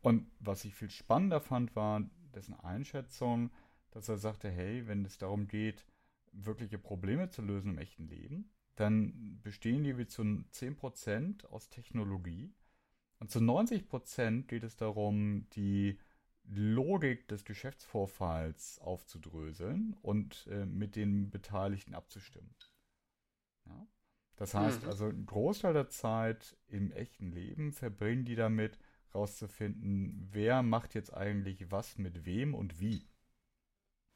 Und 0.00 0.26
was 0.40 0.64
ich 0.64 0.74
viel 0.74 0.90
spannender 0.90 1.40
fand, 1.40 1.76
war 1.76 2.02
dessen 2.34 2.58
Einschätzung, 2.58 3.52
dass 3.92 4.08
er 4.08 4.18
sagte, 4.18 4.50
hey, 4.50 4.88
wenn 4.88 5.04
es 5.04 5.16
darum 5.16 5.46
geht, 5.46 5.86
wirkliche 6.32 6.78
Probleme 6.78 7.28
zu 7.28 7.40
lösen 7.40 7.72
im 7.72 7.78
echten 7.78 8.08
Leben, 8.08 8.50
dann 8.74 9.38
bestehen 9.42 9.84
die 9.84 9.96
wie 9.96 10.06
zu 10.06 10.22
10% 10.22 11.46
aus 11.46 11.68
Technologie 11.68 12.52
und 13.22 13.30
zu 13.30 13.38
90% 13.38 14.48
geht 14.48 14.64
es 14.64 14.74
darum, 14.74 15.48
die 15.50 15.96
Logik 16.42 17.28
des 17.28 17.44
Geschäftsvorfalls 17.44 18.80
aufzudröseln 18.80 19.94
und 20.02 20.48
äh, 20.50 20.66
mit 20.66 20.96
den 20.96 21.30
Beteiligten 21.30 21.94
abzustimmen. 21.94 22.52
Ja? 23.66 23.86
Das 24.34 24.54
heißt 24.54 24.82
mhm. 24.82 24.88
also, 24.88 25.06
ein 25.06 25.24
Großteil 25.24 25.72
der 25.72 25.88
Zeit 25.88 26.56
im 26.66 26.90
echten 26.90 27.30
Leben 27.30 27.70
verbringen 27.70 28.24
die 28.24 28.34
damit, 28.34 28.76
rauszufinden, 29.14 30.28
wer 30.32 30.64
macht 30.64 30.96
jetzt 30.96 31.14
eigentlich 31.14 31.70
was 31.70 31.98
mit 31.98 32.24
wem 32.24 32.56
und 32.56 32.80
wie. 32.80 33.06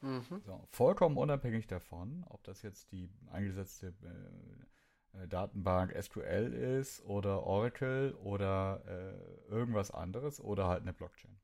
Mhm. 0.01 0.41
So, 0.45 0.67
vollkommen 0.73 1.17
unabhängig 1.17 1.69
davon, 1.69 2.25
ob 2.29 2.43
das 2.43 2.63
jetzt 2.63 2.91
die 2.91 3.09
eingesetzte 3.31 3.95
äh 4.03 4.67
Datenbank 5.29 5.93
SQL 6.01 6.53
ist 6.53 7.03
oder 7.05 7.43
Oracle 7.45 8.15
oder 8.23 8.83
äh, 8.87 9.51
irgendwas 9.51 9.91
anderes 9.91 10.41
oder 10.41 10.69
halt 10.69 10.83
eine 10.83 10.93
Blockchain. 10.93 11.37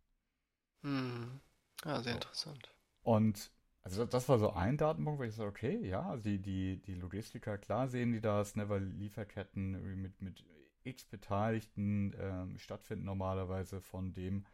Hm. 0.83 1.41
Ja, 1.85 2.03
sehr 2.03 2.13
so. 2.13 2.17
interessant. 2.19 2.75
Und 3.03 3.51
also 3.83 4.05
das 4.05 4.29
war 4.29 4.39
so 4.39 4.53
ein 4.53 4.77
Datenpunkt, 4.77 5.21
wo 5.21 5.25
ich 5.25 5.35
so, 5.35 5.45
okay, 5.45 5.85
ja, 5.87 6.09
also 6.11 6.23
die, 6.23 6.39
die, 6.39 6.81
die 6.83 6.95
Logistiker, 6.95 7.59
klar 7.59 7.89
sehen 7.89 8.13
die 8.13 8.21
das, 8.21 8.55
ne, 8.55 8.69
weil 8.69 8.85
Lieferketten 8.85 10.01
mit, 10.01 10.23
mit 10.23 10.45
x 10.85 11.05
Beteiligten 11.05 12.15
ähm, 12.19 12.59
stattfinden 12.59 13.05
normalerweise 13.05 13.81
von 13.81 14.13
dem, 14.13 14.45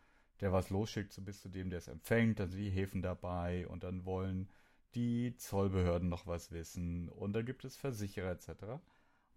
der 0.41 0.53
was 0.53 0.71
losschickt, 0.71 1.13
so 1.13 1.23
bis 1.23 1.43
zu 1.43 1.49
dem, 1.49 1.69
der 1.71 1.79
es 1.79 1.89
empfängt, 1.89 2.41
also 2.41 2.57
die 2.57 2.71
Häfen 2.71 3.03
dabei 3.03 3.67
und 3.69 3.85
dann 3.85 4.05
wollen 4.05 4.49
die 4.95 5.37
Zollbehörden 5.37 6.09
noch 6.09 6.27
was 6.27 6.51
wissen 6.51 7.09
und 7.11 7.35
dann 7.35 7.45
gibt 7.45 7.65
es 7.65 7.77
Versicherer 7.77 8.31
etc. 8.31 8.81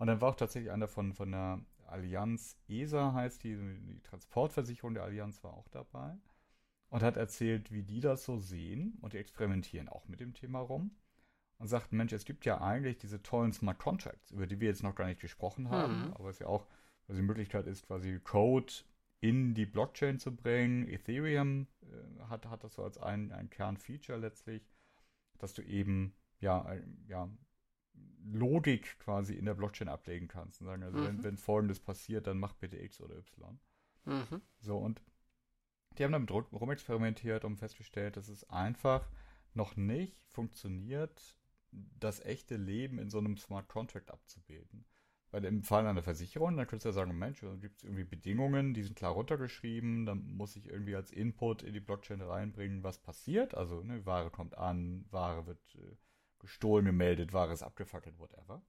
Und 0.01 0.07
dann 0.07 0.19
war 0.19 0.29
auch 0.29 0.35
tatsächlich 0.35 0.71
einer 0.71 0.87
von, 0.87 1.13
von 1.13 1.29
der 1.29 1.61
Allianz 1.85 2.57
ESA 2.67 3.13
heißt 3.13 3.43
die, 3.43 3.55
die 3.55 4.01
Transportversicherung 4.01 4.95
der 4.95 5.03
Allianz 5.03 5.43
war 5.43 5.53
auch 5.53 5.67
dabei 5.67 6.17
und 6.89 7.03
hat 7.03 7.17
erzählt, 7.17 7.71
wie 7.71 7.83
die 7.83 7.99
das 7.99 8.25
so 8.25 8.39
sehen 8.39 8.97
und 9.01 9.13
die 9.13 9.19
experimentieren 9.19 9.89
auch 9.89 10.07
mit 10.07 10.19
dem 10.19 10.33
Thema 10.33 10.57
rum 10.57 10.89
und 11.59 11.67
sagten, 11.67 11.97
Mensch, 11.97 12.13
es 12.13 12.25
gibt 12.25 12.45
ja 12.45 12.59
eigentlich 12.59 12.97
diese 12.97 13.21
tollen 13.21 13.53
Smart 13.53 13.77
Contracts, 13.77 14.31
über 14.31 14.47
die 14.47 14.59
wir 14.59 14.69
jetzt 14.69 14.81
noch 14.81 14.95
gar 14.95 15.05
nicht 15.05 15.21
gesprochen 15.21 15.69
haben, 15.69 16.07
mhm. 16.07 16.13
aber 16.13 16.31
es 16.31 16.39
ja 16.39 16.47
auch 16.47 16.65
also 17.07 17.21
die 17.21 17.27
Möglichkeit 17.27 17.67
ist 17.67 17.85
quasi 17.85 18.19
Code 18.23 18.73
in 19.19 19.53
die 19.53 19.67
Blockchain 19.67 20.17
zu 20.17 20.35
bringen. 20.35 20.87
Ethereum 20.87 21.67
äh, 21.83 22.23
hat, 22.23 22.47
hat 22.47 22.63
das 22.63 22.73
so 22.73 22.83
als 22.83 22.97
ein, 22.97 23.31
ein 23.31 23.51
Kernfeature 23.51 24.17
letztlich, 24.17 24.67
dass 25.37 25.53
du 25.53 25.61
eben 25.61 26.15
ja, 26.39 26.73
ja 27.07 27.29
Logik 28.31 28.99
quasi 28.99 29.33
in 29.35 29.45
der 29.45 29.55
Blockchain 29.55 29.89
ablegen 29.89 30.27
kannst 30.27 30.61
und 30.61 30.67
sagen, 30.67 30.83
also 30.83 30.97
mhm. 30.97 31.05
wenn, 31.05 31.23
wenn 31.23 31.37
folgendes 31.37 31.79
passiert, 31.79 32.27
dann 32.27 32.39
mach 32.39 32.53
bitte 32.53 32.77
X 32.77 33.01
oder 33.01 33.17
Y. 33.17 33.59
Mhm. 34.05 34.41
So, 34.59 34.77
und 34.77 35.01
die 35.97 36.03
haben 36.03 36.11
damit 36.11 36.31
rumexperimentiert 36.31 37.43
und 37.45 37.57
festgestellt, 37.57 38.17
dass 38.17 38.29
es 38.29 38.49
einfach 38.49 39.09
noch 39.53 39.75
nicht 39.75 40.17
funktioniert, 40.27 41.37
das 41.71 42.19
echte 42.21 42.57
Leben 42.57 42.99
in 42.99 43.09
so 43.09 43.17
einem 43.17 43.37
Smart 43.37 43.67
Contract 43.67 44.11
abzubilden. 44.11 44.85
Weil 45.31 45.45
im 45.45 45.63
Fall 45.63 45.87
einer 45.87 46.03
Versicherung, 46.03 46.57
dann 46.57 46.67
könntest 46.67 46.85
du 46.85 46.89
ja 46.89 46.93
sagen, 46.93 47.17
Mensch, 47.17 47.39
da 47.39 47.55
gibt 47.55 47.77
es 47.77 47.83
irgendwie 47.83 48.03
Bedingungen, 48.03 48.73
die 48.73 48.83
sind 48.83 48.97
klar 48.97 49.13
runtergeschrieben, 49.13 50.05
dann 50.05 50.33
muss 50.33 50.57
ich 50.57 50.67
irgendwie 50.67 50.95
als 50.95 51.11
Input 51.11 51.63
in 51.63 51.73
die 51.73 51.79
Blockchain 51.79 52.21
reinbringen, 52.21 52.83
was 52.83 52.97
passiert. 52.97 53.55
Also, 53.55 53.81
ne, 53.81 54.05
Ware 54.05 54.29
kommt 54.29 54.57
an, 54.57 55.05
Ware 55.09 55.47
wird 55.47 55.75
äh, 55.75 55.95
gestohlen, 56.41 56.85
gemeldet, 56.85 57.33
Ware 57.33 57.53
abgefackelt, 57.63 58.19
whatever. 58.19 58.61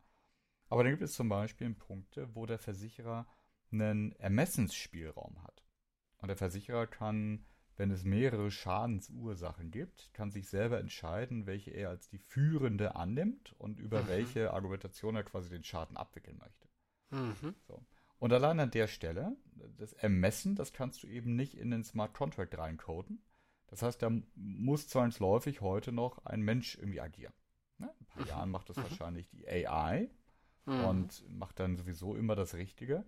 Aber 0.69 0.85
dann 0.85 0.93
gibt 0.93 1.03
es 1.03 1.15
zum 1.15 1.29
Beispiel 1.29 1.75
Punkte, 1.75 2.35
wo 2.35 2.47
der 2.47 2.59
Versicherer 2.59 3.27
einen 3.73 4.13
Ermessensspielraum 4.13 5.43
hat. 5.43 5.65
Und 6.19 6.29
der 6.29 6.37
Versicherer 6.37 6.87
kann, 6.87 7.45
wenn 7.77 7.91
es 7.91 8.05
mehrere 8.05 8.51
Schadensursachen 8.51 9.71
gibt, 9.71 10.13
kann 10.15 10.31
sich 10.31 10.49
selber 10.49 10.79
entscheiden, 10.79 11.47
welche 11.47 11.73
er 11.73 11.89
als 11.89 12.09
die 12.09 12.19
führende 12.19 12.95
annimmt 12.95 13.55
und 13.59 13.81
über 13.81 14.03
mhm. 14.03 14.09
welche 14.09 14.53
Argumentation 14.53 15.17
er 15.17 15.25
quasi 15.25 15.51
den 15.51 15.65
Schaden 15.65 15.97
abwickeln 15.97 16.39
möchte. 16.39 16.69
Mhm. 17.11 17.55
So. 17.67 17.85
Und 18.19 18.33
allein 18.33 18.61
an 18.61 18.71
der 18.71 18.87
Stelle, 18.87 19.37
das 19.79 19.93
Ermessen, 19.95 20.55
das 20.55 20.73
kannst 20.73 21.03
du 21.03 21.09
eben 21.09 21.35
nicht 21.35 21.55
in 21.55 21.71
den 21.71 21.83
Smart 21.83 22.15
Contract 22.15 22.57
reincoden. 22.57 23.21
Das 23.67 23.83
heißt, 23.83 24.01
da 24.03 24.11
muss 24.35 24.87
zwangsläufig 24.87 25.61
heute 25.61 25.93
noch 25.93 26.25
ein 26.25 26.43
Mensch 26.43 26.77
irgendwie 26.77 27.01
agieren. 27.01 27.35
Ne? 27.83 27.95
In 27.99 28.01
ein 28.01 28.07
paar 28.07 28.23
mhm. 28.23 28.29
Jahren 28.29 28.51
macht 28.51 28.69
das 28.69 28.77
mhm. 28.77 28.83
wahrscheinlich 28.85 29.29
die 29.29 29.47
AI 29.47 30.09
mhm. 30.67 30.85
und 30.85 31.29
macht 31.31 31.61
dann 31.61 31.77
sowieso 31.77 32.15
immer 32.15 32.35
das 32.35 32.55
Richtige. 32.55 33.05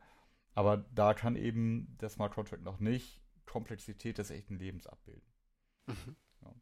Aber 0.55 0.79
da 0.95 1.15
kann 1.15 1.37
eben 1.37 1.97
der 2.01 2.09
Smart 2.09 2.35
Contract 2.35 2.63
noch 2.63 2.81
nicht 2.81 3.21
Komplexität 3.47 4.19
des 4.19 4.31
echten 4.31 4.59
Lebens 4.59 4.87
abbilden. 4.87 5.33
Mhm. 5.87 6.17
Ja. 6.43 6.55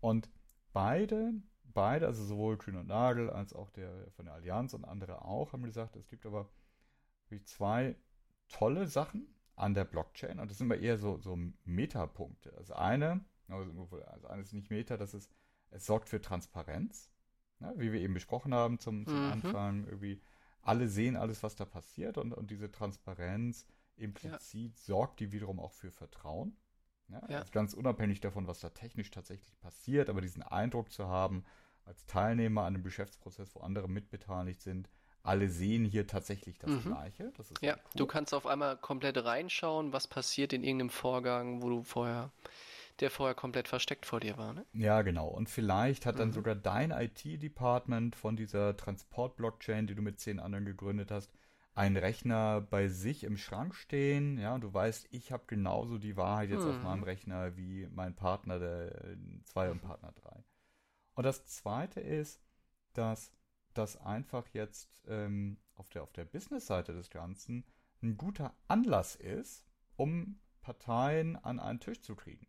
Und 0.00 0.30
beide, 0.72 1.32
beide, 1.62 2.06
also 2.06 2.24
sowohl 2.24 2.58
Kühn 2.58 2.76
und 2.76 2.88
Nagel 2.88 3.30
als 3.30 3.52
auch 3.52 3.70
der 3.70 4.10
von 4.12 4.26
der 4.26 4.34
Allianz 4.34 4.74
und 4.74 4.84
andere 4.84 5.24
auch, 5.24 5.52
haben 5.52 5.62
gesagt, 5.62 5.96
es 5.96 6.08
gibt 6.08 6.26
aber 6.26 6.48
zwei 7.44 7.96
tolle 8.48 8.86
Sachen 8.86 9.34
an 9.56 9.74
der 9.74 9.84
Blockchain 9.84 10.38
und 10.38 10.50
das 10.50 10.58
sind 10.58 10.66
immer 10.66 10.80
eher 10.80 10.98
so, 10.98 11.18
so 11.18 11.38
Metapunkte. 11.64 12.52
Das 12.56 12.70
eine, 12.70 13.24
also, 13.48 13.88
also 14.06 14.26
eines 14.28 14.52
nicht 14.52 14.70
Meta, 14.70 14.96
das 14.96 15.14
ist, 15.14 15.30
es 15.70 15.86
sorgt 15.86 16.08
für 16.08 16.20
Transparenz, 16.20 17.10
ne, 17.60 17.72
wie 17.76 17.92
wir 17.92 18.00
eben 18.00 18.14
besprochen 18.14 18.54
haben 18.54 18.78
zum, 18.78 19.06
zum 19.06 19.26
mhm. 19.26 19.32
Anfang, 19.32 19.84
irgendwie 19.84 20.20
alle 20.62 20.88
sehen 20.88 21.16
alles, 21.16 21.42
was 21.42 21.56
da 21.56 21.64
passiert 21.64 22.18
und, 22.18 22.32
und 22.32 22.50
diese 22.50 22.70
Transparenz 22.70 23.66
implizit 23.96 24.72
ja. 24.76 24.84
sorgt 24.84 25.20
die 25.20 25.32
wiederum 25.32 25.60
auch 25.60 25.72
für 25.72 25.90
Vertrauen. 25.90 26.56
Ja, 27.08 27.22
ja. 27.28 27.38
Also 27.38 27.52
ganz 27.52 27.74
unabhängig 27.74 28.20
davon, 28.20 28.46
was 28.46 28.60
da 28.60 28.70
technisch 28.70 29.10
tatsächlich 29.10 29.58
passiert, 29.60 30.08
aber 30.08 30.20
diesen 30.20 30.42
Eindruck 30.42 30.90
zu 30.90 31.06
haben, 31.06 31.44
als 31.84 32.06
Teilnehmer 32.06 32.62
an 32.62 32.74
einem 32.74 32.82
Geschäftsprozess, 32.82 33.54
wo 33.54 33.60
andere 33.60 33.88
mitbeteiligt 33.88 34.62
sind, 34.62 34.88
alle 35.22 35.48
sehen 35.48 35.84
hier 35.84 36.06
tatsächlich 36.06 36.58
das 36.58 36.70
mhm. 36.70 36.82
Gleiche. 36.82 37.32
Das 37.36 37.52
ja, 37.60 37.74
cool. 37.74 37.80
du 37.96 38.06
kannst 38.06 38.34
auf 38.34 38.46
einmal 38.46 38.76
komplett 38.76 39.22
reinschauen, 39.22 39.92
was 39.92 40.06
passiert 40.06 40.52
in 40.52 40.62
irgendeinem 40.62 40.90
Vorgang, 40.90 41.62
wo 41.62 41.68
du 41.68 41.82
vorher 41.82 42.30
der 43.00 43.10
vorher 43.10 43.34
komplett 43.34 43.68
versteckt 43.68 44.06
vor 44.06 44.20
dir 44.20 44.38
war, 44.38 44.52
ne? 44.52 44.66
Ja, 44.72 45.02
genau. 45.02 45.28
Und 45.28 45.48
vielleicht 45.48 46.06
hat 46.06 46.18
dann 46.18 46.28
mhm. 46.28 46.34
sogar 46.34 46.54
dein 46.54 46.90
IT-Department 46.90 48.14
von 48.14 48.36
dieser 48.36 48.76
Transport-Blockchain, 48.76 49.86
die 49.86 49.94
du 49.94 50.02
mit 50.02 50.20
zehn 50.20 50.38
anderen 50.38 50.64
gegründet 50.64 51.10
hast, 51.10 51.32
einen 51.74 51.96
Rechner 51.96 52.60
bei 52.60 52.86
sich 52.88 53.24
im 53.24 53.36
Schrank 53.36 53.74
stehen, 53.74 54.38
ja, 54.38 54.54
und 54.54 54.60
du 54.60 54.72
weißt, 54.72 55.08
ich 55.10 55.32
habe 55.32 55.44
genauso 55.46 55.98
die 55.98 56.16
Wahrheit 56.16 56.50
jetzt 56.50 56.64
mhm. 56.64 56.70
auf 56.70 56.82
meinem 56.82 57.02
Rechner 57.02 57.56
wie 57.56 57.88
mein 57.90 58.14
Partner 58.14 58.60
der 58.60 59.16
2 59.44 59.72
und 59.72 59.80
Partner 59.80 60.12
3. 60.12 60.44
Und 61.14 61.24
das 61.24 61.46
zweite 61.46 62.00
ist, 62.00 62.40
dass 62.92 63.32
das 63.74 63.96
einfach 63.96 64.46
jetzt 64.52 65.02
ähm, 65.08 65.58
auf 65.74 65.88
der, 65.88 66.04
auf 66.04 66.12
der 66.12 66.24
Business-Seite 66.24 66.92
des 66.92 67.10
Ganzen 67.10 67.64
ein 68.02 68.16
guter 68.16 68.54
Anlass 68.68 69.16
ist, 69.16 69.66
um 69.96 70.38
Parteien 70.60 71.36
an 71.36 71.58
einen 71.58 71.80
Tisch 71.80 72.00
zu 72.00 72.14
kriegen. 72.14 72.46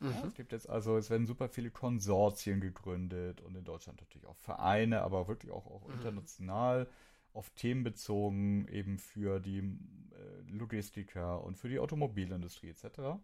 Mhm. 0.00 0.10
Ja, 0.10 0.24
es 0.26 0.34
gibt 0.34 0.52
jetzt 0.52 0.68
also, 0.68 0.96
es 0.96 1.10
werden 1.10 1.26
super 1.26 1.48
viele 1.48 1.70
Konsortien 1.70 2.60
gegründet 2.60 3.40
und 3.42 3.54
in 3.54 3.64
Deutschland 3.64 4.00
natürlich 4.00 4.26
auch 4.26 4.36
Vereine, 4.36 5.02
aber 5.02 5.28
wirklich 5.28 5.52
auch, 5.52 5.66
auch 5.66 5.86
mhm. 5.86 5.94
international 5.94 6.88
auf 7.32 7.50
Themen 7.50 7.84
bezogen, 7.84 8.66
eben 8.68 8.98
für 8.98 9.40
die 9.40 9.58
äh, 9.58 10.40
Logistiker 10.48 11.44
und 11.44 11.56
für 11.56 11.68
die 11.68 11.78
Automobilindustrie 11.78 12.70
etc. 12.70 13.20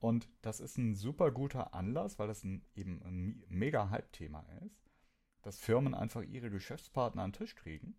Und 0.00 0.28
das 0.42 0.60
ist 0.60 0.76
ein 0.76 0.94
super 0.94 1.30
guter 1.30 1.72
Anlass, 1.74 2.18
weil 2.18 2.26
das 2.26 2.42
ein, 2.44 2.64
eben 2.74 3.00
ein 3.04 3.44
mega 3.48 3.90
Hype-Thema 3.90 4.44
ist, 4.66 4.90
dass 5.42 5.58
Firmen 5.58 5.94
einfach 5.94 6.22
ihre 6.22 6.50
Geschäftspartner 6.50 7.22
an 7.22 7.30
den 7.30 7.38
Tisch 7.38 7.54
kriegen 7.54 7.94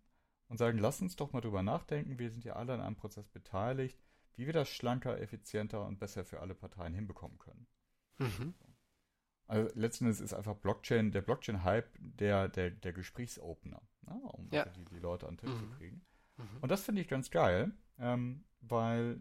und 0.48 0.58
sagen, 0.58 0.78
lass 0.78 1.00
uns 1.00 1.16
doch 1.16 1.32
mal 1.32 1.40
drüber 1.40 1.62
nachdenken, 1.62 2.18
wir 2.18 2.30
sind 2.30 2.44
ja 2.44 2.54
alle 2.54 2.74
an 2.74 2.80
einem 2.80 2.96
Prozess 2.96 3.28
beteiligt, 3.28 3.98
wie 4.36 4.46
wir 4.46 4.52
das 4.52 4.68
schlanker, 4.68 5.20
effizienter 5.20 5.86
und 5.86 5.98
besser 5.98 6.24
für 6.24 6.40
alle 6.40 6.54
Parteien 6.54 6.94
hinbekommen 6.94 7.38
können. 7.38 7.66
Mhm. 8.18 8.54
Also 9.46 9.70
letzten 9.74 10.04
Endes 10.04 10.20
ist 10.20 10.32
einfach 10.32 10.54
Blockchain, 10.56 11.12
der 11.12 11.20
Blockchain-Hype 11.22 11.90
der, 11.98 12.48
der, 12.48 12.70
der 12.70 12.92
Gesprächsopener, 12.94 13.82
ne? 14.02 14.14
um 14.14 14.48
Ja. 14.50 14.62
also 14.62 14.72
die, 14.72 14.84
die 14.86 14.98
Leute 14.98 15.28
an 15.28 15.36
den 15.36 15.46
Tisch 15.46 15.50
Mhm. 15.50 15.58
zu 15.70 15.76
kriegen. 15.76 16.06
Mhm. 16.38 16.58
Und 16.62 16.68
das 16.70 16.82
finde 16.84 17.02
ich 17.02 17.08
ganz 17.08 17.30
geil, 17.30 17.72
ähm, 17.98 18.44
weil 18.60 19.20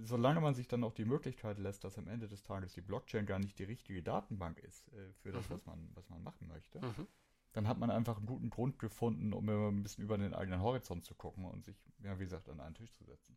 solange 0.00 0.40
man 0.40 0.54
sich 0.54 0.68
dann 0.68 0.82
auch 0.84 0.92
die 0.92 1.04
Möglichkeit 1.04 1.58
lässt, 1.58 1.84
dass 1.84 1.98
am 1.98 2.08
Ende 2.08 2.28
des 2.28 2.42
Tages 2.42 2.72
die 2.72 2.80
Blockchain 2.80 3.26
gar 3.26 3.38
nicht 3.38 3.58
die 3.58 3.64
richtige 3.64 4.02
Datenbank 4.02 4.58
ist 4.60 4.92
äh, 4.92 5.12
für 5.22 5.32
das, 5.32 5.48
Mhm. 5.48 5.54
was 5.54 5.66
man, 5.66 5.90
was 5.94 6.08
man 6.08 6.22
machen 6.22 6.48
möchte, 6.48 6.80
Mhm. 6.80 7.06
dann 7.52 7.68
hat 7.68 7.78
man 7.78 7.90
einfach 7.90 8.16
einen 8.16 8.26
guten 8.26 8.50
Grund 8.50 8.78
gefunden, 8.78 9.32
um 9.32 9.48
immer 9.48 9.68
ein 9.70 9.82
bisschen 9.82 10.04
über 10.04 10.18
den 10.18 10.34
eigenen 10.34 10.60
Horizont 10.62 11.04
zu 11.04 11.14
gucken 11.14 11.44
und 11.44 11.64
sich, 11.64 11.80
ja, 12.02 12.18
wie 12.18 12.24
gesagt, 12.24 12.48
an 12.48 12.60
einen 12.60 12.74
Tisch 12.74 12.92
zu 12.94 13.04
setzen. 13.04 13.36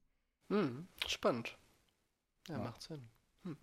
Mhm. 0.49 0.87
Spannend. 1.07 1.57
Ja, 2.47 2.57
Ja. 2.57 2.63
macht 2.63 2.81
Sinn. 2.81 3.07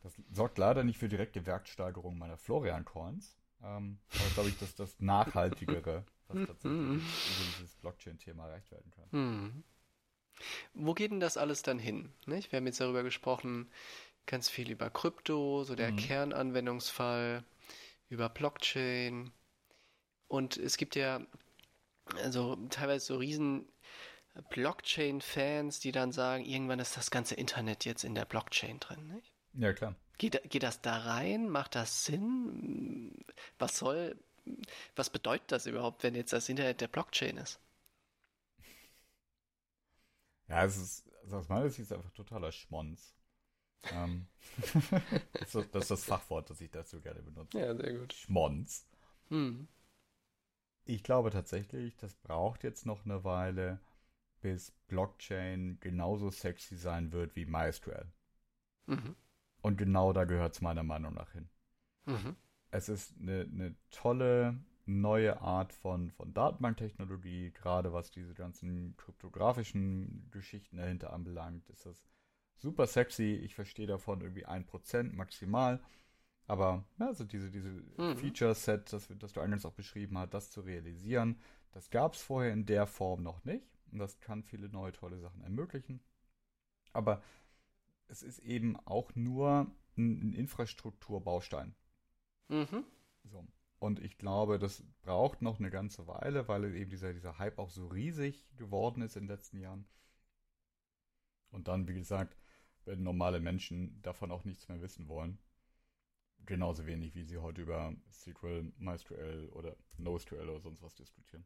Das 0.02 0.12
sorgt 0.32 0.58
leider 0.58 0.82
nicht 0.84 0.98
für 0.98 1.08
direkte 1.08 1.46
Wertsteigerung 1.46 2.18
meiner 2.18 2.36
Florian-Coins, 2.36 3.36
ähm, 3.62 3.98
aber 4.12 4.30
glaube 4.34 4.48
ich, 4.48 4.58
dass 4.58 4.74
das 4.74 4.98
Nachhaltigere, 5.00 6.04
was 6.26 6.46
tatsächlich 6.46 6.80
Mhm. 6.80 6.94
über 6.96 7.44
dieses 7.58 7.76
Blockchain-Thema 7.76 8.48
erreicht 8.48 8.70
werden 8.70 8.90
kann. 8.90 9.10
Hm. 9.12 9.64
Wo 10.74 10.94
geht 10.94 11.10
denn 11.10 11.20
das 11.20 11.36
alles 11.36 11.62
dann 11.62 11.78
hin? 11.78 12.12
Nicht? 12.26 12.52
Wir 12.52 12.58
haben 12.58 12.66
jetzt 12.66 12.80
darüber 12.80 13.02
gesprochen, 13.02 13.70
ganz 14.26 14.48
viel 14.48 14.70
über 14.70 14.90
Krypto, 14.90 15.64
so 15.64 15.74
der 15.74 15.92
Mhm. 15.92 15.96
Kernanwendungsfall, 15.96 17.44
über 18.08 18.28
Blockchain. 18.28 19.32
Und 20.28 20.56
es 20.56 20.76
gibt 20.76 20.94
ja 20.96 21.20
also 22.22 22.56
teilweise 22.70 23.06
so 23.06 23.16
riesen 23.16 23.68
Blockchain-Fans, 24.50 25.80
die 25.80 25.92
dann 25.92 26.12
sagen, 26.12 26.44
irgendwann 26.44 26.78
ist 26.78 26.96
das 26.96 27.10
ganze 27.10 27.34
Internet 27.34 27.84
jetzt 27.84 28.04
in 28.04 28.14
der 28.14 28.24
Blockchain 28.24 28.78
drin. 28.80 29.08
Nicht? 29.08 29.32
Ja, 29.54 29.72
klar. 29.72 29.94
Geht, 30.18 30.42
geht 30.50 30.62
das 30.62 30.80
da 30.82 30.96
rein? 30.98 31.48
Macht 31.48 31.74
das 31.74 32.04
Sinn? 32.04 33.12
Was 33.58 33.78
soll, 33.78 34.16
was 34.96 35.10
bedeutet 35.10 35.52
das 35.52 35.66
überhaupt, 35.66 36.02
wenn 36.04 36.14
jetzt 36.14 36.32
das 36.34 36.48
Internet 36.50 36.80
der 36.82 36.88
Blockchain 36.88 37.36
ist? 37.38 37.60
Ja, 40.48 40.64
es 40.64 40.76
ist, 40.76 41.10
also 41.22 41.36
aus 41.38 41.48
meiner 41.48 41.68
Sicht 41.68 41.80
ist 41.80 41.90
es 41.90 41.96
einfach 41.96 42.10
totaler 42.12 42.52
Schmonz. 42.52 43.14
Ähm, 43.90 44.28
das, 45.38 45.48
ist, 45.48 45.52
so- 45.52 45.62
das 45.64 45.84
ist 45.84 45.90
das 45.92 46.04
Fachwort, 46.04 46.50
das 46.50 46.60
ich 46.60 46.70
dazu 46.70 47.00
gerne 47.00 47.22
benutze. 47.22 47.58
Ja, 47.58 47.74
sehr 47.74 47.92
gut. 47.94 48.14
Schmonz. 48.14 48.86
Hm. 49.30 49.66
Ich 50.86 51.04
glaube 51.04 51.30
tatsächlich, 51.30 51.96
das 51.98 52.14
braucht 52.16 52.64
jetzt 52.64 52.84
noch 52.84 53.04
eine 53.04 53.22
Weile, 53.22 53.78
bis 54.40 54.72
Blockchain 54.88 55.78
genauso 55.80 56.30
sexy 56.30 56.76
sein 56.76 57.12
wird 57.12 57.36
wie 57.36 57.46
MySQL. 57.46 58.06
Mhm. 58.86 59.14
Und 59.68 59.76
genau 59.76 60.14
da 60.14 60.24
gehört 60.24 60.54
es 60.54 60.62
meiner 60.62 60.82
Meinung 60.82 61.12
nach 61.12 61.32
hin. 61.32 61.50
Mhm. 62.06 62.36
Es 62.70 62.88
ist 62.88 63.14
eine, 63.20 63.42
eine 63.42 63.76
tolle 63.90 64.58
neue 64.86 65.40
Art 65.42 65.74
von, 65.74 66.10
von 66.10 66.32
Datenbanktechnologie, 66.32 67.50
gerade 67.52 67.92
was 67.92 68.10
diese 68.10 68.32
ganzen 68.32 68.96
kryptografischen 68.96 70.30
Geschichten 70.30 70.78
dahinter 70.78 71.12
anbelangt, 71.12 71.68
ist 71.68 71.84
das 71.84 72.08
super 72.56 72.86
sexy. 72.86 73.34
Ich 73.44 73.54
verstehe 73.54 73.86
davon 73.86 74.22
irgendwie 74.22 74.46
ein 74.46 74.64
Prozent 74.66 75.14
maximal. 75.14 75.82
Aber 76.46 76.86
ja, 76.98 77.08
also 77.08 77.24
diese, 77.24 77.50
diese 77.50 77.82
Mhm. 77.98 78.14
Feature-Set, 78.16 78.90
das, 78.92 79.08
das 79.18 79.32
du 79.34 79.40
eingangs 79.40 79.66
auch 79.66 79.74
beschrieben 79.74 80.16
hast, 80.16 80.32
das 80.32 80.50
zu 80.50 80.62
realisieren, 80.62 81.38
das 81.72 81.90
gab 81.90 82.14
es 82.14 82.22
vorher 82.22 82.54
in 82.54 82.64
der 82.64 82.86
Form 82.86 83.22
noch 83.22 83.44
nicht. 83.44 83.66
Und 83.92 83.98
das 83.98 84.18
kann 84.20 84.42
viele 84.42 84.70
neue 84.70 84.92
tolle 84.92 85.18
Sachen 85.20 85.42
ermöglichen. 85.42 86.00
Aber 86.92 87.22
es 88.08 88.22
ist 88.22 88.38
eben 88.40 88.76
auch 88.86 89.14
nur 89.14 89.70
ein, 89.96 90.30
ein 90.30 90.32
Infrastrukturbaustein. 90.32 91.74
Mhm. 92.48 92.84
So. 93.24 93.46
Und 93.78 94.00
ich 94.00 94.18
glaube, 94.18 94.58
das 94.58 94.82
braucht 95.02 95.40
noch 95.40 95.60
eine 95.60 95.70
ganze 95.70 96.06
Weile, 96.08 96.48
weil 96.48 96.74
eben 96.74 96.90
dieser, 96.90 97.12
dieser 97.12 97.38
Hype 97.38 97.58
auch 97.58 97.70
so 97.70 97.86
riesig 97.86 98.48
geworden 98.56 99.02
ist 99.02 99.16
in 99.16 99.24
den 99.24 99.36
letzten 99.36 99.60
Jahren. 99.60 99.86
Und 101.50 101.68
dann, 101.68 101.86
wie 101.86 101.94
gesagt, 101.94 102.36
werden 102.84 103.04
normale 103.04 103.38
Menschen 103.38 104.02
davon 104.02 104.32
auch 104.32 104.44
nichts 104.44 104.68
mehr 104.68 104.80
wissen 104.80 105.08
wollen. 105.08 105.38
Genauso 106.44 106.86
wenig, 106.86 107.14
wie 107.14 107.24
sie 107.24 107.38
heute 107.38 107.62
über 107.62 107.94
SQL, 108.10 108.72
MySQL 108.78 109.50
oder 109.52 109.76
NoSQL 109.98 110.48
oder 110.48 110.60
sonst 110.60 110.82
was 110.82 110.94
diskutieren. 110.94 111.44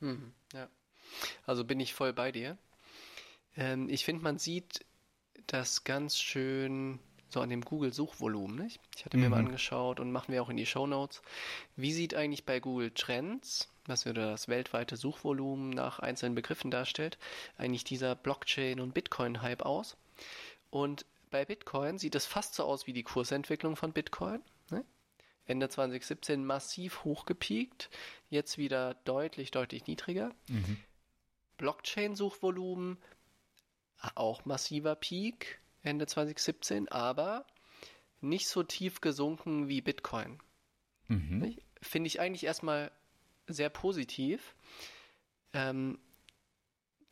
Mhm. 0.00 0.32
Ja. 0.52 0.70
Also 1.44 1.64
bin 1.64 1.80
ich 1.80 1.92
voll 1.92 2.12
bei 2.12 2.32
dir. 2.32 2.56
Ähm, 3.56 3.88
ich 3.88 4.04
finde, 4.04 4.22
man 4.22 4.38
sieht 4.38 4.86
das 5.46 5.84
ganz 5.84 6.18
schön 6.18 6.98
so 7.28 7.40
an 7.40 7.50
dem 7.50 7.62
Google-Suchvolumen, 7.62 8.56
nicht? 8.56 8.80
Ich 8.96 9.04
hatte 9.04 9.16
mir 9.16 9.28
mal 9.28 9.40
Mhm. 9.42 9.48
angeschaut 9.48 9.98
und 9.98 10.12
machen 10.12 10.32
wir 10.32 10.42
auch 10.42 10.50
in 10.50 10.56
die 10.56 10.66
Shownotes. 10.66 11.20
Wie 11.74 11.92
sieht 11.92 12.14
eigentlich 12.14 12.44
bei 12.44 12.60
Google 12.60 12.92
Trends, 12.92 13.68
was 13.86 14.06
wieder 14.06 14.30
das 14.30 14.46
weltweite 14.48 14.96
Suchvolumen 14.96 15.70
nach 15.70 15.98
einzelnen 15.98 16.34
Begriffen 16.36 16.70
darstellt, 16.70 17.18
eigentlich 17.58 17.82
dieser 17.84 18.14
Blockchain- 18.14 18.80
und 18.80 18.94
Bitcoin-Hype 18.94 19.62
aus? 19.62 19.96
Und 20.70 21.06
bei 21.30 21.44
Bitcoin 21.44 21.98
sieht 21.98 22.14
es 22.14 22.24
fast 22.26 22.54
so 22.54 22.62
aus 22.64 22.86
wie 22.86 22.92
die 22.92 23.02
Kursentwicklung 23.02 23.74
von 23.74 23.92
Bitcoin. 23.92 24.40
Ne? 24.70 24.84
Ende 25.46 25.68
2017 25.68 26.44
massiv 26.44 27.02
hochgepiekt, 27.02 27.90
jetzt 28.30 28.58
wieder 28.58 28.94
deutlich, 29.04 29.50
deutlich 29.50 29.88
niedriger. 29.88 30.30
Blockchain-Suchvolumen 31.58 32.98
auch 34.14 34.44
massiver 34.44 34.94
Peak 34.94 35.60
Ende 35.82 36.06
2017, 36.06 36.88
aber 36.88 37.46
nicht 38.20 38.48
so 38.48 38.62
tief 38.62 39.00
gesunken 39.00 39.68
wie 39.68 39.82
Bitcoin. 39.82 40.38
Mhm. 41.08 41.56
Finde 41.82 42.08
ich 42.08 42.20
eigentlich 42.20 42.44
erstmal 42.44 42.90
sehr 43.46 43.68
positiv, 43.68 44.54
ähm, 45.52 45.98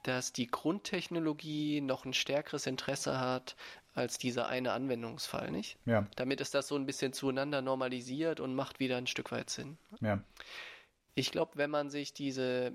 dass 0.02 0.32
die 0.32 0.46
Grundtechnologie 0.46 1.80
noch 1.80 2.04
ein 2.04 2.14
stärkeres 2.14 2.66
Interesse 2.66 3.20
hat 3.20 3.56
als 3.94 4.18
dieser 4.18 4.48
eine 4.48 4.72
Anwendungsfall, 4.72 5.50
nicht? 5.50 5.76
Ja, 5.84 6.08
Damit 6.16 6.40
ist 6.40 6.54
das 6.54 6.66
so 6.66 6.76
ein 6.76 6.86
bisschen 6.86 7.12
zueinander 7.12 7.60
normalisiert 7.60 8.40
und 8.40 8.54
macht 8.54 8.80
wieder 8.80 8.96
ein 8.96 9.06
Stück 9.06 9.30
weit 9.30 9.50
Sinn. 9.50 9.78
ja. 10.00 10.22
Ich 11.14 11.30
glaube, 11.30 11.52
wenn 11.56 11.68
man 11.68 11.90
sich 11.90 12.14
diese 12.14 12.74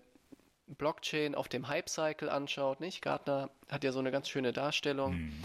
Blockchain 0.67 1.35
auf 1.35 1.47
dem 1.47 1.67
Hype-Cycle 1.67 2.29
anschaut, 2.29 2.79
nicht? 2.79 3.01
Gartner 3.01 3.49
hat 3.69 3.83
ja 3.83 3.91
so 3.91 3.99
eine 3.99 4.11
ganz 4.11 4.29
schöne 4.29 4.53
Darstellung. 4.53 5.15
Mhm. 5.15 5.43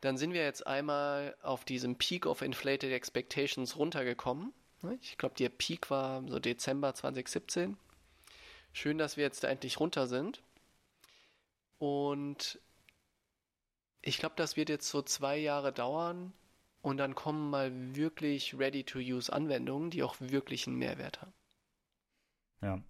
Dann 0.00 0.16
sind 0.16 0.32
wir 0.32 0.42
jetzt 0.42 0.66
einmal 0.66 1.36
auf 1.42 1.64
diesem 1.64 1.96
Peak 1.96 2.26
of 2.26 2.42
Inflated 2.42 2.92
Expectations 2.92 3.76
runtergekommen. 3.76 4.52
Ich 5.00 5.16
glaube, 5.16 5.36
der 5.36 5.48
Peak 5.48 5.90
war 5.90 6.26
so 6.26 6.40
Dezember 6.40 6.92
2017. 6.92 7.76
Schön, 8.72 8.98
dass 8.98 9.16
wir 9.16 9.24
jetzt 9.24 9.44
da 9.44 9.48
endlich 9.48 9.78
runter 9.78 10.06
sind. 10.08 10.42
Und 11.78 12.58
ich 14.00 14.18
glaube, 14.18 14.34
das 14.36 14.56
wird 14.56 14.68
jetzt 14.68 14.88
so 14.88 15.02
zwei 15.02 15.36
Jahre 15.36 15.72
dauern. 15.72 16.32
Und 16.80 16.96
dann 16.96 17.14
kommen 17.14 17.50
mal 17.50 17.70
wirklich 17.94 18.58
Ready-to-Use-Anwendungen, 18.58 19.90
die 19.90 20.02
auch 20.02 20.16
wirklich 20.18 20.66
einen 20.66 20.76
Mehrwert 20.76 21.22
haben. 21.22 21.32
Ja. 22.60 22.82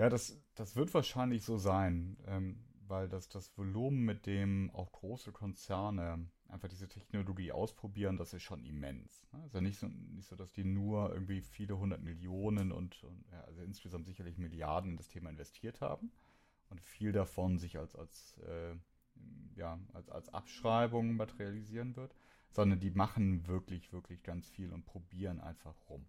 Ja, 0.00 0.08
das, 0.08 0.42
das 0.54 0.76
wird 0.76 0.94
wahrscheinlich 0.94 1.44
so 1.44 1.58
sein, 1.58 2.16
ähm, 2.26 2.64
weil 2.88 3.06
das, 3.06 3.28
das 3.28 3.54
Volumen, 3.58 4.02
mit 4.06 4.24
dem 4.24 4.70
auch 4.70 4.92
große 4.92 5.30
Konzerne 5.30 6.26
einfach 6.48 6.68
diese 6.68 6.88
Technologie 6.88 7.52
ausprobieren, 7.52 8.16
das 8.16 8.32
ist 8.32 8.42
schon 8.42 8.64
immens. 8.64 9.22
Ne? 9.30 9.42
Also 9.42 9.60
nicht 9.60 9.78
so, 9.78 9.88
nicht 9.88 10.26
so, 10.26 10.36
dass 10.36 10.52
die 10.52 10.64
nur 10.64 11.12
irgendwie 11.12 11.42
viele 11.42 11.76
hundert 11.76 12.00
Millionen 12.00 12.72
und, 12.72 13.04
und 13.04 13.26
ja, 13.30 13.42
also 13.42 13.60
insgesamt 13.60 14.06
sicherlich 14.06 14.38
Milliarden 14.38 14.92
in 14.92 14.96
das 14.96 15.08
Thema 15.08 15.28
investiert 15.28 15.82
haben 15.82 16.10
und 16.70 16.80
viel 16.80 17.12
davon 17.12 17.58
sich 17.58 17.76
als, 17.76 17.94
als, 17.94 18.38
äh, 18.38 18.74
ja, 19.54 19.78
als, 19.92 20.08
als 20.08 20.30
Abschreibung 20.30 21.14
materialisieren 21.14 21.94
wird, 21.94 22.16
sondern 22.48 22.80
die 22.80 22.90
machen 22.90 23.46
wirklich, 23.46 23.92
wirklich 23.92 24.22
ganz 24.22 24.48
viel 24.48 24.72
und 24.72 24.86
probieren 24.86 25.42
einfach 25.42 25.74
rum. 25.90 26.06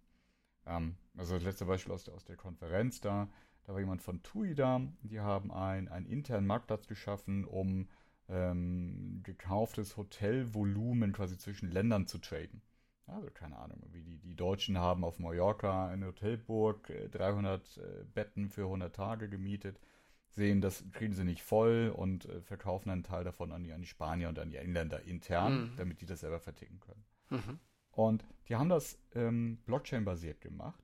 Ähm, 0.66 0.96
also 1.18 1.34
das 1.34 1.44
letzte 1.44 1.66
Beispiel 1.66 1.92
aus 1.92 2.06
der, 2.06 2.14
aus 2.14 2.24
der 2.24 2.38
Konferenz 2.38 3.02
da, 3.02 3.30
da 3.64 3.74
war 3.74 3.80
jemand 3.80 4.01
von 4.01 4.22
TUI 4.24 4.55
da, 4.55 4.82
die 5.03 5.20
haben 5.20 5.51
ein, 5.51 5.88
einen 5.88 6.05
internen 6.05 6.47
Marktplatz 6.47 6.88
geschaffen, 6.88 7.45
um 7.45 7.88
ähm, 8.28 9.22
gekauftes 9.24 9.97
Hotelvolumen 9.97 11.14
quasi 11.14 11.38
zwischen 11.38 11.70
Ländern 11.70 12.07
zu 12.07 12.18
traden. 12.18 12.62
Also 13.07 13.30
keine 13.30 13.57
Ahnung, 13.57 13.82
wie 13.91 14.03
die, 14.03 14.18
die 14.20 14.36
Deutschen 14.36 14.78
haben 14.78 15.03
auf 15.03 15.20
Mallorca 15.20 15.88
eine 15.89 16.07
Hotelburg, 16.07 16.89
äh, 16.89 17.09
300 17.09 17.78
äh, 17.78 18.03
Betten 18.14 18.49
für 18.49 18.64
100 18.64 18.95
Tage 18.95 19.28
gemietet, 19.28 19.80
sehen, 20.30 20.62
das 20.62 20.86
kriegen 20.93 21.14
sie 21.14 21.26
nicht 21.26 21.43
voll 21.43 21.93
und 21.93 22.26
äh, 22.26 22.41
verkaufen 22.41 22.89
einen 22.89 23.03
Teil 23.03 23.26
davon 23.26 23.51
an 23.51 23.64
die, 23.64 23.74
an 23.74 23.82
die 23.82 23.88
Spanier 23.88 24.30
und 24.30 24.39
an 24.39 24.49
die 24.49 24.57
Engländer 24.57 25.01
intern, 25.03 25.72
Mhm. 25.72 25.76
damit 25.76 25.99
die 26.01 26.05
das 26.05 26.22
selber 26.22 26.39
verticken 26.39 26.80
können. 26.80 27.03
Mhm. 27.30 27.59
Und 27.91 28.26
die 28.47 28.55
haben 28.55 28.70
das 28.70 28.97
ähm, 29.14 29.57
Blockchain-basiert 29.66 30.39
gemacht. 30.39 30.82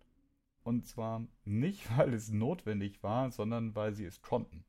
Und 0.68 0.86
zwar 0.86 1.26
nicht, 1.46 1.88
weil 1.98 2.14
es 2.14 2.30
notwendig 2.30 3.02
war, 3.02 3.32
sondern 3.32 3.74
weil 3.74 3.94
sie 3.94 4.04
es 4.04 4.22
konnten. 4.22 4.66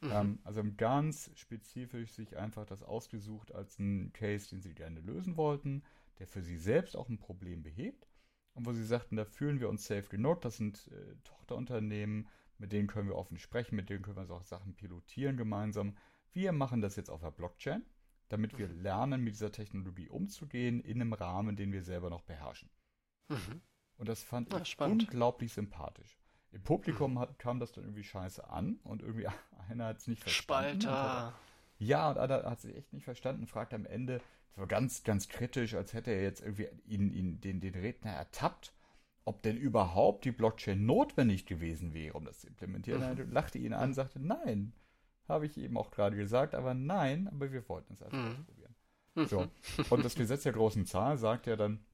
Mhm. 0.00 0.10
Ähm, 0.10 0.38
also 0.42 0.58
haben 0.58 0.76
ganz 0.76 1.30
spezifisch 1.36 2.10
sich 2.10 2.36
einfach 2.36 2.66
das 2.66 2.82
ausgesucht 2.82 3.54
als 3.54 3.78
einen 3.78 4.12
Case, 4.12 4.48
den 4.48 4.60
sie 4.60 4.74
gerne 4.74 4.98
lösen 4.98 5.36
wollten, 5.36 5.84
der 6.18 6.26
für 6.26 6.42
sie 6.42 6.58
selbst 6.58 6.96
auch 6.96 7.08
ein 7.08 7.20
Problem 7.20 7.62
behebt. 7.62 8.08
Und 8.54 8.66
wo 8.66 8.72
sie 8.72 8.84
sagten, 8.84 9.14
da 9.14 9.24
fühlen 9.24 9.60
wir 9.60 9.68
uns 9.68 9.86
safe 9.86 10.08
genug, 10.08 10.40
das 10.40 10.56
sind 10.56 10.88
äh, 10.88 11.14
Tochterunternehmen, 11.22 12.26
mit 12.58 12.72
denen 12.72 12.88
können 12.88 13.06
wir 13.06 13.14
offen 13.14 13.38
sprechen, 13.38 13.76
mit 13.76 13.90
denen 13.90 14.02
können 14.02 14.16
wir 14.16 14.26
so 14.26 14.34
auch 14.34 14.42
Sachen 14.42 14.74
pilotieren 14.74 15.36
gemeinsam. 15.36 15.96
Wir 16.32 16.50
machen 16.50 16.80
das 16.80 16.96
jetzt 16.96 17.10
auf 17.10 17.20
der 17.20 17.30
Blockchain, 17.30 17.84
damit 18.28 18.58
wir 18.58 18.66
mhm. 18.66 18.80
lernen, 18.80 19.22
mit 19.22 19.34
dieser 19.34 19.52
Technologie 19.52 20.08
umzugehen, 20.08 20.80
in 20.80 21.00
einem 21.00 21.12
Rahmen, 21.12 21.54
den 21.54 21.70
wir 21.70 21.84
selber 21.84 22.10
noch 22.10 22.22
beherrschen. 22.22 22.70
Mhm. 23.28 23.60
Und 23.98 24.08
das 24.08 24.22
fand 24.22 24.52
ja, 24.52 24.60
ich 24.60 24.68
spannend. 24.68 25.02
unglaublich 25.02 25.52
sympathisch. 25.52 26.18
Im 26.52 26.62
Publikum 26.62 27.18
hat, 27.18 27.38
kam 27.38 27.60
das 27.60 27.72
dann 27.72 27.84
irgendwie 27.84 28.04
scheiße 28.04 28.48
an 28.48 28.78
und 28.84 29.02
irgendwie 29.02 29.26
einer 29.68 29.86
hat 29.86 29.98
es 29.98 30.06
nicht 30.06 30.22
verstanden. 30.22 30.80
Spalter. 30.82 31.34
ja, 31.78 32.10
und 32.10 32.18
einer 32.18 32.44
hat 32.44 32.58
es 32.58 32.64
echt 32.64 32.92
nicht 32.92 33.04
verstanden, 33.04 33.46
fragt 33.46 33.74
am 33.74 33.84
Ende, 33.84 34.20
war 34.56 34.66
ganz, 34.66 35.04
ganz 35.04 35.28
kritisch, 35.28 35.74
als 35.74 35.92
hätte 35.92 36.10
er 36.10 36.22
jetzt 36.22 36.40
irgendwie 36.40 36.68
ihn, 36.86 37.12
ihn, 37.12 37.40
den, 37.40 37.60
den 37.60 37.74
Redner 37.74 38.12
ertappt, 38.12 38.72
ob 39.24 39.42
denn 39.42 39.56
überhaupt 39.56 40.24
die 40.24 40.32
Blockchain 40.32 40.86
notwendig 40.86 41.44
gewesen 41.46 41.92
wäre, 41.92 42.14
um 42.14 42.24
das 42.24 42.40
zu 42.40 42.46
implementieren. 42.46 43.00
Mhm. 43.00 43.18
Er 43.18 43.26
lachte 43.26 43.58
ihn 43.58 43.74
an, 43.74 43.94
sagte, 43.94 44.20
nein, 44.20 44.72
habe 45.28 45.46
ich 45.46 45.58
eben 45.58 45.76
auch 45.76 45.90
gerade 45.90 46.16
gesagt, 46.16 46.54
aber 46.54 46.72
nein, 46.74 47.28
aber 47.28 47.52
wir 47.52 47.68
wollten 47.68 47.92
es 47.92 48.02
einfach 48.02 48.18
mhm. 48.18 48.30
ausprobieren. 48.30 48.74
So. 49.26 49.48
Und 49.90 50.04
das 50.04 50.14
Gesetz 50.14 50.44
der 50.44 50.52
großen 50.52 50.86
Zahl 50.86 51.18
sagt 51.18 51.46
ja 51.46 51.56
dann, 51.56 51.84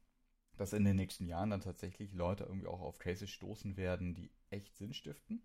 dass 0.57 0.73
in 0.73 0.85
den 0.85 0.97
nächsten 0.97 1.27
Jahren 1.27 1.51
dann 1.51 1.61
tatsächlich 1.61 2.13
Leute 2.13 2.45
irgendwie 2.45 2.67
auch 2.67 2.81
auf 2.81 2.99
Cases 2.99 3.29
stoßen 3.29 3.77
werden, 3.77 4.15
die 4.15 4.31
echt 4.51 4.77
Sinn 4.77 4.95
stiften, 4.95 5.43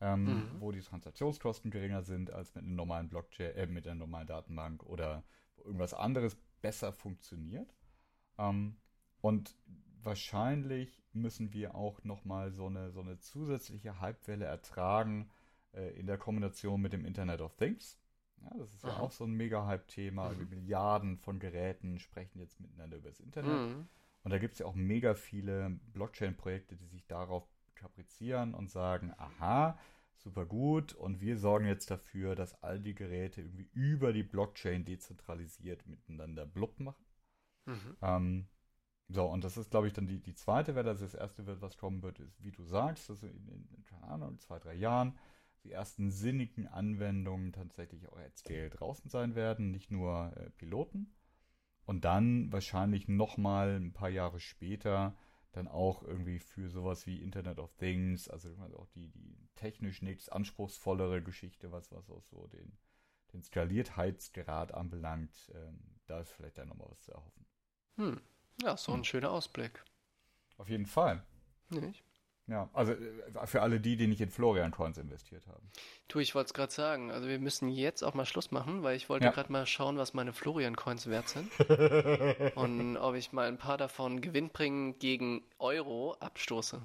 ähm, 0.00 0.24
mhm. 0.24 0.60
wo 0.60 0.72
die 0.72 0.80
Transaktionskosten 0.80 1.70
geringer 1.70 2.02
sind 2.02 2.32
als 2.32 2.54
mit 2.54 2.64
einer 2.64 2.74
normalen 2.74 3.08
Blockchain, 3.08 3.54
äh, 3.54 3.66
mit 3.66 3.86
einer 3.86 3.96
normalen 3.96 4.26
Datenbank 4.26 4.82
oder 4.84 5.24
wo 5.56 5.64
irgendwas 5.64 5.94
anderes 5.94 6.36
besser 6.60 6.92
funktioniert. 6.92 7.74
Ähm, 8.38 8.76
und 9.20 9.56
wahrscheinlich 10.02 11.02
müssen 11.12 11.52
wir 11.52 11.74
auch 11.74 12.02
nochmal 12.04 12.52
so 12.52 12.66
eine, 12.66 12.90
so 12.90 13.00
eine 13.00 13.18
zusätzliche 13.18 14.00
Hypewelle 14.00 14.44
ertragen 14.44 15.30
äh, 15.72 15.98
in 15.98 16.06
der 16.06 16.18
Kombination 16.18 16.80
mit 16.80 16.92
dem 16.92 17.04
Internet 17.04 17.40
of 17.40 17.56
Things. 17.56 17.98
Ja, 18.42 18.50
das 18.56 18.72
ist 18.72 18.84
Aha. 18.84 18.92
ja 18.92 19.00
auch 19.00 19.10
so 19.10 19.24
ein 19.24 19.32
Mega-Hype-Thema. 19.32 20.30
Mhm. 20.30 20.48
Milliarden 20.48 21.18
von 21.18 21.38
Geräten 21.38 21.98
sprechen 21.98 22.38
jetzt 22.38 22.60
miteinander 22.60 22.96
über 22.98 23.08
das 23.08 23.20
Internet. 23.20 23.76
Mhm. 23.76 23.88
Und 24.28 24.32
da 24.32 24.38
gibt 24.38 24.52
es 24.52 24.58
ja 24.58 24.66
auch 24.66 24.74
mega 24.74 25.14
viele 25.14 25.80
Blockchain-Projekte, 25.94 26.76
die 26.76 26.84
sich 26.84 27.06
darauf 27.06 27.48
kaprizieren 27.74 28.52
und 28.52 28.70
sagen, 28.70 29.14
aha, 29.16 29.78
super 30.16 30.44
gut 30.44 30.92
und 30.92 31.22
wir 31.22 31.38
sorgen 31.38 31.64
jetzt 31.64 31.90
dafür, 31.90 32.34
dass 32.34 32.62
all 32.62 32.78
die 32.78 32.94
Geräte 32.94 33.40
irgendwie 33.40 33.70
über 33.72 34.12
die 34.12 34.22
Blockchain 34.22 34.84
dezentralisiert 34.84 35.86
miteinander 35.86 36.44
blub 36.44 36.78
machen. 36.78 37.06
Mhm. 37.64 37.96
Ähm, 38.02 38.48
so, 39.08 39.24
und 39.24 39.44
das 39.44 39.56
ist, 39.56 39.70
glaube 39.70 39.86
ich, 39.86 39.94
dann 39.94 40.06
die, 40.06 40.20
die 40.20 40.34
zweite 40.34 40.74
Welle. 40.74 40.90
Also 40.90 41.06
das 41.06 41.14
erste, 41.14 41.62
was 41.62 41.78
kommen 41.78 42.02
wird, 42.02 42.18
ist, 42.20 42.44
wie 42.44 42.52
du 42.52 42.64
sagst, 42.64 43.08
dass 43.08 43.22
in, 43.22 43.48
in, 43.48 43.66
in 43.70 43.84
keine 43.86 44.08
Ahnung, 44.08 44.38
zwei, 44.40 44.58
drei 44.58 44.74
Jahren 44.74 45.16
die 45.64 45.72
ersten 45.72 46.10
sinnigen 46.10 46.66
Anwendungen 46.66 47.54
tatsächlich 47.54 48.06
auch 48.10 48.18
at 48.18 48.36
scale 48.36 48.68
draußen 48.68 49.08
sein 49.08 49.34
werden, 49.34 49.70
nicht 49.70 49.90
nur 49.90 50.36
äh, 50.36 50.50
Piloten. 50.50 51.14
Und 51.88 52.04
dann 52.04 52.52
wahrscheinlich 52.52 53.08
nochmal 53.08 53.76
ein 53.76 53.94
paar 53.94 54.10
Jahre 54.10 54.40
später 54.40 55.16
dann 55.52 55.66
auch 55.66 56.02
irgendwie 56.02 56.38
für 56.38 56.68
sowas 56.68 57.06
wie 57.06 57.22
Internet 57.22 57.58
of 57.58 57.74
Things, 57.76 58.28
also 58.28 58.50
auch 58.76 58.88
die, 58.88 59.08
die 59.08 59.48
technisch 59.54 60.02
nichts 60.02 60.28
anspruchsvollere 60.28 61.22
Geschichte, 61.22 61.72
was, 61.72 61.90
was 61.90 62.10
auch 62.10 62.22
so 62.24 62.46
den, 62.48 62.76
den 63.32 63.42
Skaliertheitsgrad 63.42 64.74
anbelangt, 64.74 65.50
ähm, 65.54 65.80
da 66.04 66.20
ist 66.20 66.30
vielleicht 66.32 66.58
dann 66.58 66.68
nochmal 66.68 66.90
was 66.90 67.00
zu 67.00 67.12
erhoffen. 67.12 67.46
Hm. 67.96 68.20
Ja, 68.60 68.76
so 68.76 68.92
ein 68.92 68.98
hm. 68.98 69.04
schöner 69.04 69.30
Ausblick. 69.30 69.82
Auf 70.58 70.68
jeden 70.68 70.84
Fall. 70.84 71.24
Nicht? 71.70 72.04
Ja, 72.48 72.70
also 72.72 72.92
äh, 72.92 73.46
für 73.46 73.60
alle 73.60 73.78
die, 73.78 73.96
die 73.96 74.06
nicht 74.06 74.22
in 74.22 74.30
Florian 74.30 74.70
Coins 74.70 74.96
investiert 74.96 75.46
haben. 75.46 75.70
Du, 76.08 76.18
ich 76.18 76.34
wollte 76.34 76.48
es 76.48 76.54
gerade 76.54 76.72
sagen. 76.72 77.10
Also 77.10 77.28
wir 77.28 77.38
müssen 77.38 77.68
jetzt 77.68 78.02
auch 78.02 78.14
mal 78.14 78.24
Schluss 78.24 78.50
machen, 78.50 78.82
weil 78.82 78.96
ich 78.96 79.10
wollte 79.10 79.26
ja. 79.26 79.30
gerade 79.30 79.52
mal 79.52 79.66
schauen, 79.66 79.98
was 79.98 80.14
meine 80.14 80.32
Florian 80.32 80.74
Coins 80.74 81.06
wert 81.08 81.28
sind. 81.28 81.50
und 82.56 82.96
ob 82.96 83.14
ich 83.14 83.32
mal 83.32 83.48
ein 83.48 83.58
paar 83.58 83.76
davon 83.76 84.22
gewinnbringend 84.22 84.98
gegen 84.98 85.42
Euro 85.58 86.16
abstoße. 86.20 86.80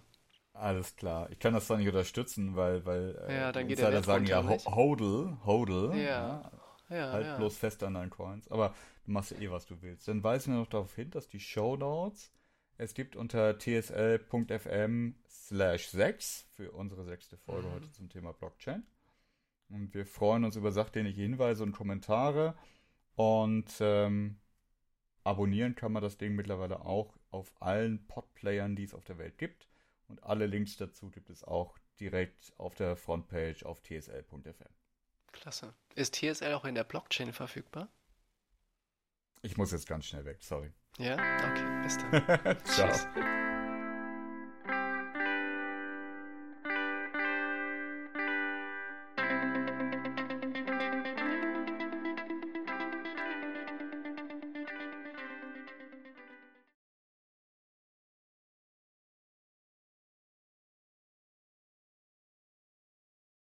Alles 0.53 0.95
klar. 0.97 1.29
Ich 1.31 1.39
kann 1.39 1.53
das 1.53 1.65
zwar 1.65 1.77
nicht 1.77 1.87
unterstützen, 1.87 2.55
weil, 2.55 2.85
weil 2.85 3.17
äh, 3.27 3.35
ja, 3.35 3.51
dann 3.51 3.67
geht 3.67 3.79
Insider 3.79 3.91
der 3.91 4.03
sagen 4.03 4.25
ja 4.25 4.43
hodl, 4.43 5.37
hodl. 5.45 5.95
Ja. 5.95 6.51
ja. 6.89 6.95
ja 6.95 7.11
halt 7.11 7.37
bloß 7.37 7.57
fest 7.57 7.83
an 7.83 7.93
deinen 7.93 8.09
Coins. 8.09 8.51
Aber 8.51 8.75
du 9.05 9.11
machst 9.11 9.31
ja 9.31 9.37
eh, 9.39 9.49
was 9.49 9.65
du 9.65 9.81
willst. 9.81 10.09
Dann 10.09 10.23
weisen 10.23 10.53
wir 10.53 10.59
noch 10.59 10.67
darauf 10.67 10.93
hin, 10.93 11.09
dass 11.09 11.29
die 11.29 11.39
Show 11.39 11.77
Notes 11.77 12.31
es 12.83 12.93
gibt 12.93 13.15
unter 13.15 13.57
tsl.fm 13.57 15.15
slash 15.29 15.87
6 15.87 16.47
für 16.55 16.71
unsere 16.71 17.05
sechste 17.05 17.37
Folge 17.37 17.69
mhm. 17.69 17.73
heute 17.73 17.91
zum 17.91 18.09
Thema 18.09 18.33
Blockchain. 18.33 18.85
Und 19.69 19.93
wir 19.93 20.05
freuen 20.05 20.43
uns 20.43 20.57
über 20.57 20.71
sachdienliche 20.71 21.21
Hinweise 21.21 21.63
und 21.63 21.71
Kommentare. 21.71 22.55
Und 23.15 23.71
ähm, 23.79 24.37
abonnieren 25.23 25.75
kann 25.75 25.93
man 25.93 26.03
das 26.03 26.17
Ding 26.17 26.35
mittlerweile 26.35 26.81
auch 26.85 27.17
auf 27.31 27.53
allen 27.61 28.05
Podplayern, 28.07 28.75
die 28.75 28.83
es 28.83 28.93
auf 28.93 29.05
der 29.05 29.17
Welt 29.17 29.37
gibt. 29.37 29.69
Und 30.09 30.21
alle 30.23 30.45
Links 30.45 30.75
dazu 30.75 31.09
gibt 31.09 31.29
es 31.29 31.43
auch 31.43 31.77
direkt 32.01 32.51
auf 32.57 32.75
der 32.75 32.97
Frontpage 32.97 33.63
auf 33.63 33.81
tsl.fm. 33.81 34.73
Klasse. 35.31 35.73
Ist 35.95 36.15
TSL 36.15 36.53
auch 36.53 36.65
in 36.65 36.75
der 36.75 36.83
Blockchain 36.83 37.31
verfügbar? 37.31 37.87
Ich 39.41 39.55
muss 39.55 39.71
jetzt 39.71 39.87
ganz 39.87 40.05
schnell 40.05 40.25
weg, 40.25 40.43
sorry. 40.43 40.71
Ja? 40.97 41.13
Okay, 41.13 41.83
bis 41.83 41.97
dann. 41.97 42.57
Ciao. 42.65 42.87
Tschüss. 42.89 43.07